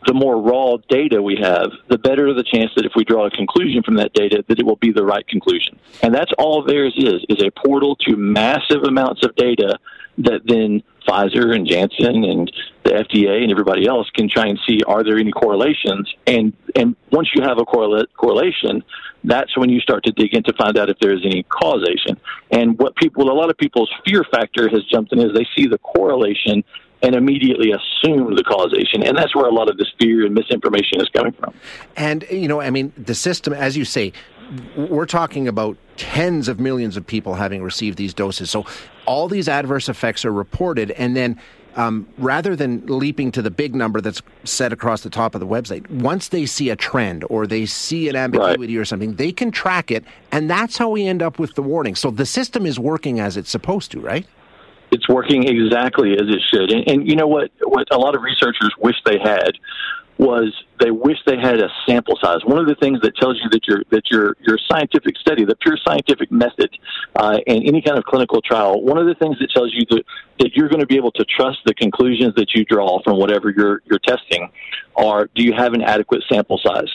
the 0.06 0.14
more 0.14 0.42
raw 0.42 0.78
data 0.90 1.22
we 1.22 1.38
have, 1.42 1.72
the 1.90 1.98
better 1.98 2.34
the 2.34 2.44
chance 2.44 2.72
that 2.76 2.86
if 2.86 2.94
we 2.96 3.04
draw 3.04 3.26
a 3.28 3.32
conclusion 3.32 3.84
from 3.84 3.96
that 3.96 4.14
data, 4.14 4.44
that 4.48 4.60
it 4.60 4.66
will 4.66 4.78
be 4.78 4.92
the 4.92 5.04
right 5.04 5.28
conclusion. 5.28 5.78
And 6.02 6.14
that's 6.14 6.32
all 6.38 6.66
VAERS 6.66 6.98
is, 6.98 7.26
is 7.30 7.44
a 7.44 7.52
portal 7.52 7.96
to 8.08 8.16
massive 8.16 8.84
amounts 8.84 9.24
of 9.24 9.36
data 9.36 9.78
that 10.18 10.42
then 10.46 10.84
Pfizer 11.08 11.56
and 11.56 11.68
Janssen 11.68 12.24
and 12.24 12.52
the 12.84 12.92
FDA 12.92 13.42
and 13.42 13.52
everybody 13.52 13.88
else 13.88 14.10
can 14.12 14.30
try 14.30 14.48
and 14.48 14.60
see 14.68 14.80
are 14.86 15.04
there 15.04 15.18
any 15.18 15.32
correlations. 15.32 16.14
And 16.28 16.54
and 16.76 16.96
once 17.12 17.30
you 17.34 17.42
have 17.44 17.58
a 17.58 17.66
correla- 17.66 18.06
correlation, 18.18 18.84
that's 19.24 19.56
when 19.58 19.70
you 19.70 19.80
start 19.80 20.04
to 20.06 20.12
dig 20.12 20.34
in 20.34 20.44
to 20.44 20.54
find 20.54 20.78
out 20.78 20.90
if 20.90 20.98
there 21.00 21.14
is 21.14 21.26
any 21.26 21.44
causation. 21.44 22.20
And 22.52 22.78
what 22.78 22.96
people, 22.96 23.32
a 23.32 23.34
lot 23.34 23.50
of 23.50 23.58
people's 23.58 23.92
fear 24.06 24.24
factor 24.32 24.70
has 24.70 24.84
jumped 24.86 25.14
in 25.14 25.20
is 25.20 25.34
they 25.34 25.48
see 25.56 25.68
the 25.68 25.78
correlation 25.80 26.64
and 27.04 27.16
immediately 27.16 27.72
assume 27.72 28.36
the 28.36 28.44
causation. 28.44 29.04
And 29.04 29.18
that's 29.18 29.36
where 29.36 29.46
a 29.46 29.54
lot 29.54 29.70
of 29.70 29.78
this 29.78 29.92
fear 30.00 30.26
and 30.26 30.36
misinformation 30.36 31.02
is 31.02 31.10
coming 31.10 31.32
from. 31.34 31.54
And, 31.96 32.26
you 32.30 32.48
know, 32.48 32.62
I 32.62 32.70
mean, 32.70 32.94
the 32.98 33.16
system, 33.16 33.54
as 33.54 33.76
you 33.76 33.86
say, 33.86 34.14
we're 34.76 35.06
talking 35.06 35.48
about 35.48 35.78
tens 35.98 36.48
of 36.48 36.60
millions 36.60 36.98
of 36.98 37.06
people 37.06 37.36
having 37.36 37.64
received 37.64 37.98
these 37.98 38.14
doses. 38.14 38.50
So 38.50 38.66
all 39.06 39.28
these 39.28 39.48
adverse 39.48 39.88
effects 39.90 40.26
are 40.26 40.32
reported, 40.34 40.92
and 40.92 41.16
then 41.16 41.40
um, 41.76 42.08
rather 42.18 42.56
than 42.56 42.86
leaping 42.86 43.32
to 43.32 43.42
the 43.42 43.52
big 43.52 43.74
number 43.74 44.02
that's 44.02 44.22
set 44.44 44.74
across 44.74 45.02
the 45.04 45.10
top 45.10 45.36
of 45.36 45.40
the 45.42 45.48
website, 45.48 45.90
once 45.90 46.28
they 46.28 46.46
see 46.46 46.70
a 46.70 46.76
trend 46.76 47.24
or 47.30 47.48
they 47.48 47.66
see 47.66 48.10
an 48.10 48.16
ambiguity 48.16 48.76
right. 48.76 48.82
or 48.82 48.86
something, 48.86 49.16
they 49.16 49.32
can 49.32 49.52
track 49.52 49.90
it, 49.90 50.04
and 50.32 50.50
that's 50.50 50.78
how 50.78 50.90
we 50.90 51.08
end 51.08 51.22
up 51.22 51.40
with 51.40 51.56
the 51.56 51.64
warning. 51.64 51.96
So 51.96 52.12
the 52.12 52.26
system 52.26 52.66
is 52.66 52.78
working 52.78 53.20
as 53.20 53.38
it's 53.38 53.50
supposed 53.50 53.92
to, 53.92 54.02
right? 54.02 54.28
It's 54.92 55.08
working 55.08 55.48
exactly 55.48 56.14
as 56.14 56.28
it 56.28 56.42
should. 56.52 56.72
And, 56.72 56.88
and 56.88 57.08
you 57.08 57.16
know 57.16 57.28
what? 57.28 57.52
What 57.64 57.88
a 57.92 57.98
lot 57.98 58.16
of 58.16 58.22
researchers 58.22 58.72
wish 58.80 58.96
they 59.06 59.20
had 59.20 59.54
was 60.18 60.54
they 60.80 60.92
wish 60.92 61.18
they 61.26 61.38
had 61.38 61.60
a 61.60 61.68
sample 61.88 62.16
size. 62.22 62.40
One 62.46 62.60
of 62.60 62.68
the 62.68 62.76
things 62.76 63.00
that 63.02 63.16
tells 63.16 63.40
you 63.42 63.50
that 63.50 63.68
your 63.68 63.84
that 63.90 64.04
your 64.12 64.36
your 64.42 64.60
scientific 64.72 65.18
study, 65.18 65.46
the 65.46 65.56
pure 65.56 65.78
scientific 65.84 66.32
method, 66.32 66.70
uh, 67.16 67.40
and 67.48 67.68
any 67.68 67.82
kind 67.82 67.98
of 67.98 68.04
clinical 68.04 68.42
trial, 68.42 68.82
one 68.84 69.00
of 69.00 69.08
the 69.08 69.16
things 69.16 69.40
that 69.40 69.50
tells 69.52 69.74
you 69.74 69.84
that 69.90 70.04
that 70.40 70.56
you're 70.56 70.70
going 70.70 70.82
to 70.82 70.86
be 70.86 70.98
able 70.98 71.12
to 71.14 71.26
trust 71.26 71.60
the 71.66 71.74
conclusions 71.74 72.36
that 72.36 72.54
you 72.54 72.64
draw 72.66 73.02
from 73.04 73.18
whatever 73.18 73.50
you're 73.50 73.82
you're 73.86 74.00
testing, 74.00 74.52
are 74.96 75.28
do 75.34 75.44
you 75.44 75.54
have 75.54 75.74
an 75.74 75.82
adequate 75.82 76.24
sample 76.32 76.60
size? 76.64 76.90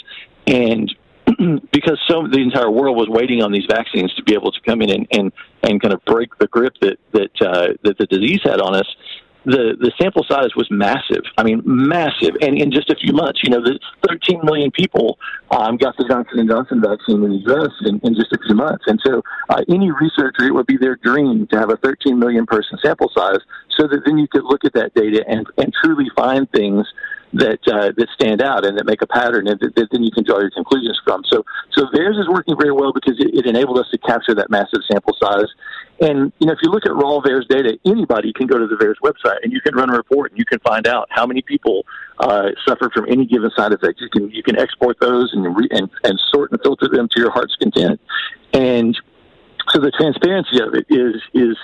And 0.47 0.95
because 1.73 2.01
so 2.09 2.27
the 2.31 2.39
entire 2.39 2.71
world 2.71 2.97
was 2.97 3.09
waiting 3.09 3.43
on 3.43 3.53
these 3.53 3.67
vaccines 3.69 4.15
to 4.15 4.23
be 4.23 4.35
able 4.35 4.53
to 4.53 4.61
come 4.61 4.81
in 4.81 4.91
and, 4.91 5.07
and, 5.11 5.33
and 5.63 5.83
kind 5.83 5.93
of 5.93 6.05
break 6.05 6.37
the 6.39 6.47
grip 6.47 6.75
that 6.81 6.99
that 7.13 7.31
uh, 7.41 7.69
that 7.83 7.99
the 7.99 8.07
disease 8.07 8.41
had 8.45 8.61
on 8.61 8.75
us. 8.77 8.87
the 9.45 9.77
the 9.79 9.93
sample 10.01 10.25
size 10.29 10.55
was 10.57 10.69
massive. 10.71 11.23
I 11.39 11.43
mean, 11.43 11.63
massive, 11.65 12.37
and 12.41 12.59
in 12.59 12.71
just 12.71 12.91
a 12.91 12.97
few 12.97 13.13
months, 13.13 13.41
you 13.43 13.51
know, 13.51 13.61
the 13.61 13.79
13 14.09 14.41
million 14.45 14.71
people 14.71 15.19
um, 15.51 15.77
got 15.77 15.97
the 15.97 16.05
Johnson 16.09 16.39
and 16.39 16.51
Johnson 16.51 16.81
vaccine 16.81 17.23
in 17.23 17.31
the 17.31 17.43
U.S. 17.55 17.71
in, 17.87 18.01
in 18.03 18.15
just 18.15 18.33
a 18.33 18.39
few 18.47 18.55
months, 18.55 18.85
and 18.87 19.01
so 19.05 19.23
uh, 19.49 19.63
any 19.69 19.91
researcher, 19.91 20.45
it 20.47 20.55
would 20.55 20.67
be 20.67 20.77
their 20.77 20.97
dream 20.97 21.47
to 21.49 21.59
have 21.59 21.71
a 21.71 21.77
13 21.79 22.19
million 22.19 22.47
person 22.47 22.79
sample 22.83 23.11
size, 23.17 23.39
so 23.77 23.87
that 23.87 24.03
then 24.05 24.19
you 24.19 24.27
could 24.29 24.45
look 24.45 24.65
at 24.65 24.75
that 24.75 24.95
data 24.95 25.25
and 25.29 25.47
and 25.59 25.73
truly 25.83 26.07
find 26.17 26.51
things 26.51 26.87
that 27.33 27.59
uh, 27.67 27.93
that 27.97 28.09
stand 28.15 28.41
out 28.41 28.65
and 28.65 28.79
that 28.79 28.87
make 28.87 29.03
a 29.03 29.07
pattern, 29.07 29.49
and 29.49 29.59
that, 29.61 29.75
that, 29.75 29.89
then 29.91 30.03
you 30.03 30.11
can 30.11 30.25
draw 30.25 30.39
your 30.39 30.51
conclusions 30.51 31.01
from. 31.05 31.23
So, 31.31 31.45
so 31.73 31.87
VAERS 31.87 32.21
is 32.21 32.29
working 32.29 32.57
very 32.59 32.73
well 32.73 32.93
because 32.93 33.19
it, 33.19 33.35
it 33.35 33.47
enabled 33.47 33.79
us 33.79 33.87
to 33.91 33.99
capture 33.99 34.35
that 34.35 34.51
massive 34.51 34.81
sample 34.91 35.15
size. 35.21 35.49
And 36.01 36.33
you 36.39 36.47
know, 36.47 36.53
if 36.53 36.59
you 36.63 36.71
look 36.71 36.87
at 36.87 36.95
raw 36.95 37.21
VAERS 37.21 37.49
data, 37.49 37.79
anybody 37.85 38.33
can 38.33 38.47
go 38.47 38.59
to 38.59 38.67
the 38.67 38.77
VAERS 38.77 38.97
website 39.03 39.39
and 39.43 39.53
you 39.53 39.61
can 39.61 39.75
run 39.75 39.91
a 39.91 39.97
report 39.97 40.31
and 40.33 40.39
you 40.39 40.45
can 40.45 40.61
find 40.61 40.87
out 40.87 41.09
how 41.11 41.27
many 41.27 41.43
people 41.43 41.85
uh, 42.19 42.51
suffer 42.67 42.91
from 42.95 43.07
any 43.09 43.27
given 43.27 43.51
side 43.57 43.73
effect. 43.73 44.01
You 44.01 44.09
can 44.11 44.31
you 44.31 44.43
can 44.43 44.59
export 44.59 44.99
those 45.01 45.33
and, 45.33 45.57
re- 45.57 45.69
and 45.71 45.91
and 46.05 46.21
sort 46.33 46.53
and 46.53 46.61
filter 46.63 46.89
them 46.89 47.09
to 47.13 47.21
your 47.21 47.31
heart's 47.31 47.57
content. 47.57 48.01
And 48.53 48.97
so 49.71 49.81
the 49.81 49.91
transparency 49.91 50.63
of 50.63 50.75
it 50.75 50.87
is 50.89 51.21
is 51.35 51.57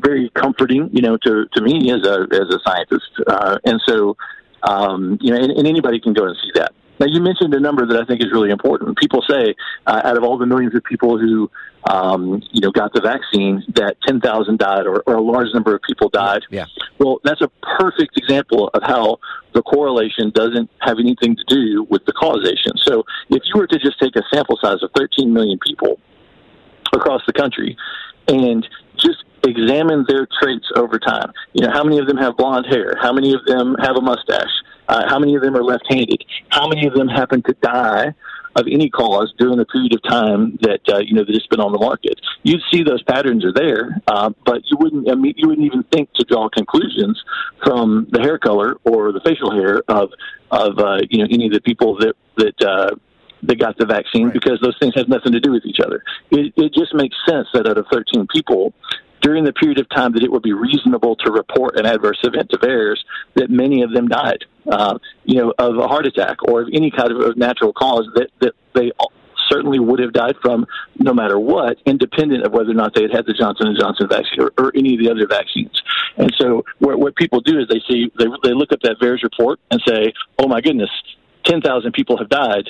very 0.00 0.30
comforting, 0.34 0.88
you 0.92 1.02
know, 1.02 1.16
to, 1.16 1.46
to 1.54 1.62
me 1.62 1.90
as 1.90 2.06
a 2.06 2.26
as 2.32 2.54
a 2.54 2.58
scientist. 2.64 3.10
Uh, 3.26 3.58
and 3.64 3.80
so 3.86 4.16
um, 4.62 5.18
you 5.20 5.32
know, 5.32 5.40
and, 5.40 5.52
and 5.52 5.66
anybody 5.66 6.00
can 6.00 6.12
go 6.12 6.24
and 6.24 6.36
see 6.42 6.50
that. 6.54 6.72
Now, 7.00 7.06
you 7.06 7.20
mentioned 7.20 7.54
a 7.54 7.60
number 7.60 7.86
that 7.86 7.96
I 7.96 8.04
think 8.04 8.20
is 8.20 8.32
really 8.32 8.50
important. 8.50 8.98
People 8.98 9.22
say, 9.28 9.54
uh, 9.86 10.02
out 10.04 10.16
of 10.16 10.24
all 10.24 10.36
the 10.36 10.46
millions 10.46 10.74
of 10.74 10.82
people 10.82 11.16
who, 11.16 11.48
um, 11.88 12.42
you 12.50 12.60
know, 12.60 12.72
got 12.72 12.92
the 12.92 13.00
vaccine, 13.00 13.62
that 13.74 13.96
10,000 14.06 14.58
died 14.58 14.86
or, 14.86 15.02
or, 15.06 15.14
a 15.14 15.20
large 15.20 15.48
number 15.54 15.74
of 15.74 15.82
people 15.82 16.08
died. 16.08 16.42
Yeah. 16.50 16.64
Well, 16.98 17.20
that's 17.22 17.40
a 17.40 17.48
perfect 17.78 18.18
example 18.18 18.68
of 18.74 18.82
how 18.82 19.18
the 19.54 19.62
correlation 19.62 20.30
doesn't 20.34 20.70
have 20.80 20.98
anything 20.98 21.36
to 21.36 21.44
do 21.46 21.86
with 21.88 22.04
the 22.04 22.12
causation. 22.12 22.72
So 22.84 23.04
if 23.30 23.42
you 23.44 23.60
were 23.60 23.68
to 23.68 23.78
just 23.78 24.00
take 24.00 24.16
a 24.16 24.22
sample 24.32 24.58
size 24.60 24.82
of 24.82 24.90
13 24.96 25.32
million 25.32 25.58
people 25.64 26.00
across 26.92 27.22
the 27.26 27.32
country 27.32 27.76
and 28.26 28.66
just 28.98 29.24
examine 29.44 30.04
their 30.08 30.26
traits 30.40 30.66
over 30.76 30.98
time. 30.98 31.32
You 31.52 31.66
know, 31.66 31.72
how 31.72 31.84
many 31.84 31.98
of 31.98 32.06
them 32.06 32.16
have 32.16 32.36
blonde 32.36 32.66
hair? 32.66 32.94
How 33.00 33.12
many 33.12 33.34
of 33.34 33.44
them 33.46 33.76
have 33.80 33.96
a 33.96 34.00
mustache? 34.00 34.50
Uh, 34.88 35.04
how 35.08 35.18
many 35.18 35.34
of 35.34 35.42
them 35.42 35.54
are 35.56 35.62
left-handed? 35.62 36.24
How 36.50 36.68
many 36.68 36.86
of 36.86 36.94
them 36.94 37.08
happen 37.08 37.42
to 37.42 37.54
die 37.62 38.14
of 38.56 38.66
any 38.70 38.88
cause 38.88 39.32
during 39.38 39.58
the 39.58 39.66
period 39.66 39.94
of 39.94 40.02
time 40.02 40.58
that 40.62 40.80
uh, 40.88 40.98
you 40.98 41.14
know 41.14 41.24
that 41.24 41.34
it's 41.34 41.46
been 41.46 41.60
on 41.60 41.72
the 41.72 41.78
market? 41.78 42.18
You'd 42.42 42.62
see 42.72 42.82
those 42.82 43.02
patterns 43.02 43.44
are 43.44 43.52
there, 43.52 44.00
uh, 44.08 44.30
but 44.44 44.62
you 44.70 44.76
wouldn't. 44.80 45.10
I 45.10 45.14
mean, 45.14 45.34
you 45.36 45.48
wouldn't 45.48 45.66
even 45.66 45.82
think 45.84 46.12
to 46.14 46.24
draw 46.24 46.48
conclusions 46.48 47.22
from 47.62 48.06
the 48.10 48.20
hair 48.20 48.38
color 48.38 48.76
or 48.84 49.12
the 49.12 49.20
facial 49.20 49.52
hair 49.52 49.82
of 49.88 50.10
of 50.50 50.78
uh, 50.78 51.00
you 51.10 51.18
know 51.18 51.28
any 51.30 51.46
of 51.46 51.52
the 51.52 51.60
people 51.60 51.98
that 51.98 52.14
that 52.36 52.62
uh, 52.62 52.94
that 53.42 53.58
got 53.58 53.76
the 53.78 53.86
vaccine 53.86 54.26
right. 54.26 54.32
because 54.32 54.58
those 54.60 54.76
things 54.80 54.94
have 54.96 55.08
nothing 55.08 55.32
to 55.32 55.40
do 55.40 55.52
with 55.52 55.64
each 55.64 55.80
other. 55.84 56.02
It, 56.30 56.52
it 56.56 56.74
just 56.74 56.94
makes 56.94 57.16
sense 57.28 57.48
that 57.54 57.66
out 57.66 57.78
of 57.78 57.86
13 57.90 58.26
people, 58.32 58.74
during 59.20 59.44
the 59.44 59.52
period 59.52 59.78
of 59.78 59.88
time 59.88 60.12
that 60.12 60.22
it 60.22 60.30
would 60.30 60.42
be 60.42 60.52
reasonable 60.52 61.16
to 61.16 61.32
report 61.32 61.78
an 61.78 61.86
adverse 61.86 62.18
event 62.22 62.50
to 62.50 62.58
VAERS, 62.58 62.98
that 63.34 63.50
many 63.50 63.82
of 63.82 63.92
them 63.92 64.08
died, 64.08 64.44
uh, 64.70 64.98
you 65.24 65.36
know, 65.36 65.52
of 65.58 65.76
a 65.76 65.88
heart 65.88 66.06
attack 66.06 66.42
or 66.44 66.62
of 66.62 66.68
any 66.72 66.90
kind 66.90 67.10
of 67.10 67.36
natural 67.36 67.72
cause 67.72 68.08
that, 68.14 68.28
that 68.40 68.52
they 68.74 68.92
certainly 69.48 69.78
would 69.78 69.98
have 69.98 70.12
died 70.12 70.36
from 70.42 70.66
no 70.98 71.12
matter 71.12 71.38
what, 71.38 71.78
independent 71.86 72.44
of 72.44 72.52
whether 72.52 72.70
or 72.70 72.74
not 72.74 72.94
they 72.94 73.02
had 73.02 73.12
had 73.12 73.26
the 73.26 73.32
Johnson 73.32 73.68
and 73.68 73.78
Johnson 73.78 74.08
vaccine 74.08 74.40
or, 74.40 74.52
or 74.58 74.72
any 74.76 74.94
of 74.94 75.00
the 75.00 75.10
other 75.10 75.26
vaccines. 75.26 75.82
And 76.16 76.32
so 76.38 76.64
what, 76.78 76.98
what 76.98 77.16
people 77.16 77.40
do 77.40 77.58
is 77.58 77.68
they 77.68 77.80
see 77.88 78.12
they, 78.18 78.26
they 78.42 78.52
look 78.52 78.72
up 78.72 78.80
that 78.82 78.96
VAERS 79.00 79.22
report 79.22 79.60
and 79.70 79.80
say, 79.86 80.12
"Oh 80.38 80.48
my 80.48 80.60
goodness, 80.60 80.90
ten 81.44 81.60
thousand 81.60 81.92
people 81.92 82.18
have 82.18 82.28
died. 82.28 82.68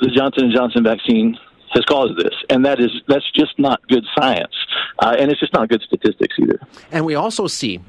The 0.00 0.08
Johnson 0.08 0.44
and 0.44 0.54
Johnson 0.54 0.82
vaccine 0.82 1.38
has 1.70 1.84
caused 1.84 2.16
this, 2.18 2.34
and 2.48 2.64
that 2.64 2.80
is 2.80 2.90
that's 3.06 3.30
just 3.32 3.58
not 3.58 3.80
good 3.88 4.04
science, 4.18 4.54
uh, 4.98 5.16
and 5.18 5.30
it's 5.30 5.40
just 5.40 5.52
not 5.52 5.68
good 5.68 5.82
statistics 5.82 6.36
either. 6.38 6.58
And 6.90 7.04
we 7.04 7.14
also 7.14 7.46
see 7.46 7.80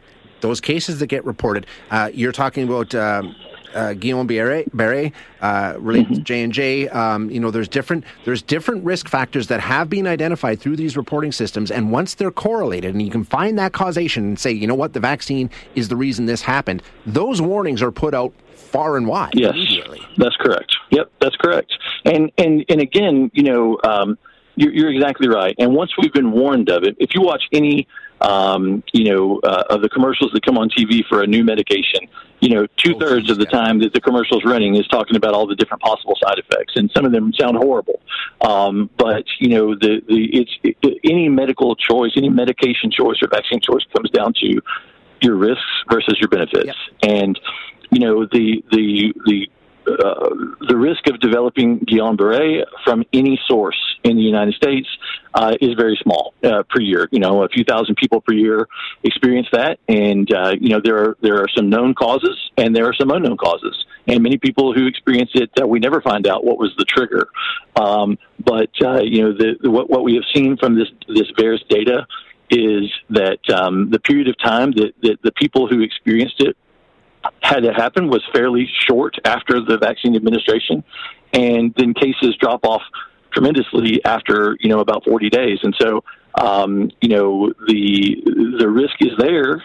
those 0.42 0.62
cases 0.62 1.00
that 1.00 1.08
get 1.08 1.26
reported. 1.26 1.66
Uh, 1.90 2.10
you're 2.14 2.32
talking 2.32 2.64
about. 2.64 2.94
Um, 2.96 3.36
uh, 3.74 3.94
Guillain-Barré, 3.94 5.14
uh, 5.42 5.80
related 5.80 6.08
mm-hmm. 6.08 6.16
to 6.16 6.22
J 6.22 6.44
and 6.44 6.54
J. 6.54 6.90
Um, 6.90 7.30
you 7.30 7.40
know, 7.40 7.52
there's 7.52 7.68
different 7.68 8.04
there's 8.26 8.42
different 8.42 8.84
risk 8.84 9.08
factors 9.08 9.48
that 9.48 9.62
have 9.62 9.90
been 9.90 10.08
identified 10.08 10.60
through 10.60 10.76
these 10.76 10.98
reporting 10.98 11.32
systems, 11.32 11.72
and 11.72 11.92
once 11.92 12.16
they're 12.16 12.32
correlated, 12.32 12.92
and 12.94 13.02
you 13.02 13.12
can 13.12 13.24
find 13.24 13.58
that 13.60 13.74
causation 13.74 14.26
and 14.26 14.40
say, 14.40 14.52
you 14.52 14.68
know 14.68 14.76
what, 14.76 14.94
the 14.94 15.00
vaccine 15.00 15.50
is 15.76 15.88
the 15.88 15.96
reason 15.96 16.26
this 16.26 16.42
happened. 16.42 16.84
Those 17.06 17.42
warnings 17.42 17.82
are 17.82 17.92
put 17.92 18.14
out 18.14 18.34
far 18.72 18.98
and 18.98 19.08
wide 19.08 19.34
yes, 19.34 19.52
immediately. 19.52 20.02
That's 20.18 20.36
correct. 20.38 20.76
Yep, 20.92 21.12
that's 21.20 21.36
correct. 21.38 21.74
And 22.06 22.32
and 22.38 22.66
and 22.70 22.82
again, 22.82 23.32
you 23.34 23.44
know, 23.44 23.80
um, 23.84 24.18
you're, 24.56 24.74
you're 24.74 24.92
exactly 24.92 25.28
right. 25.28 25.56
And 25.60 25.74
once 25.74 25.92
we've 25.98 26.14
been 26.14 26.32
warned 26.32 26.70
of 26.70 26.84
it, 26.84 26.96
if 27.00 27.14
you 27.14 27.22
watch 27.22 27.44
any 27.52 27.88
um, 28.22 28.84
you 28.94 29.12
know, 29.12 29.40
uh, 29.44 29.64
of 29.70 29.82
the 29.82 29.90
commercials 29.90 30.32
that 30.34 30.46
come 30.46 30.58
on 30.58 30.70
TV 30.70 31.04
for 31.10 31.24
a 31.24 31.28
new 31.28 31.44
medication, 31.44 32.08
you 32.40 32.50
know, 32.50 32.68
two 32.78 32.98
thirds 33.00 33.30
oh, 33.30 33.34
of 33.34 33.40
the 33.40 33.46
time 33.46 33.80
that 33.80 33.94
the 33.94 34.02
commercial's 34.02 34.44
running 34.46 34.76
is 34.76 34.88
talking 34.88 35.16
about 35.16 35.34
all 35.34 35.48
the 35.48 35.56
different 35.56 35.82
possible 35.82 36.16
side 36.24 36.38
effects, 36.38 36.74
and 36.76 36.92
some 36.96 37.06
of 37.06 37.12
them 37.12 37.34
sound 37.34 37.58
horrible. 37.58 38.00
Um, 38.42 38.90
but 38.98 39.26
you 39.40 39.50
know, 39.50 39.76
the 39.76 40.02
the 40.08 40.30
it's 40.34 40.52
it, 40.64 41.00
any 41.04 41.30
medical 41.30 41.76
choice, 41.76 42.12
any 42.16 42.30
medication 42.30 42.92
choice 42.92 43.18
or 43.22 43.28
vaccine 43.28 43.60
choice 43.60 43.84
comes 43.96 44.10
down 44.12 44.34
to 44.42 44.62
your 45.22 45.36
risks 45.36 45.84
versus 45.90 46.18
your 46.20 46.30
benefits, 46.30 46.66
yep. 46.68 46.76
and 47.04 47.40
you 47.92 48.00
know 48.00 48.26
the 48.26 48.64
the 48.72 49.14
the 49.26 49.48
uh, 49.88 50.30
the 50.68 50.78
risk 50.78 51.08
of 51.08 51.20
developing 51.20 51.80
Guillain-Barré 51.80 52.64
from 52.84 53.04
any 53.14 53.40
source 53.48 53.80
in 54.04 54.16
the 54.16 54.22
United 54.22 54.54
States 54.54 54.88
uh, 55.34 55.56
is 55.60 55.74
very 55.74 55.98
small 56.02 56.34
uh, 56.44 56.62
per 56.70 56.80
year. 56.80 57.08
You 57.12 57.20
know, 57.20 57.44
a 57.44 57.50
few 57.50 57.64
thousand 57.64 57.96
people 57.96 58.22
per 58.22 58.34
year 58.34 58.68
experience 59.04 59.48
that, 59.52 59.80
and 59.88 60.32
uh, 60.32 60.54
you 60.60 60.70
know 60.70 60.82
there 60.84 60.98
are 60.98 61.18
there 61.22 61.42
are 61.42 61.48
some 61.56 61.70
known 61.70 61.94
causes 61.96 62.38
and 62.58 62.76
there 62.76 62.86
are 62.86 62.94
some 62.94 63.10
unknown 63.10 63.38
causes, 63.38 63.86
and 64.08 64.22
many 64.22 64.38
people 64.38 64.74
who 64.74 64.86
experience 64.86 65.32
it 65.34 65.50
uh, 65.60 65.68
we 65.68 65.80
never 65.80 66.02
find 66.02 66.28
out 66.28 66.46
what 66.46 66.58
was 66.58 66.74
the 66.78 66.86
trigger. 66.86 67.30
Um, 67.76 68.18
but 68.40 68.70
uh, 68.84 69.02
you 69.02 69.24
know, 69.24 69.34
the, 69.34 69.70
what 69.70 69.90
what 69.90 70.04
we 70.04 70.16
have 70.16 70.26
seen 70.34 70.58
from 70.58 70.76
this 70.78 70.90
this 71.08 71.32
VAERS 71.38 71.68
data 71.70 72.06
is 72.52 72.92
that 73.10 73.40
um, 73.50 73.90
the 73.90 74.00
period 74.00 74.28
of 74.28 74.38
time 74.38 74.72
that, 74.74 74.94
that 75.02 75.22
the 75.24 75.32
people 75.32 75.68
who 75.68 75.82
experienced 75.82 76.42
it 76.42 76.58
had 77.42 77.66
it 77.66 77.76
happen 77.76 78.08
was 78.08 78.24
fairly 78.34 78.70
short 78.88 79.16
after 79.26 79.62
the 79.62 79.78
vaccine 79.78 80.16
administration, 80.16 80.84
and 81.34 81.74
then 81.78 81.94
cases 81.94 82.36
drop 82.40 82.66
off 82.66 82.82
tremendously 83.32 84.04
after 84.06 84.58
you 84.60 84.70
know 84.70 84.80
about 84.80 85.04
40 85.06 85.30
days. 85.30 85.60
And 85.64 85.76
so 85.80 86.04
um, 86.40 86.92
you 87.02 87.10
know 87.10 87.54
the 87.68 88.58
the 88.60 88.70
risk 88.70 88.96
is 89.00 89.12
there. 89.18 89.64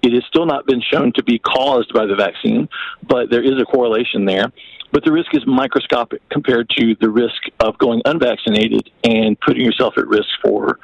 It 0.00 0.12
has 0.12 0.22
still 0.28 0.46
not 0.46 0.64
been 0.66 0.80
shown 0.80 1.12
to 1.14 1.24
be 1.24 1.40
caused 1.40 1.92
by 1.92 2.06
the 2.06 2.14
vaccine, 2.14 2.68
but 3.08 3.30
there 3.30 3.42
is 3.42 3.60
a 3.60 3.64
correlation 3.64 4.26
there. 4.26 4.52
But 4.92 5.04
the 5.04 5.12
risk 5.12 5.34
is 5.34 5.42
microscopic 5.46 6.26
compared 6.30 6.70
to 6.78 6.94
the 7.00 7.10
risk 7.10 7.42
of 7.60 7.76
going 7.78 8.00
unvaccinated 8.04 8.90
and 9.04 9.38
putting 9.40 9.64
yourself 9.64 9.94
at 9.98 10.06
risk 10.06 10.28
for 10.42 10.78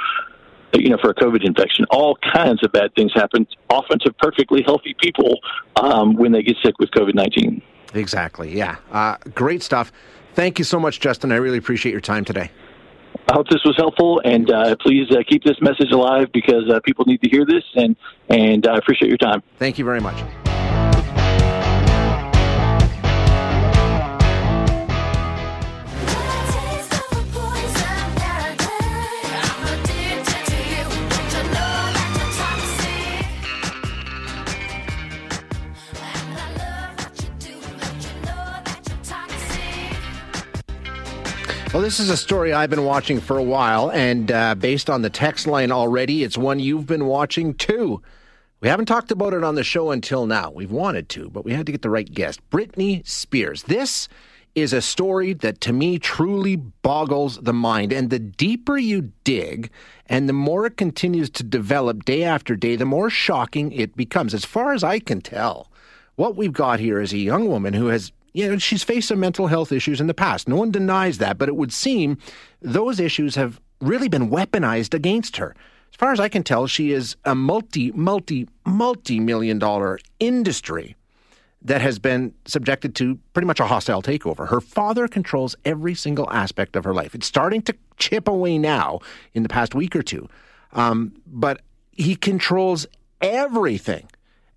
you 0.82 0.90
know, 0.90 0.98
for 1.00 1.10
a 1.10 1.14
COVID 1.14 1.44
infection. 1.44 1.84
All 1.90 2.18
kinds 2.32 2.64
of 2.64 2.72
bad 2.72 2.94
things 2.94 3.12
happen, 3.14 3.46
often 3.70 3.98
to 4.00 4.12
perfectly 4.14 4.62
healthy 4.64 4.94
people 5.00 5.38
um, 5.76 6.14
when 6.14 6.32
they 6.32 6.42
get 6.42 6.56
sick 6.62 6.78
with 6.78 6.90
COVID 6.90 7.14
19. 7.14 7.62
Exactly. 7.94 8.56
Yeah. 8.56 8.76
Uh, 8.90 9.16
great 9.34 9.62
stuff. 9.62 9.92
Thank 10.34 10.58
you 10.58 10.64
so 10.64 10.80
much, 10.80 11.00
Justin. 11.00 11.30
I 11.30 11.36
really 11.36 11.58
appreciate 11.58 11.92
your 11.92 12.00
time 12.00 12.24
today. 12.24 12.50
I 13.28 13.34
hope 13.34 13.48
this 13.48 13.62
was 13.64 13.74
helpful, 13.76 14.20
and 14.24 14.50
uh, 14.50 14.76
please 14.80 15.10
uh, 15.10 15.22
keep 15.28 15.44
this 15.44 15.56
message 15.60 15.92
alive 15.92 16.28
because 16.32 16.68
uh, 16.70 16.80
people 16.84 17.04
need 17.06 17.22
to 17.22 17.30
hear 17.30 17.46
this, 17.46 17.64
and 17.74 17.96
and 18.28 18.66
I 18.66 18.76
appreciate 18.76 19.08
your 19.08 19.18
time. 19.18 19.42
Thank 19.58 19.78
you 19.78 19.84
very 19.84 20.00
much. 20.00 20.43
Well, 41.74 41.82
this 41.82 41.98
is 41.98 42.08
a 42.08 42.16
story 42.16 42.52
I've 42.52 42.70
been 42.70 42.84
watching 42.84 43.18
for 43.18 43.36
a 43.36 43.42
while, 43.42 43.90
and 43.90 44.30
uh, 44.30 44.54
based 44.54 44.88
on 44.88 45.02
the 45.02 45.10
text 45.10 45.48
line 45.48 45.72
already, 45.72 46.22
it's 46.22 46.38
one 46.38 46.60
you've 46.60 46.86
been 46.86 47.06
watching 47.06 47.52
too. 47.52 48.00
We 48.60 48.68
haven't 48.68 48.86
talked 48.86 49.10
about 49.10 49.34
it 49.34 49.42
on 49.42 49.56
the 49.56 49.64
show 49.64 49.90
until 49.90 50.24
now. 50.24 50.52
We've 50.52 50.70
wanted 50.70 51.08
to, 51.08 51.28
but 51.30 51.44
we 51.44 51.52
had 51.52 51.66
to 51.66 51.72
get 51.72 51.82
the 51.82 51.90
right 51.90 52.08
guest. 52.08 52.48
Britney 52.48 53.04
Spears. 53.04 53.64
This 53.64 54.08
is 54.54 54.72
a 54.72 54.80
story 54.80 55.32
that 55.32 55.60
to 55.62 55.72
me 55.72 55.98
truly 55.98 56.54
boggles 56.54 57.38
the 57.38 57.52
mind. 57.52 57.92
And 57.92 58.08
the 58.08 58.20
deeper 58.20 58.78
you 58.78 59.10
dig 59.24 59.68
and 60.06 60.28
the 60.28 60.32
more 60.32 60.66
it 60.66 60.76
continues 60.76 61.28
to 61.30 61.42
develop 61.42 62.04
day 62.04 62.22
after 62.22 62.54
day, 62.54 62.76
the 62.76 62.84
more 62.84 63.10
shocking 63.10 63.72
it 63.72 63.96
becomes. 63.96 64.32
As 64.32 64.44
far 64.44 64.74
as 64.74 64.84
I 64.84 65.00
can 65.00 65.20
tell, 65.20 65.72
what 66.14 66.36
we've 66.36 66.52
got 66.52 66.78
here 66.78 67.00
is 67.00 67.12
a 67.12 67.18
young 67.18 67.48
woman 67.48 67.74
who 67.74 67.88
has 67.88 68.12
you 68.34 68.50
know, 68.50 68.58
she's 68.58 68.82
faced 68.82 69.08
some 69.08 69.20
mental 69.20 69.46
health 69.46 69.72
issues 69.72 70.00
in 70.00 70.08
the 70.08 70.14
past. 70.14 70.48
No 70.48 70.56
one 70.56 70.72
denies 70.72 71.18
that, 71.18 71.38
but 71.38 71.48
it 71.48 71.56
would 71.56 71.72
seem 71.72 72.18
those 72.60 73.00
issues 73.00 73.36
have 73.36 73.60
really 73.80 74.08
been 74.08 74.28
weaponized 74.28 74.92
against 74.92 75.36
her. 75.36 75.54
As 75.92 75.96
far 75.96 76.12
as 76.12 76.18
I 76.18 76.28
can 76.28 76.42
tell, 76.42 76.66
she 76.66 76.90
is 76.90 77.14
a 77.24 77.36
multi, 77.36 77.92
multi, 77.92 78.48
multi 78.66 79.20
million 79.20 79.60
dollar 79.60 80.00
industry 80.18 80.96
that 81.62 81.80
has 81.80 81.98
been 82.00 82.34
subjected 82.44 82.96
to 82.96 83.18
pretty 83.32 83.46
much 83.46 83.60
a 83.60 83.66
hostile 83.66 84.02
takeover. 84.02 84.48
Her 84.48 84.60
father 84.60 85.06
controls 85.06 85.54
every 85.64 85.94
single 85.94 86.28
aspect 86.30 86.74
of 86.76 86.84
her 86.84 86.92
life. 86.92 87.14
It's 87.14 87.26
starting 87.26 87.62
to 87.62 87.76
chip 87.96 88.26
away 88.26 88.58
now 88.58 88.98
in 89.32 89.44
the 89.44 89.48
past 89.48 89.74
week 89.74 89.94
or 89.94 90.02
two, 90.02 90.28
um, 90.72 91.12
but 91.26 91.62
he 91.92 92.16
controls 92.16 92.86
everything. 93.20 94.08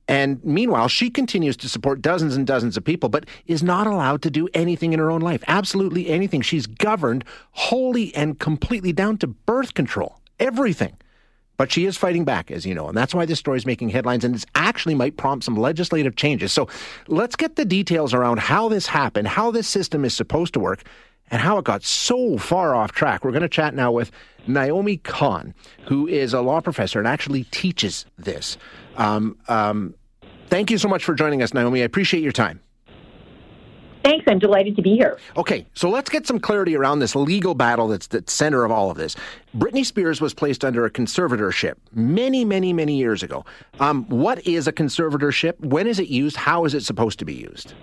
And 0.07 0.43
meanwhile, 0.43 0.87
she 0.87 1.09
continues 1.09 1.57
to 1.57 1.69
support 1.69 2.01
dozens 2.01 2.35
and 2.35 2.47
dozens 2.47 2.77
of 2.77 2.83
people, 2.83 3.09
but 3.09 3.25
is 3.45 3.61
not 3.61 3.87
allowed 3.87 4.21
to 4.21 4.31
do 4.31 4.47
anything 4.53 4.93
in 4.93 4.99
her 4.99 5.11
own 5.11 5.21
life. 5.21 5.43
Absolutely 5.47 6.07
anything. 6.07 6.41
She's 6.41 6.65
governed 6.65 7.25
wholly 7.51 8.15
and 8.15 8.39
completely 8.39 8.93
down 8.93 9.17
to 9.17 9.27
birth 9.27 9.73
control. 9.73 10.19
Everything. 10.39 10.95
But 11.57 11.71
she 11.71 11.85
is 11.85 11.97
fighting 11.97 12.23
back, 12.23 12.51
as 12.51 12.65
you 12.67 12.75
know, 12.75 12.87
and 12.87 12.95
that's 12.95 13.15
why 13.15 13.25
this 13.25 13.39
story 13.39 13.57
is 13.57 13.65
making 13.65 13.89
headlines, 13.89 14.23
and 14.23 14.35
it 14.35 14.45
actually 14.53 14.93
might 14.93 15.17
prompt 15.17 15.43
some 15.43 15.57
legislative 15.57 16.15
changes. 16.15 16.53
So 16.53 16.69
let's 17.07 17.35
get 17.35 17.55
the 17.55 17.65
details 17.65 18.13
around 18.13 18.39
how 18.39 18.69
this 18.69 18.85
happened, 18.85 19.27
how 19.27 19.49
this 19.49 19.67
system 19.67 20.05
is 20.05 20.13
supposed 20.13 20.53
to 20.53 20.59
work, 20.59 20.83
and 21.31 21.41
how 21.41 21.57
it 21.57 21.65
got 21.65 21.83
so 21.83 22.37
far 22.37 22.75
off 22.75 22.91
track. 22.91 23.25
We're 23.25 23.31
going 23.31 23.41
to 23.41 23.49
chat 23.49 23.73
now 23.73 23.91
with 23.91 24.11
Naomi 24.45 24.97
Cahn, 24.97 25.55
who 25.87 26.07
is 26.07 26.33
a 26.33 26.41
law 26.41 26.61
professor 26.61 26.99
and 26.99 27.07
actually 27.07 27.45
teaches 27.45 28.05
this. 28.17 28.57
Um, 28.97 29.37
um, 29.47 29.93
thank 30.49 30.69
you 30.71 30.77
so 30.77 30.87
much 30.87 31.05
for 31.05 31.13
joining 31.13 31.41
us, 31.41 31.53
Naomi. 31.53 31.81
I 31.81 31.85
appreciate 31.85 32.23
your 32.23 32.31
time. 32.31 32.59
Thanks. 34.03 34.25
I'm 34.29 34.39
delighted 34.39 34.77
to 34.77 34.81
be 34.81 34.95
here. 34.95 35.19
Okay, 35.35 35.65
so 35.73 35.89
let's 35.89 36.09
get 36.09 36.25
some 36.25 36.39
clarity 36.39 36.77
around 36.77 36.99
this 36.99 37.13
legal 37.13 37.53
battle 37.53 37.89
that's 37.89 38.07
the 38.07 38.23
center 38.25 38.63
of 38.63 38.71
all 38.71 38.89
of 38.89 38.95
this. 38.95 39.17
Britney 39.55 39.85
Spears 39.85 40.21
was 40.21 40.33
placed 40.33 40.63
under 40.63 40.85
a 40.85 40.89
conservatorship 40.89 41.73
many, 41.93 42.45
many, 42.45 42.71
many 42.71 42.95
years 42.95 43.21
ago. 43.21 43.43
Um, 43.81 44.05
what 44.05 44.45
is 44.47 44.65
a 44.65 44.71
conservatorship? 44.71 45.59
When 45.59 45.87
is 45.87 45.99
it 45.99 46.07
used? 46.07 46.37
How 46.37 46.63
is 46.63 46.73
it 46.73 46.83
supposed 46.83 47.19
to 47.19 47.25
be 47.25 47.33
used? 47.33 47.73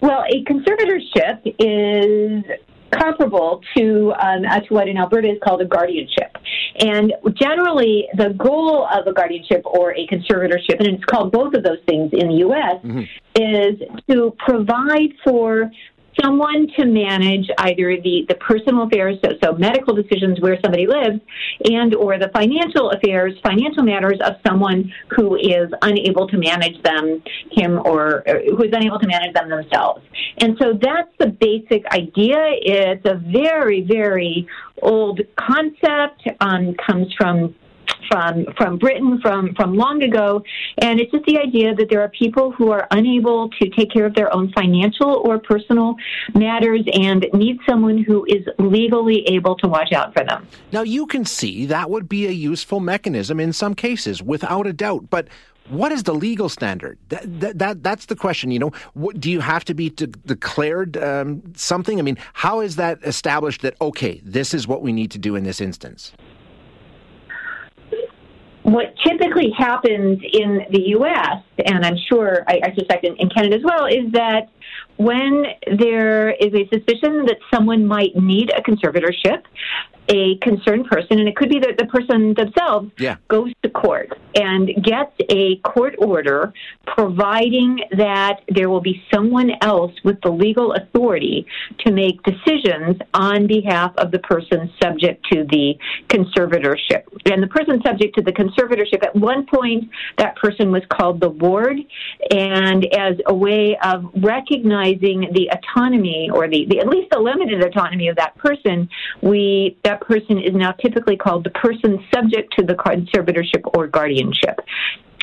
Well, 0.00 0.24
a 0.28 0.42
conservatorship 0.44 1.54
is 1.60 2.44
comparable 2.90 3.60
to 3.76 4.12
um, 4.14 4.42
to 4.42 4.74
what 4.74 4.88
in 4.88 4.96
Alberta 4.96 5.30
is 5.30 5.38
called 5.44 5.60
a 5.60 5.64
guardianship. 5.64 6.36
And 6.80 7.12
generally, 7.34 8.08
the 8.16 8.30
goal 8.30 8.86
of 8.86 9.06
a 9.06 9.12
guardianship 9.12 9.62
or 9.64 9.92
a 9.94 10.06
conservatorship, 10.06 10.78
and 10.78 10.88
it's 10.88 11.04
called 11.04 11.32
both 11.32 11.54
of 11.54 11.62
those 11.62 11.78
things 11.86 12.10
in 12.12 12.28
the 12.28 12.34
U.S., 12.36 12.76
mm-hmm. 12.82 13.02
is 13.36 13.80
to 14.10 14.34
provide 14.38 15.12
for 15.24 15.70
someone 16.22 16.68
to 16.78 16.84
manage 16.84 17.48
either 17.58 17.96
the, 18.02 18.24
the 18.28 18.34
personal 18.36 18.82
affairs, 18.84 19.18
so, 19.24 19.32
so 19.42 19.52
medical 19.54 19.94
decisions 19.94 20.40
where 20.40 20.58
somebody 20.62 20.86
lives, 20.86 21.20
and 21.70 21.94
or 21.94 22.18
the 22.18 22.30
financial 22.34 22.90
affairs, 22.90 23.34
financial 23.42 23.82
matters 23.82 24.18
of 24.24 24.34
someone 24.46 24.92
who 25.16 25.36
is 25.36 25.70
unable 25.82 26.28
to 26.28 26.36
manage 26.36 26.80
them, 26.82 27.22
him 27.52 27.80
or, 27.84 28.22
or 28.26 28.40
who 28.56 28.62
is 28.62 28.70
unable 28.72 28.98
to 28.98 29.06
manage 29.06 29.34
them 29.34 29.48
themselves. 29.48 30.02
And 30.38 30.56
so 30.60 30.78
that's 30.80 31.10
the 31.18 31.28
basic 31.28 31.86
idea. 31.86 32.36
It's 32.60 33.06
a 33.06 33.14
very, 33.14 33.82
very 33.82 34.46
old 34.82 35.20
concept, 35.36 36.28
um, 36.40 36.74
comes 36.86 37.12
from 37.14 37.54
from 38.08 38.46
from 38.56 38.78
Britain 38.78 39.20
from 39.20 39.54
from 39.54 39.76
long 39.76 40.02
ago, 40.02 40.42
and 40.78 41.00
it's 41.00 41.10
just 41.10 41.24
the 41.26 41.38
idea 41.38 41.74
that 41.74 41.88
there 41.90 42.00
are 42.00 42.08
people 42.08 42.52
who 42.52 42.70
are 42.70 42.86
unable 42.90 43.48
to 43.50 43.68
take 43.70 43.90
care 43.90 44.06
of 44.06 44.14
their 44.14 44.32
own 44.34 44.52
financial 44.52 45.22
or 45.24 45.38
personal 45.38 45.96
matters 46.34 46.82
and 46.92 47.26
need 47.32 47.58
someone 47.68 47.98
who 47.98 48.24
is 48.26 48.46
legally 48.58 49.26
able 49.26 49.56
to 49.56 49.68
watch 49.68 49.92
out 49.92 50.12
for 50.14 50.24
them. 50.24 50.46
Now 50.72 50.82
you 50.82 51.06
can 51.06 51.24
see 51.24 51.66
that 51.66 51.90
would 51.90 52.08
be 52.08 52.26
a 52.26 52.30
useful 52.30 52.80
mechanism 52.80 53.40
in 53.40 53.52
some 53.52 53.74
cases, 53.74 54.22
without 54.22 54.66
a 54.66 54.72
doubt, 54.72 55.10
but. 55.10 55.28
What 55.70 55.92
is 55.92 56.02
the 56.02 56.12
legal 56.12 56.50
standard? 56.50 56.98
That, 57.08 57.40
that, 57.40 57.58
that 57.58 57.82
that's 57.82 58.04
the 58.04 58.16
question. 58.16 58.50
You 58.50 58.58
know, 58.58 58.72
what, 58.92 59.18
do 59.18 59.30
you 59.30 59.40
have 59.40 59.64
to 59.64 59.72
be 59.72 59.88
de- 59.88 60.08
declared 60.08 60.98
um, 60.98 61.42
something? 61.56 61.98
I 61.98 62.02
mean, 62.02 62.18
how 62.34 62.60
is 62.60 62.76
that 62.76 62.98
established? 63.02 63.62
That 63.62 63.74
okay, 63.80 64.20
this 64.22 64.52
is 64.52 64.68
what 64.68 64.82
we 64.82 64.92
need 64.92 65.10
to 65.12 65.18
do 65.18 65.36
in 65.36 65.44
this 65.44 65.62
instance 65.62 66.12
what 68.74 68.92
typically 69.06 69.50
happens 69.56 70.18
in 70.32 70.66
the 70.72 70.88
U.S., 70.98 71.42
and 71.64 71.86
I'm 71.86 71.96
sure 72.08 72.42
I, 72.48 72.60
I 72.64 72.74
suspect 72.74 73.04
in, 73.04 73.14
in 73.18 73.28
Canada 73.28 73.54
as 73.54 73.62
well, 73.62 73.86
is 73.86 74.10
that 74.12 74.48
when 74.96 75.44
there 75.78 76.30
is 76.30 76.52
a 76.52 76.68
suspicion 76.74 77.24
that 77.26 77.36
someone 77.52 77.86
might 77.86 78.16
need 78.16 78.50
a 78.50 78.60
conservatorship, 78.62 79.44
a 80.08 80.36
concerned 80.38 80.86
person, 80.86 81.18
and 81.18 81.28
it 81.28 81.36
could 81.36 81.48
be 81.48 81.58
that 81.60 81.78
the 81.78 81.86
person 81.86 82.34
themselves 82.34 82.90
yeah. 82.98 83.16
goes 83.28 83.52
to 83.62 83.70
court 83.70 84.12
and 84.34 84.68
gets 84.82 85.12
a 85.30 85.56
court 85.58 85.94
order 85.98 86.52
providing 86.86 87.80
that 87.96 88.40
there 88.48 88.68
will 88.68 88.80
be 88.80 89.02
someone 89.12 89.52
else 89.62 89.92
with 90.04 90.20
the 90.22 90.30
legal 90.30 90.72
authority 90.72 91.46
to 91.78 91.92
make 91.92 92.22
decisions 92.22 92.96
on 93.14 93.46
behalf 93.46 93.92
of 93.96 94.10
the 94.10 94.18
person 94.20 94.70
subject 94.82 95.24
to 95.32 95.44
the 95.50 95.74
conservatorship. 96.08 97.04
And 97.26 97.42
the 97.42 97.48
person 97.48 97.80
subject 97.82 98.14
to 98.16 98.22
the 98.22 98.32
conservatorship, 98.32 99.02
at 99.02 99.14
one 99.16 99.46
point, 99.46 99.90
that 100.18 100.36
person 100.36 100.70
was 100.70 100.82
called 100.90 101.20
the 101.20 101.30
ward, 101.30 101.78
and 102.30 102.84
as 102.94 103.16
a 103.26 103.34
way 103.34 103.76
of 103.82 104.04
recognizing 104.16 105.28
the 105.32 105.50
autonomy 105.50 106.28
or 106.32 106.48
the, 106.48 106.66
the 106.68 106.80
at 106.80 106.88
least 106.88 107.10
the 107.10 107.18
limited 107.18 107.62
autonomy 107.62 108.08
of 108.08 108.16
that 108.16 108.36
person, 108.36 108.88
we 109.22 109.76
that 109.84 109.93
person 110.00 110.38
is 110.38 110.54
now 110.54 110.72
typically 110.72 111.16
called 111.16 111.44
the 111.44 111.50
person 111.50 112.04
subject 112.14 112.54
to 112.58 112.64
the 112.64 112.74
conservatorship 112.74 113.62
or 113.76 113.86
guardianship 113.86 114.60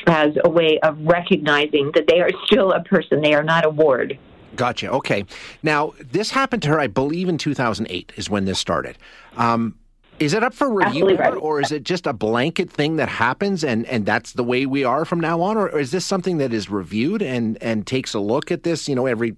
as 0.06 0.34
a 0.44 0.50
way 0.50 0.78
of 0.82 0.98
recognizing 1.00 1.92
that 1.94 2.06
they 2.08 2.20
are 2.20 2.30
still 2.46 2.72
a 2.72 2.82
person, 2.82 3.20
they 3.20 3.34
are 3.34 3.42
not 3.42 3.64
a 3.64 3.70
ward. 3.70 4.18
Gotcha. 4.56 4.90
Okay. 4.90 5.24
Now, 5.62 5.94
this 5.98 6.30
happened 6.30 6.62
to 6.64 6.68
her, 6.70 6.80
I 6.80 6.86
believe, 6.86 7.28
in 7.28 7.38
2008 7.38 8.12
is 8.16 8.28
when 8.28 8.44
this 8.44 8.58
started. 8.58 8.98
Um, 9.36 9.78
is 10.18 10.34
it 10.34 10.44
up 10.44 10.54
for 10.54 10.72
review, 10.72 11.16
right. 11.16 11.34
or 11.34 11.60
is 11.60 11.72
it 11.72 11.82
just 11.82 12.06
a 12.06 12.12
blanket 12.12 12.70
thing 12.70 12.96
that 12.96 13.08
happens, 13.08 13.64
and, 13.64 13.86
and 13.86 14.06
that's 14.06 14.32
the 14.32 14.44
way 14.44 14.66
we 14.66 14.84
are 14.84 15.04
from 15.04 15.18
now 15.18 15.40
on, 15.40 15.56
or, 15.56 15.68
or 15.70 15.80
is 15.80 15.90
this 15.90 16.04
something 16.04 16.38
that 16.38 16.52
is 16.52 16.68
reviewed 16.68 17.22
and, 17.22 17.60
and 17.62 17.86
takes 17.86 18.14
a 18.14 18.20
look 18.20 18.52
at 18.52 18.62
this, 18.62 18.88
you 18.88 18.94
know, 18.94 19.06
every 19.06 19.34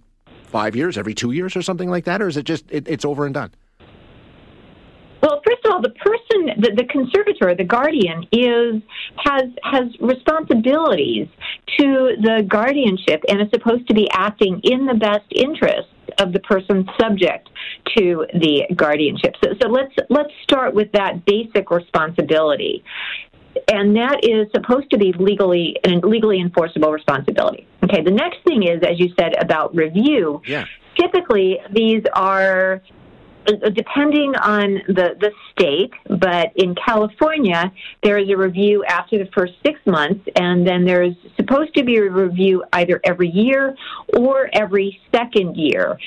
five 0.47 0.77
years, 0.77 0.99
every 0.99 1.15
two 1.15 1.31
years, 1.31 1.57
or 1.57 1.63
something 1.63 1.89
like 1.89 2.05
that, 2.05 2.21
or 2.21 2.29
is 2.29 2.37
it 2.37 2.45
just 2.45 2.65
it, 2.71 2.87
it's 2.89 3.05
over 3.05 3.25
and 3.25 3.35
done? 3.35 3.53
Well, 5.25 5.41
first 5.43 5.65
of 5.65 5.73
all, 5.73 5.81
the 5.81 5.89
person, 5.89 6.61
the, 6.61 6.73
the 6.77 6.85
conservator, 6.85 7.55
the 7.55 7.65
guardian, 7.65 8.27
is 8.31 8.83
has 9.25 9.45
has 9.63 9.85
responsibilities 9.99 11.29
to 11.79 12.17
the 12.21 12.45
guardianship 12.47 13.25
and 13.29 13.41
is 13.41 13.49
supposed 13.51 13.89
to 13.89 13.95
be 13.95 14.07
acting 14.13 14.61
in 14.65 14.85
the 14.85 14.93
best 14.93 15.25
interest 15.31 15.89
of 16.19 16.35
the 16.35 16.41
person 16.41 16.87
subject 17.01 17.49
to 17.97 18.27
the 18.35 18.67
guardianship. 18.77 19.35
So, 19.43 19.55
so 19.63 19.69
let's 19.69 19.95
let's 20.11 20.31
start 20.43 20.75
with 20.75 20.93
that 20.93 21.25
basic 21.25 21.71
responsibility 21.71 22.85
and 23.73 23.97
that 23.97 24.21
is 24.25 24.47
supposed 24.55 24.91
to 24.91 24.99
be 24.99 25.15
legally 25.19 25.77
an 25.85 26.01
legally 26.01 26.39
enforceable 26.39 26.93
responsibility. 26.93 27.67
Okay, 27.83 28.03
the 28.03 28.11
next 28.11 28.39
thing 28.47 28.65
is, 28.65 28.83
as 28.83 29.01
you 29.01 29.09
said 29.19 29.33
about 29.41 29.75
review. 29.75 30.43
Yeah. 30.47 30.67
Typically, 30.97 31.59
these 31.73 32.03
are 32.15 32.81
Uh, 33.47 33.69
depending 33.71 34.35
on 34.37 34.75
the, 34.89 35.17
the 35.21 35.31
state, 35.53 35.93
but 36.19 36.53
in 36.57 36.75
California, 36.75 37.73
there 38.03 38.19
is 38.19 38.29
a 38.31 38.37
review 38.37 38.85
after 38.85 39.19
the 39.19 39.29
first 39.35 39.53
six 39.65 39.79
months, 39.87 40.27
and 40.37 40.67
then 40.67 40.85
there's 40.85 41.15
supposed 41.37 41.75
to 41.75 41.85
be 41.85 41.97
a 41.97 42.11
review 42.11 42.65
either 42.73 43.01
every 43.05 43.29
year 43.29 43.77
or 44.17 44.49
every 44.53 44.99
second 45.15 45.57
year. 45.57 45.99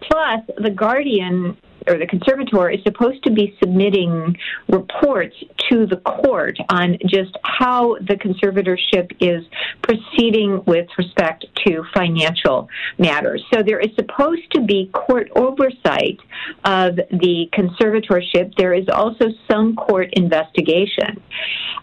Plus, 0.00 0.40
the 0.58 0.70
Guardian 0.70 1.56
or 1.86 1.98
the 1.98 2.06
conservator 2.06 2.70
is 2.70 2.80
supposed 2.82 3.22
to 3.24 3.30
be 3.30 3.56
submitting 3.60 4.36
reports 4.68 5.34
to 5.70 5.86
the 5.86 5.96
court 5.98 6.56
on 6.68 6.98
just 7.06 7.36
how 7.44 7.96
the 8.00 8.14
conservatorship 8.14 9.12
is 9.20 9.44
proceeding 9.82 10.62
with 10.66 10.86
respect 10.96 11.44
to 11.66 11.84
financial 11.94 12.68
matters. 12.98 13.44
So 13.52 13.62
there 13.62 13.80
is 13.80 13.90
supposed 13.96 14.50
to 14.52 14.60
be 14.60 14.90
court 14.92 15.30
oversight 15.36 16.18
of 16.64 16.96
the 16.96 17.48
conservatorship. 17.52 18.54
There 18.56 18.74
is 18.74 18.88
also 18.88 19.26
some 19.50 19.76
court 19.76 20.08
investigation. 20.12 21.20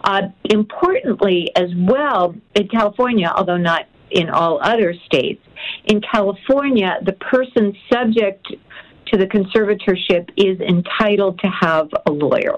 Uh, 0.04 0.30
importantly, 0.46 1.52
as 1.56 1.70
well, 1.76 2.36
in 2.56 2.68
California, 2.68 3.32
although 3.36 3.58
not 3.58 3.86
in 4.10 4.30
all 4.30 4.60
other 4.62 4.94
states, 5.06 5.42
in 5.86 6.02
California, 6.02 6.98
the 7.06 7.14
person 7.14 7.76
subject 7.92 8.48
to 9.12 9.18
the 9.18 9.28
conservatorship 9.28 10.30
is 10.38 10.60
entitled 10.60 11.40
to 11.40 11.48
have 11.48 11.90
a 12.06 12.12
lawyer. 12.12 12.58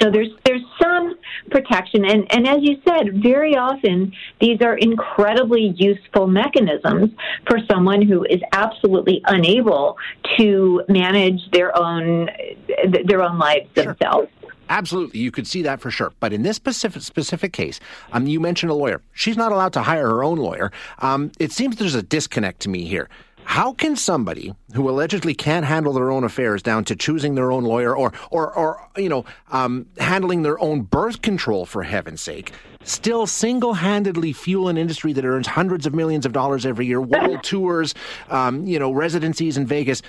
So 0.00 0.10
there's 0.10 0.28
there's 0.44 0.62
some 0.82 1.14
protection, 1.50 2.04
and 2.04 2.26
and 2.32 2.48
as 2.48 2.58
you 2.62 2.80
said, 2.86 3.22
very 3.22 3.56
often 3.56 4.12
these 4.40 4.60
are 4.60 4.76
incredibly 4.76 5.72
useful 5.76 6.26
mechanisms 6.26 7.10
for 7.48 7.58
someone 7.70 8.02
who 8.02 8.24
is 8.24 8.40
absolutely 8.52 9.22
unable 9.26 9.96
to 10.36 10.82
manage 10.88 11.40
their 11.52 11.76
own 11.78 12.28
their 13.04 13.22
own 13.22 13.38
lives 13.38 13.68
sure. 13.74 13.84
themselves. 13.84 14.28
Absolutely, 14.68 15.20
you 15.20 15.30
could 15.30 15.46
see 15.46 15.62
that 15.62 15.80
for 15.80 15.90
sure. 15.90 16.12
But 16.20 16.32
in 16.32 16.42
this 16.42 16.56
specific 16.56 17.02
specific 17.02 17.52
case, 17.52 17.78
um, 18.12 18.26
you 18.26 18.40
mentioned 18.40 18.70
a 18.70 18.74
lawyer. 18.74 19.00
She's 19.12 19.36
not 19.36 19.52
allowed 19.52 19.74
to 19.74 19.82
hire 19.82 20.08
her 20.08 20.24
own 20.24 20.38
lawyer. 20.38 20.72
Um, 20.98 21.30
it 21.38 21.52
seems 21.52 21.76
there's 21.76 21.94
a 21.94 22.02
disconnect 22.02 22.60
to 22.60 22.68
me 22.68 22.84
here. 22.84 23.08
How 23.44 23.72
can 23.72 23.94
somebody 23.94 24.54
who 24.74 24.88
allegedly 24.88 25.34
can't 25.34 25.64
handle 25.64 25.92
their 25.92 26.10
own 26.10 26.24
affairs 26.24 26.62
down 26.62 26.84
to 26.84 26.96
choosing 26.96 27.34
their 27.34 27.52
own 27.52 27.64
lawyer 27.64 27.96
or, 27.96 28.12
or, 28.30 28.52
or 28.52 28.88
you 28.96 29.08
know, 29.08 29.24
um, 29.52 29.86
handling 29.98 30.42
their 30.42 30.58
own 30.60 30.82
birth 30.82 31.22
control, 31.22 31.66
for 31.66 31.82
heaven's 31.82 32.22
sake, 32.22 32.52
still 32.82 33.26
single-handedly 33.26 34.32
fuel 34.32 34.68
an 34.68 34.76
industry 34.76 35.12
that 35.12 35.24
earns 35.24 35.46
hundreds 35.46 35.86
of 35.86 35.94
millions 35.94 36.26
of 36.26 36.32
dollars 36.32 36.66
every 36.66 36.86
year, 36.86 37.00
world 37.00 37.42
tours, 37.42 37.94
um, 38.30 38.66
you 38.66 38.78
know, 38.78 38.90
residencies 38.90 39.56
in 39.56 39.66
Vegas? 39.66 40.02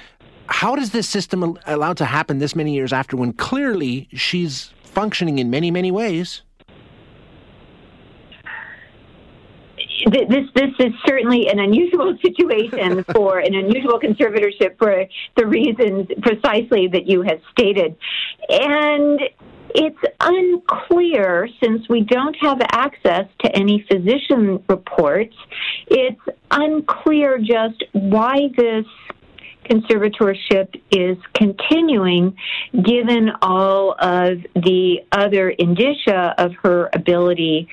How 0.47 0.75
does 0.75 0.91
this 0.91 1.07
system 1.07 1.57
allowed 1.65 1.97
to 1.97 2.05
happen 2.05 2.39
this 2.39 2.55
many 2.55 2.73
years 2.73 2.93
after 2.93 3.17
when 3.17 3.33
clearly 3.33 4.07
she's 4.13 4.71
functioning 4.83 5.39
in 5.39 5.49
many, 5.49 5.71
many 5.71 5.91
ways? 5.91 6.41
This 10.05 10.45
this 10.53 10.71
is 10.79 10.93
certainly 11.05 11.47
an 11.47 11.59
unusual 11.59 12.17
situation 12.25 13.03
for 13.13 13.39
an 13.39 13.55
unusual 13.55 13.99
conservatorship 13.99 14.77
for 14.77 15.05
the 15.35 15.45
reasons 15.45 16.07
precisely 16.21 16.87
that 16.87 17.07
you 17.07 17.21
have 17.21 17.39
stated, 17.51 17.95
and 18.49 19.19
it's 19.77 19.97
unclear 20.21 21.49
since 21.61 21.87
we 21.89 22.01
don't 22.01 22.35
have 22.39 22.61
access 22.71 23.25
to 23.43 23.55
any 23.55 23.85
physician 23.89 24.63
reports. 24.69 25.35
It's 25.87 26.21
unclear 26.51 27.39
just 27.39 27.83
why 27.91 28.49
this 28.55 28.85
conservatorship 29.65 30.79
is 30.91 31.17
continuing 31.33 32.37
given 32.83 33.31
all 33.41 33.95
of 33.99 34.37
the 34.55 34.99
other 35.11 35.49
indicia 35.49 36.35
of 36.37 36.53
her 36.63 36.89
ability 36.93 37.67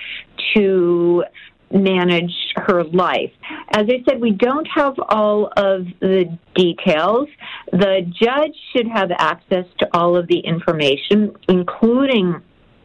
to 0.54 1.24
manage 1.72 2.32
her 2.56 2.84
life. 2.84 3.32
As 3.70 3.86
I 3.88 4.02
said, 4.08 4.20
we 4.20 4.32
don't 4.32 4.66
have 4.74 4.94
all 5.08 5.46
of 5.56 5.86
the 6.00 6.38
details. 6.54 7.28
The 7.72 8.10
judge 8.20 8.56
should 8.74 8.88
have 8.88 9.10
access 9.18 9.66
to 9.78 9.88
all 9.94 10.16
of 10.16 10.26
the 10.28 10.40
information, 10.40 11.34
including 11.48 12.42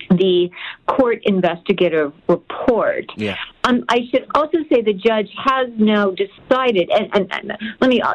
the 0.10 0.50
court 0.88 1.20
investigative 1.24 2.14
report. 2.28 3.06
Yeah. 3.16 3.38
Um, 3.64 3.84
I 3.90 4.08
should 4.10 4.28
also 4.34 4.60
say 4.70 4.82
the 4.82 4.94
judge 4.94 5.30
has 5.44 5.68
now 5.78 6.12
decided, 6.12 6.90
and, 6.90 7.10
and, 7.14 7.34
and 7.34 7.76
let 7.82 7.90
me 7.90 8.02
uh, 8.02 8.14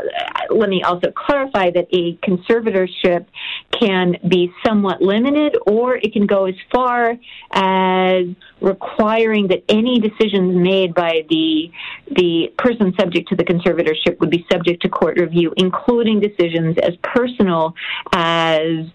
let 0.50 0.70
me 0.70 0.82
also 0.82 1.10
clarify 1.10 1.70
that 1.70 1.88
a 1.92 2.16
conservatorship 2.26 3.26
can 3.78 4.16
be 4.28 4.50
somewhat 4.64 5.02
limited, 5.02 5.56
or 5.66 5.96
it 5.96 6.12
can 6.12 6.26
go 6.26 6.46
as 6.46 6.54
far 6.72 7.18
as 7.52 8.26
requiring 8.60 9.48
that 9.48 9.62
any 9.68 10.00
decisions 10.00 10.56
made 10.56 10.94
by 10.94 11.26
the 11.28 11.70
the 12.12 12.52
person 12.56 12.94
subject 12.98 13.28
to 13.28 13.36
the 13.36 13.44
conservatorship 13.44 14.18
would 14.20 14.30
be 14.30 14.46
subject 14.50 14.82
to 14.82 14.88
court 14.88 15.18
review, 15.18 15.52
including 15.56 16.20
decisions 16.20 16.76
as 16.82 16.94
personal 17.02 17.74
as 18.12 18.86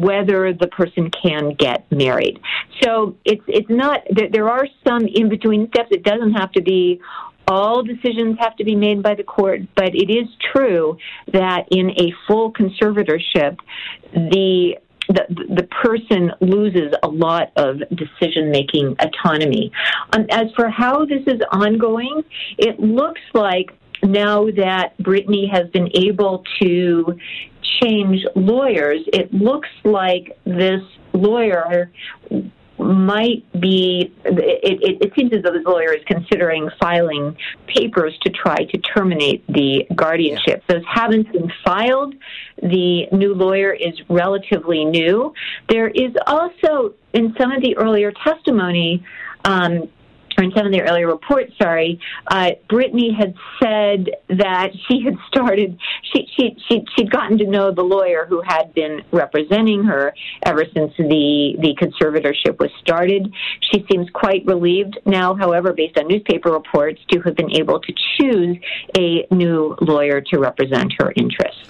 whether 0.00 0.52
the 0.52 0.66
person 0.68 1.10
can 1.10 1.54
get 1.54 1.90
married. 1.90 2.40
So 2.82 3.16
it's 3.24 3.42
it's 3.46 3.70
not 3.70 4.00
there 4.32 4.48
are 4.48 4.66
some 4.86 5.06
in 5.06 5.28
between 5.28 5.68
steps. 5.68 5.88
It 5.90 6.02
doesn't 6.02 6.32
have 6.34 6.52
to 6.52 6.62
be 6.62 7.00
all 7.46 7.82
decisions 7.82 8.38
have 8.40 8.56
to 8.56 8.64
be 8.64 8.74
made 8.74 9.02
by 9.02 9.14
the 9.14 9.22
court, 9.22 9.60
but 9.76 9.94
it 9.94 10.10
is 10.10 10.26
true 10.52 10.96
that 11.32 11.66
in 11.70 11.90
a 11.90 12.12
full 12.26 12.52
conservatorship, 12.52 13.58
the 14.12 14.76
the, 15.08 15.26
the 15.54 15.68
person 15.82 16.32
loses 16.40 16.94
a 17.02 17.08
lot 17.08 17.52
of 17.56 17.80
decision 17.90 18.50
making 18.50 18.96
autonomy. 18.98 19.70
Um, 20.14 20.24
as 20.30 20.46
for 20.56 20.70
how 20.70 21.04
this 21.04 21.20
is 21.26 21.42
ongoing, 21.52 22.22
it 22.56 22.80
looks 22.80 23.20
like 23.34 23.66
now 24.02 24.46
that 24.46 24.96
Britney 24.98 25.50
has 25.50 25.68
been 25.70 25.90
able 25.94 26.42
to 26.62 27.18
change 27.80 28.24
lawyers, 28.34 29.00
it 29.12 29.32
looks 29.32 29.68
like 29.84 30.38
this 30.44 30.82
lawyer 31.12 31.90
might 32.78 33.44
be 33.60 34.12
it, 34.24 34.80
it, 34.82 34.98
it, 35.00 35.12
seems 35.14 35.32
as 35.32 35.42
though 35.42 35.52
this 35.52 35.64
lawyer 35.64 35.92
is 35.92 36.02
considering 36.06 36.68
filing 36.80 37.36
papers 37.66 38.18
to 38.22 38.30
try 38.30 38.56
to 38.56 38.78
terminate 38.78 39.46
the 39.46 39.86
guardianship. 39.94 40.62
Those 40.68 40.82
haven't 40.86 41.32
been 41.32 41.50
filed. 41.64 42.14
The 42.62 43.06
new 43.12 43.34
lawyer 43.34 43.72
is 43.72 43.94
relatively 44.08 44.84
new. 44.84 45.32
There 45.68 45.88
is 45.88 46.12
also 46.26 46.94
in 47.12 47.34
some 47.38 47.52
of 47.52 47.62
the 47.62 47.76
earlier 47.76 48.12
testimony 48.24 49.04
um, 49.44 49.88
or 50.38 50.44
in 50.44 50.52
some 50.52 50.66
of 50.66 50.72
the 50.72 50.82
earlier 50.82 51.06
reports, 51.06 51.52
sorry, 51.60 52.00
uh, 52.26 52.50
Britney 52.68 53.14
had 53.16 53.34
said 53.62 54.10
that 54.28 54.70
she 54.88 55.02
had 55.02 55.14
started, 55.28 55.78
she, 56.12 56.28
she, 56.36 56.56
she, 56.68 56.84
she'd 56.96 57.10
gotten 57.10 57.38
to 57.38 57.46
know 57.46 57.70
the 57.70 57.82
lawyer 57.82 58.26
who 58.28 58.42
had 58.42 58.74
been 58.74 59.02
representing 59.12 59.84
her 59.84 60.14
ever 60.44 60.64
since 60.74 60.92
the, 60.98 61.56
the 61.58 61.76
conservatorship 61.80 62.58
was 62.58 62.70
started. 62.80 63.32
She 63.72 63.84
seems 63.90 64.08
quite 64.10 64.44
relieved 64.46 64.98
now, 65.04 65.34
however, 65.34 65.72
based 65.72 65.98
on 65.98 66.08
newspaper 66.08 66.50
reports, 66.50 67.00
to 67.10 67.20
have 67.20 67.36
been 67.36 67.52
able 67.52 67.80
to 67.80 67.92
choose 68.18 68.56
a 68.96 69.26
new 69.30 69.76
lawyer 69.80 70.20
to 70.20 70.38
represent 70.38 70.92
her 70.98 71.12
interests. 71.16 71.62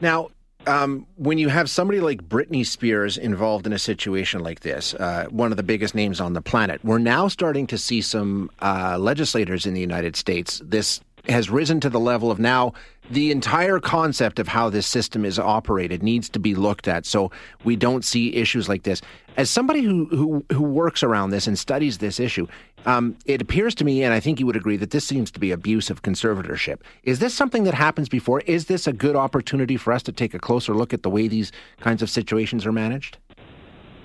Now, 0.00 0.30
um, 0.66 1.06
when 1.16 1.38
you 1.38 1.48
have 1.48 1.70
somebody 1.70 2.00
like 2.00 2.28
Britney 2.28 2.66
Spears 2.66 3.16
involved 3.16 3.66
in 3.66 3.72
a 3.72 3.78
situation 3.78 4.40
like 4.42 4.60
this, 4.60 4.94
uh, 4.94 5.26
one 5.30 5.50
of 5.50 5.56
the 5.56 5.62
biggest 5.62 5.94
names 5.94 6.20
on 6.20 6.32
the 6.32 6.42
planet, 6.42 6.84
we're 6.84 6.98
now 6.98 7.28
starting 7.28 7.66
to 7.68 7.78
see 7.78 8.00
some 8.02 8.50
uh, 8.60 8.98
legislators 8.98 9.66
in 9.66 9.74
the 9.74 9.80
United 9.80 10.16
States. 10.16 10.60
This 10.64 11.00
has 11.28 11.50
risen 11.50 11.80
to 11.80 11.90
the 11.90 12.00
level 12.00 12.30
of 12.30 12.38
now 12.38 12.72
the 13.10 13.30
entire 13.30 13.80
concept 13.80 14.38
of 14.38 14.48
how 14.48 14.68
this 14.68 14.86
system 14.86 15.24
is 15.24 15.38
operated 15.38 16.02
needs 16.02 16.28
to 16.28 16.38
be 16.38 16.54
looked 16.54 16.88
at 16.88 17.06
so 17.06 17.30
we 17.64 17.76
don't 17.76 18.04
see 18.04 18.34
issues 18.34 18.68
like 18.68 18.82
this. 18.82 19.00
As 19.36 19.48
somebody 19.48 19.82
who 19.82 20.06
who, 20.06 20.44
who 20.52 20.62
works 20.62 21.02
around 21.02 21.30
this 21.30 21.46
and 21.46 21.58
studies 21.58 21.98
this 21.98 22.18
issue, 22.18 22.46
um, 22.86 23.16
it 23.26 23.42
appears 23.42 23.74
to 23.76 23.84
me, 23.84 24.02
and 24.02 24.14
I 24.14 24.20
think 24.20 24.40
you 24.40 24.46
would 24.46 24.56
agree, 24.56 24.76
that 24.76 24.90
this 24.90 25.04
seems 25.04 25.30
to 25.32 25.40
be 25.40 25.50
abuse 25.50 25.90
of 25.90 26.02
conservatorship. 26.02 26.78
Is 27.02 27.18
this 27.18 27.34
something 27.34 27.64
that 27.64 27.74
happens 27.74 28.08
before? 28.08 28.40
Is 28.40 28.66
this 28.66 28.86
a 28.86 28.92
good 28.92 29.16
opportunity 29.16 29.76
for 29.76 29.92
us 29.92 30.02
to 30.04 30.12
take 30.12 30.34
a 30.34 30.38
closer 30.38 30.74
look 30.74 30.92
at 30.92 31.02
the 31.02 31.10
way 31.10 31.28
these 31.28 31.52
kinds 31.80 32.02
of 32.02 32.10
situations 32.10 32.66
are 32.66 32.72
managed? 32.72 33.18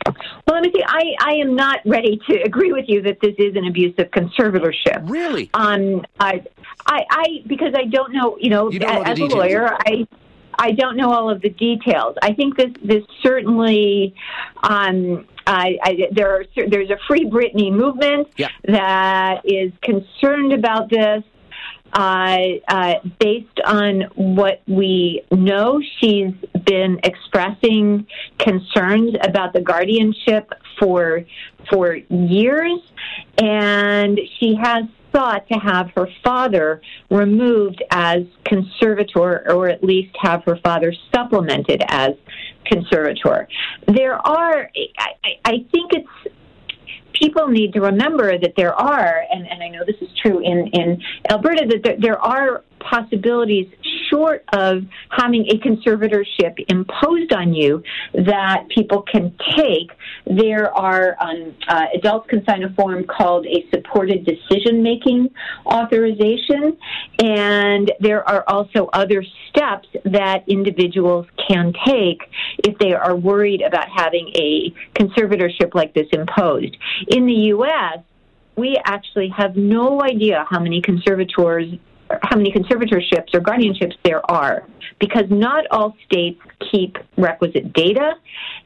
Well, 0.06 0.62
let 0.62 0.64
me 0.64 0.72
see. 0.76 0.84
I, 0.86 1.14
I 1.20 1.34
am 1.36 1.56
not 1.56 1.80
ready 1.86 2.20
to 2.30 2.42
agree 2.42 2.72
with 2.72 2.86
you 2.88 3.02
that 3.04 3.20
this 3.22 3.36
is 3.38 3.56
an 3.56 3.66
abuse 3.66 3.94
of 3.98 4.08
conservatorship. 4.12 5.10
Really? 5.10 5.50
Um, 5.54 6.06
I, 6.20 6.44
I, 6.86 7.06
I 7.10 7.26
because 7.48 7.74
I 7.76 7.86
don't 7.86 8.14
know. 8.14 8.38
You 8.40 8.50
know, 8.50 8.72
you 8.72 8.80
as, 8.80 9.04
as 9.06 9.20
a 9.20 9.26
lawyer, 9.26 9.74
I. 9.74 10.08
I 10.60 10.70
don't 10.70 10.98
know 10.98 11.12
all 11.12 11.32
of 11.32 11.42
the 11.42 11.50
details. 11.50 12.16
I 12.22 12.32
think 12.34 12.58
this 12.58 12.70
this 12.84 13.04
certainly 13.24 14.14
um, 14.62 15.26
I, 15.48 15.78
I, 15.82 16.08
there 16.12 16.36
are 16.36 16.46
there's 16.68 16.90
a 16.90 16.98
Free 17.08 17.26
Britney 17.26 17.72
movement 17.72 18.28
yeah. 18.38 18.50
that 18.66 19.42
is 19.46 19.72
concerned 19.82 20.54
about 20.54 20.90
this. 20.90 21.24
Uh, 21.94 22.38
uh, 22.68 22.96
based 23.20 23.60
on 23.66 24.02
what 24.16 24.64
we 24.68 25.24
know, 25.32 25.80
she's 26.00 26.34
been 26.66 27.00
expressing 27.04 28.08
concerns 28.40 29.14
about 29.24 29.54
the 29.54 29.62
guardianship 29.62 30.52
for 30.80 31.24
for 31.70 31.96
years, 32.10 32.80
and 33.38 34.20
she 34.40 34.56
has 34.56 34.86
sought 35.14 35.48
to 35.48 35.60
have 35.60 35.92
her 35.96 36.08
father 36.24 36.82
removed 37.12 37.84
as 37.92 38.24
conservator, 38.46 39.50
or 39.52 39.70
at 39.70 39.84
least 39.84 40.16
have 40.20 40.44
her 40.44 40.58
father 40.64 40.92
supplemented 41.14 41.84
as 41.90 42.14
conservator. 42.66 43.48
There 43.88 44.16
are, 44.16 44.70
I, 44.98 45.38
I 45.46 45.66
think 45.72 45.94
it's 45.94 46.36
people 47.14 47.48
need 47.48 47.74
to 47.74 47.82
remember 47.82 48.38
that 48.38 48.54
there 48.58 48.74
are, 48.74 49.24
and, 49.32 49.48
and 49.48 49.64
I 49.64 49.70
know 49.70 49.84
this 49.86 50.02
is 50.02 50.10
true 50.22 50.40
in, 50.40 50.68
in 50.68 51.02
Alberta, 51.30 51.66
that 51.70 51.84
there, 51.84 51.96
there 52.00 52.20
are 52.20 52.64
possibilities 52.80 53.68
short 54.14 54.44
of 54.54 54.84
having 55.10 55.46
a 55.48 55.58
conservatorship 55.58 56.64
imposed 56.70 57.34
on 57.34 57.54
you 57.54 57.84
that 58.14 58.68
people 58.70 59.02
can 59.02 59.34
take, 59.56 59.92
there 60.28 60.74
are 60.74 61.16
um, 61.20 61.56
uh, 61.68 61.86
adults 61.96 62.30
can 62.30 62.46
sign 62.46 62.64
a 62.64 62.74
form 62.74 63.04
called 63.06 63.46
a 63.48 63.66
supported 63.74 64.26
decision 64.26 64.84
making 64.84 65.30
authorization, 65.66 66.78
and 67.20 67.92
there 68.00 68.28
are 68.30 68.44
also 68.48 68.90
other 68.94 69.24
steps 69.50 69.88
that 70.06 70.44
individuals 70.48 71.26
can 71.48 71.74
take 71.86 72.22
if 72.60 72.78
they 72.80 72.94
are 72.94 73.16
worried 73.16 73.62
about 73.62 73.88
having 73.90 74.32
a 74.36 74.74
conservatorship 74.94 75.74
like 75.74 75.94
this 75.94 76.08
imposed. 76.12 76.76
In 77.08 77.26
the 77.26 77.34
U.S., 77.34 78.00
we 78.56 78.80
actually 78.86 79.30
have 79.36 79.56
no 79.56 80.04
idea 80.04 80.46
how 80.48 80.60
many 80.60 80.82
conservators 80.82 81.74
how 82.22 82.38
many 82.38 82.52
conservatorships 82.52 83.34
or 83.34 83.40
guardianships 83.40 83.96
there 84.04 84.30
are 84.30 84.68
because 85.00 85.26
not 85.30 85.66
all 85.72 85.96
states 86.06 86.40
keep 86.72 86.98
requisite 87.18 87.74
data 87.74 88.14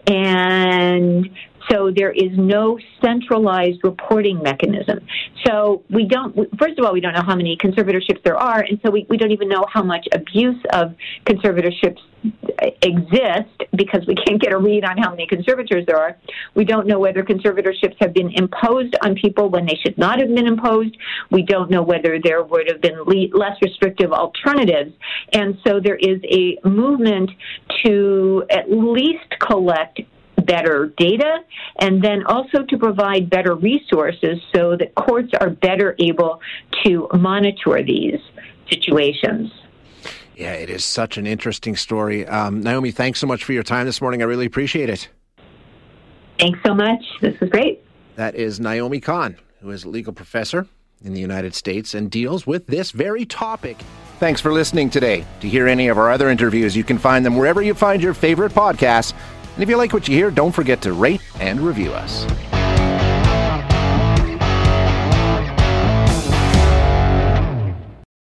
and 0.08 1.30
so 1.70 1.92
there 1.96 2.12
is 2.12 2.32
no 2.36 2.80
centralized 3.02 3.80
reporting 3.84 4.42
mechanism. 4.42 5.00
So 5.46 5.84
we 5.90 6.06
don't, 6.06 6.36
first 6.58 6.80
of 6.80 6.86
all, 6.86 6.94
we 6.94 7.02
don't 7.02 7.14
know 7.14 7.24
how 7.26 7.36
many 7.36 7.58
conservatorships 7.58 8.24
there 8.24 8.38
are, 8.38 8.62
and 8.62 8.80
so 8.84 8.92
we, 8.92 9.06
we 9.10 9.18
don't 9.18 9.32
even 9.32 9.50
know 9.50 9.66
how 9.72 9.84
much 9.84 10.08
abuse 10.14 10.62
of 10.74 10.96
conservatorships 11.26 12.00
exist 12.82 13.64
because 13.76 14.06
we 14.08 14.16
can't 14.16 14.42
get 14.42 14.52
a 14.52 14.58
read 14.58 14.84
on 14.84 14.98
how 14.98 15.12
many 15.12 15.28
conservators 15.28 15.86
there 15.86 15.98
are. 15.98 16.18
We 16.56 16.66
don't 16.66 16.88
know 16.88 17.00
whether 17.00 17.24
conservatorships 17.24 17.96
have 18.00 18.14
been 18.14 18.32
imposed 18.34 18.96
on 19.02 19.16
people 19.16 19.50
when 19.50 19.66
they 19.66 19.78
should 19.84 19.98
not 19.98 20.20
have 20.20 20.34
been 20.34 20.48
imposed. 20.48 20.98
We 21.32 21.44
don't 21.44 21.70
know 21.70 21.84
whether 21.84 22.20
there 22.22 22.44
would 22.44 22.70
have 22.70 22.82
been 22.82 23.00
le- 23.06 23.38
less 23.38 23.58
restrictive 23.62 24.12
alternatives. 24.12 24.94
And 25.34 25.58
so 25.66 25.80
there 25.80 25.98
is 25.98 26.20
a 26.30 26.58
movement 26.68 27.32
to 27.86 28.44
at 28.50 28.72
least 28.72 29.40
collect 29.40 30.02
better 30.46 30.94
data 30.98 31.40
and 31.80 32.02
then 32.02 32.24
also 32.26 32.64
to 32.64 32.78
provide 32.78 33.30
better 33.30 33.56
resources 33.56 34.40
so 34.56 34.76
that 34.78 34.94
courts 34.96 35.32
are 35.40 35.50
better 35.50 35.96
able 36.00 36.42
to 36.84 37.08
monitor 37.14 37.84
these 37.84 38.20
situations. 38.70 39.52
Yeah, 40.36 40.54
it 40.54 40.70
is 40.70 40.86
such 40.86 41.18
an 41.18 41.26
interesting 41.26 41.76
story. 41.76 42.28
Um, 42.28 42.62
Naomi, 42.62 42.92
thanks 42.92 43.20
so 43.20 43.26
much 43.26 43.44
for 43.44 43.54
your 43.54 43.64
time 43.64 43.88
this 43.88 44.02
morning. 44.02 44.22
I 44.22 44.26
really 44.26 44.46
appreciate 44.46 44.90
it. 44.90 45.10
Thanks 46.40 46.60
so 46.64 46.76
much. 46.76 47.04
This 47.22 47.36
is 47.42 47.50
great. 47.50 47.84
That 48.16 48.36
is 48.36 48.60
Naomi 48.60 49.00
Cahn, 49.00 49.38
who 49.62 49.72
is 49.72 49.84
a 49.84 49.90
legal 49.90 50.14
professor 50.14 50.68
in 51.04 51.14
the 51.14 51.20
United 51.20 51.56
States 51.56 51.94
and 51.94 52.10
deals 52.10 52.46
with 52.46 52.68
this 52.68 52.92
very 52.92 53.26
topic. 53.26 53.78
Thanks 54.20 54.42
for 54.42 54.52
listening 54.52 54.90
today. 54.90 55.26
To 55.42 55.50
hear 55.50 55.68
any 55.68 55.90
of 55.90 55.98
our 55.98 56.12
other 56.12 56.30
interviews, 56.30 56.76
you 56.76 56.84
can 56.84 56.98
find 56.98 57.26
them 57.26 57.36
wherever 57.38 57.62
you 57.62 57.74
find 57.74 58.02
your 58.02 58.16
favorite 58.16 58.52
podcasts. 58.52 59.14
And 59.58 59.64
if 59.64 59.70
you 59.70 59.76
like 59.76 59.92
what 59.92 60.08
you 60.08 60.14
hear, 60.14 60.30
don't 60.30 60.52
forget 60.52 60.84
to 60.84 60.94
rate 60.94 61.20
and 61.40 61.60
review 61.60 61.92
us. 61.92 62.28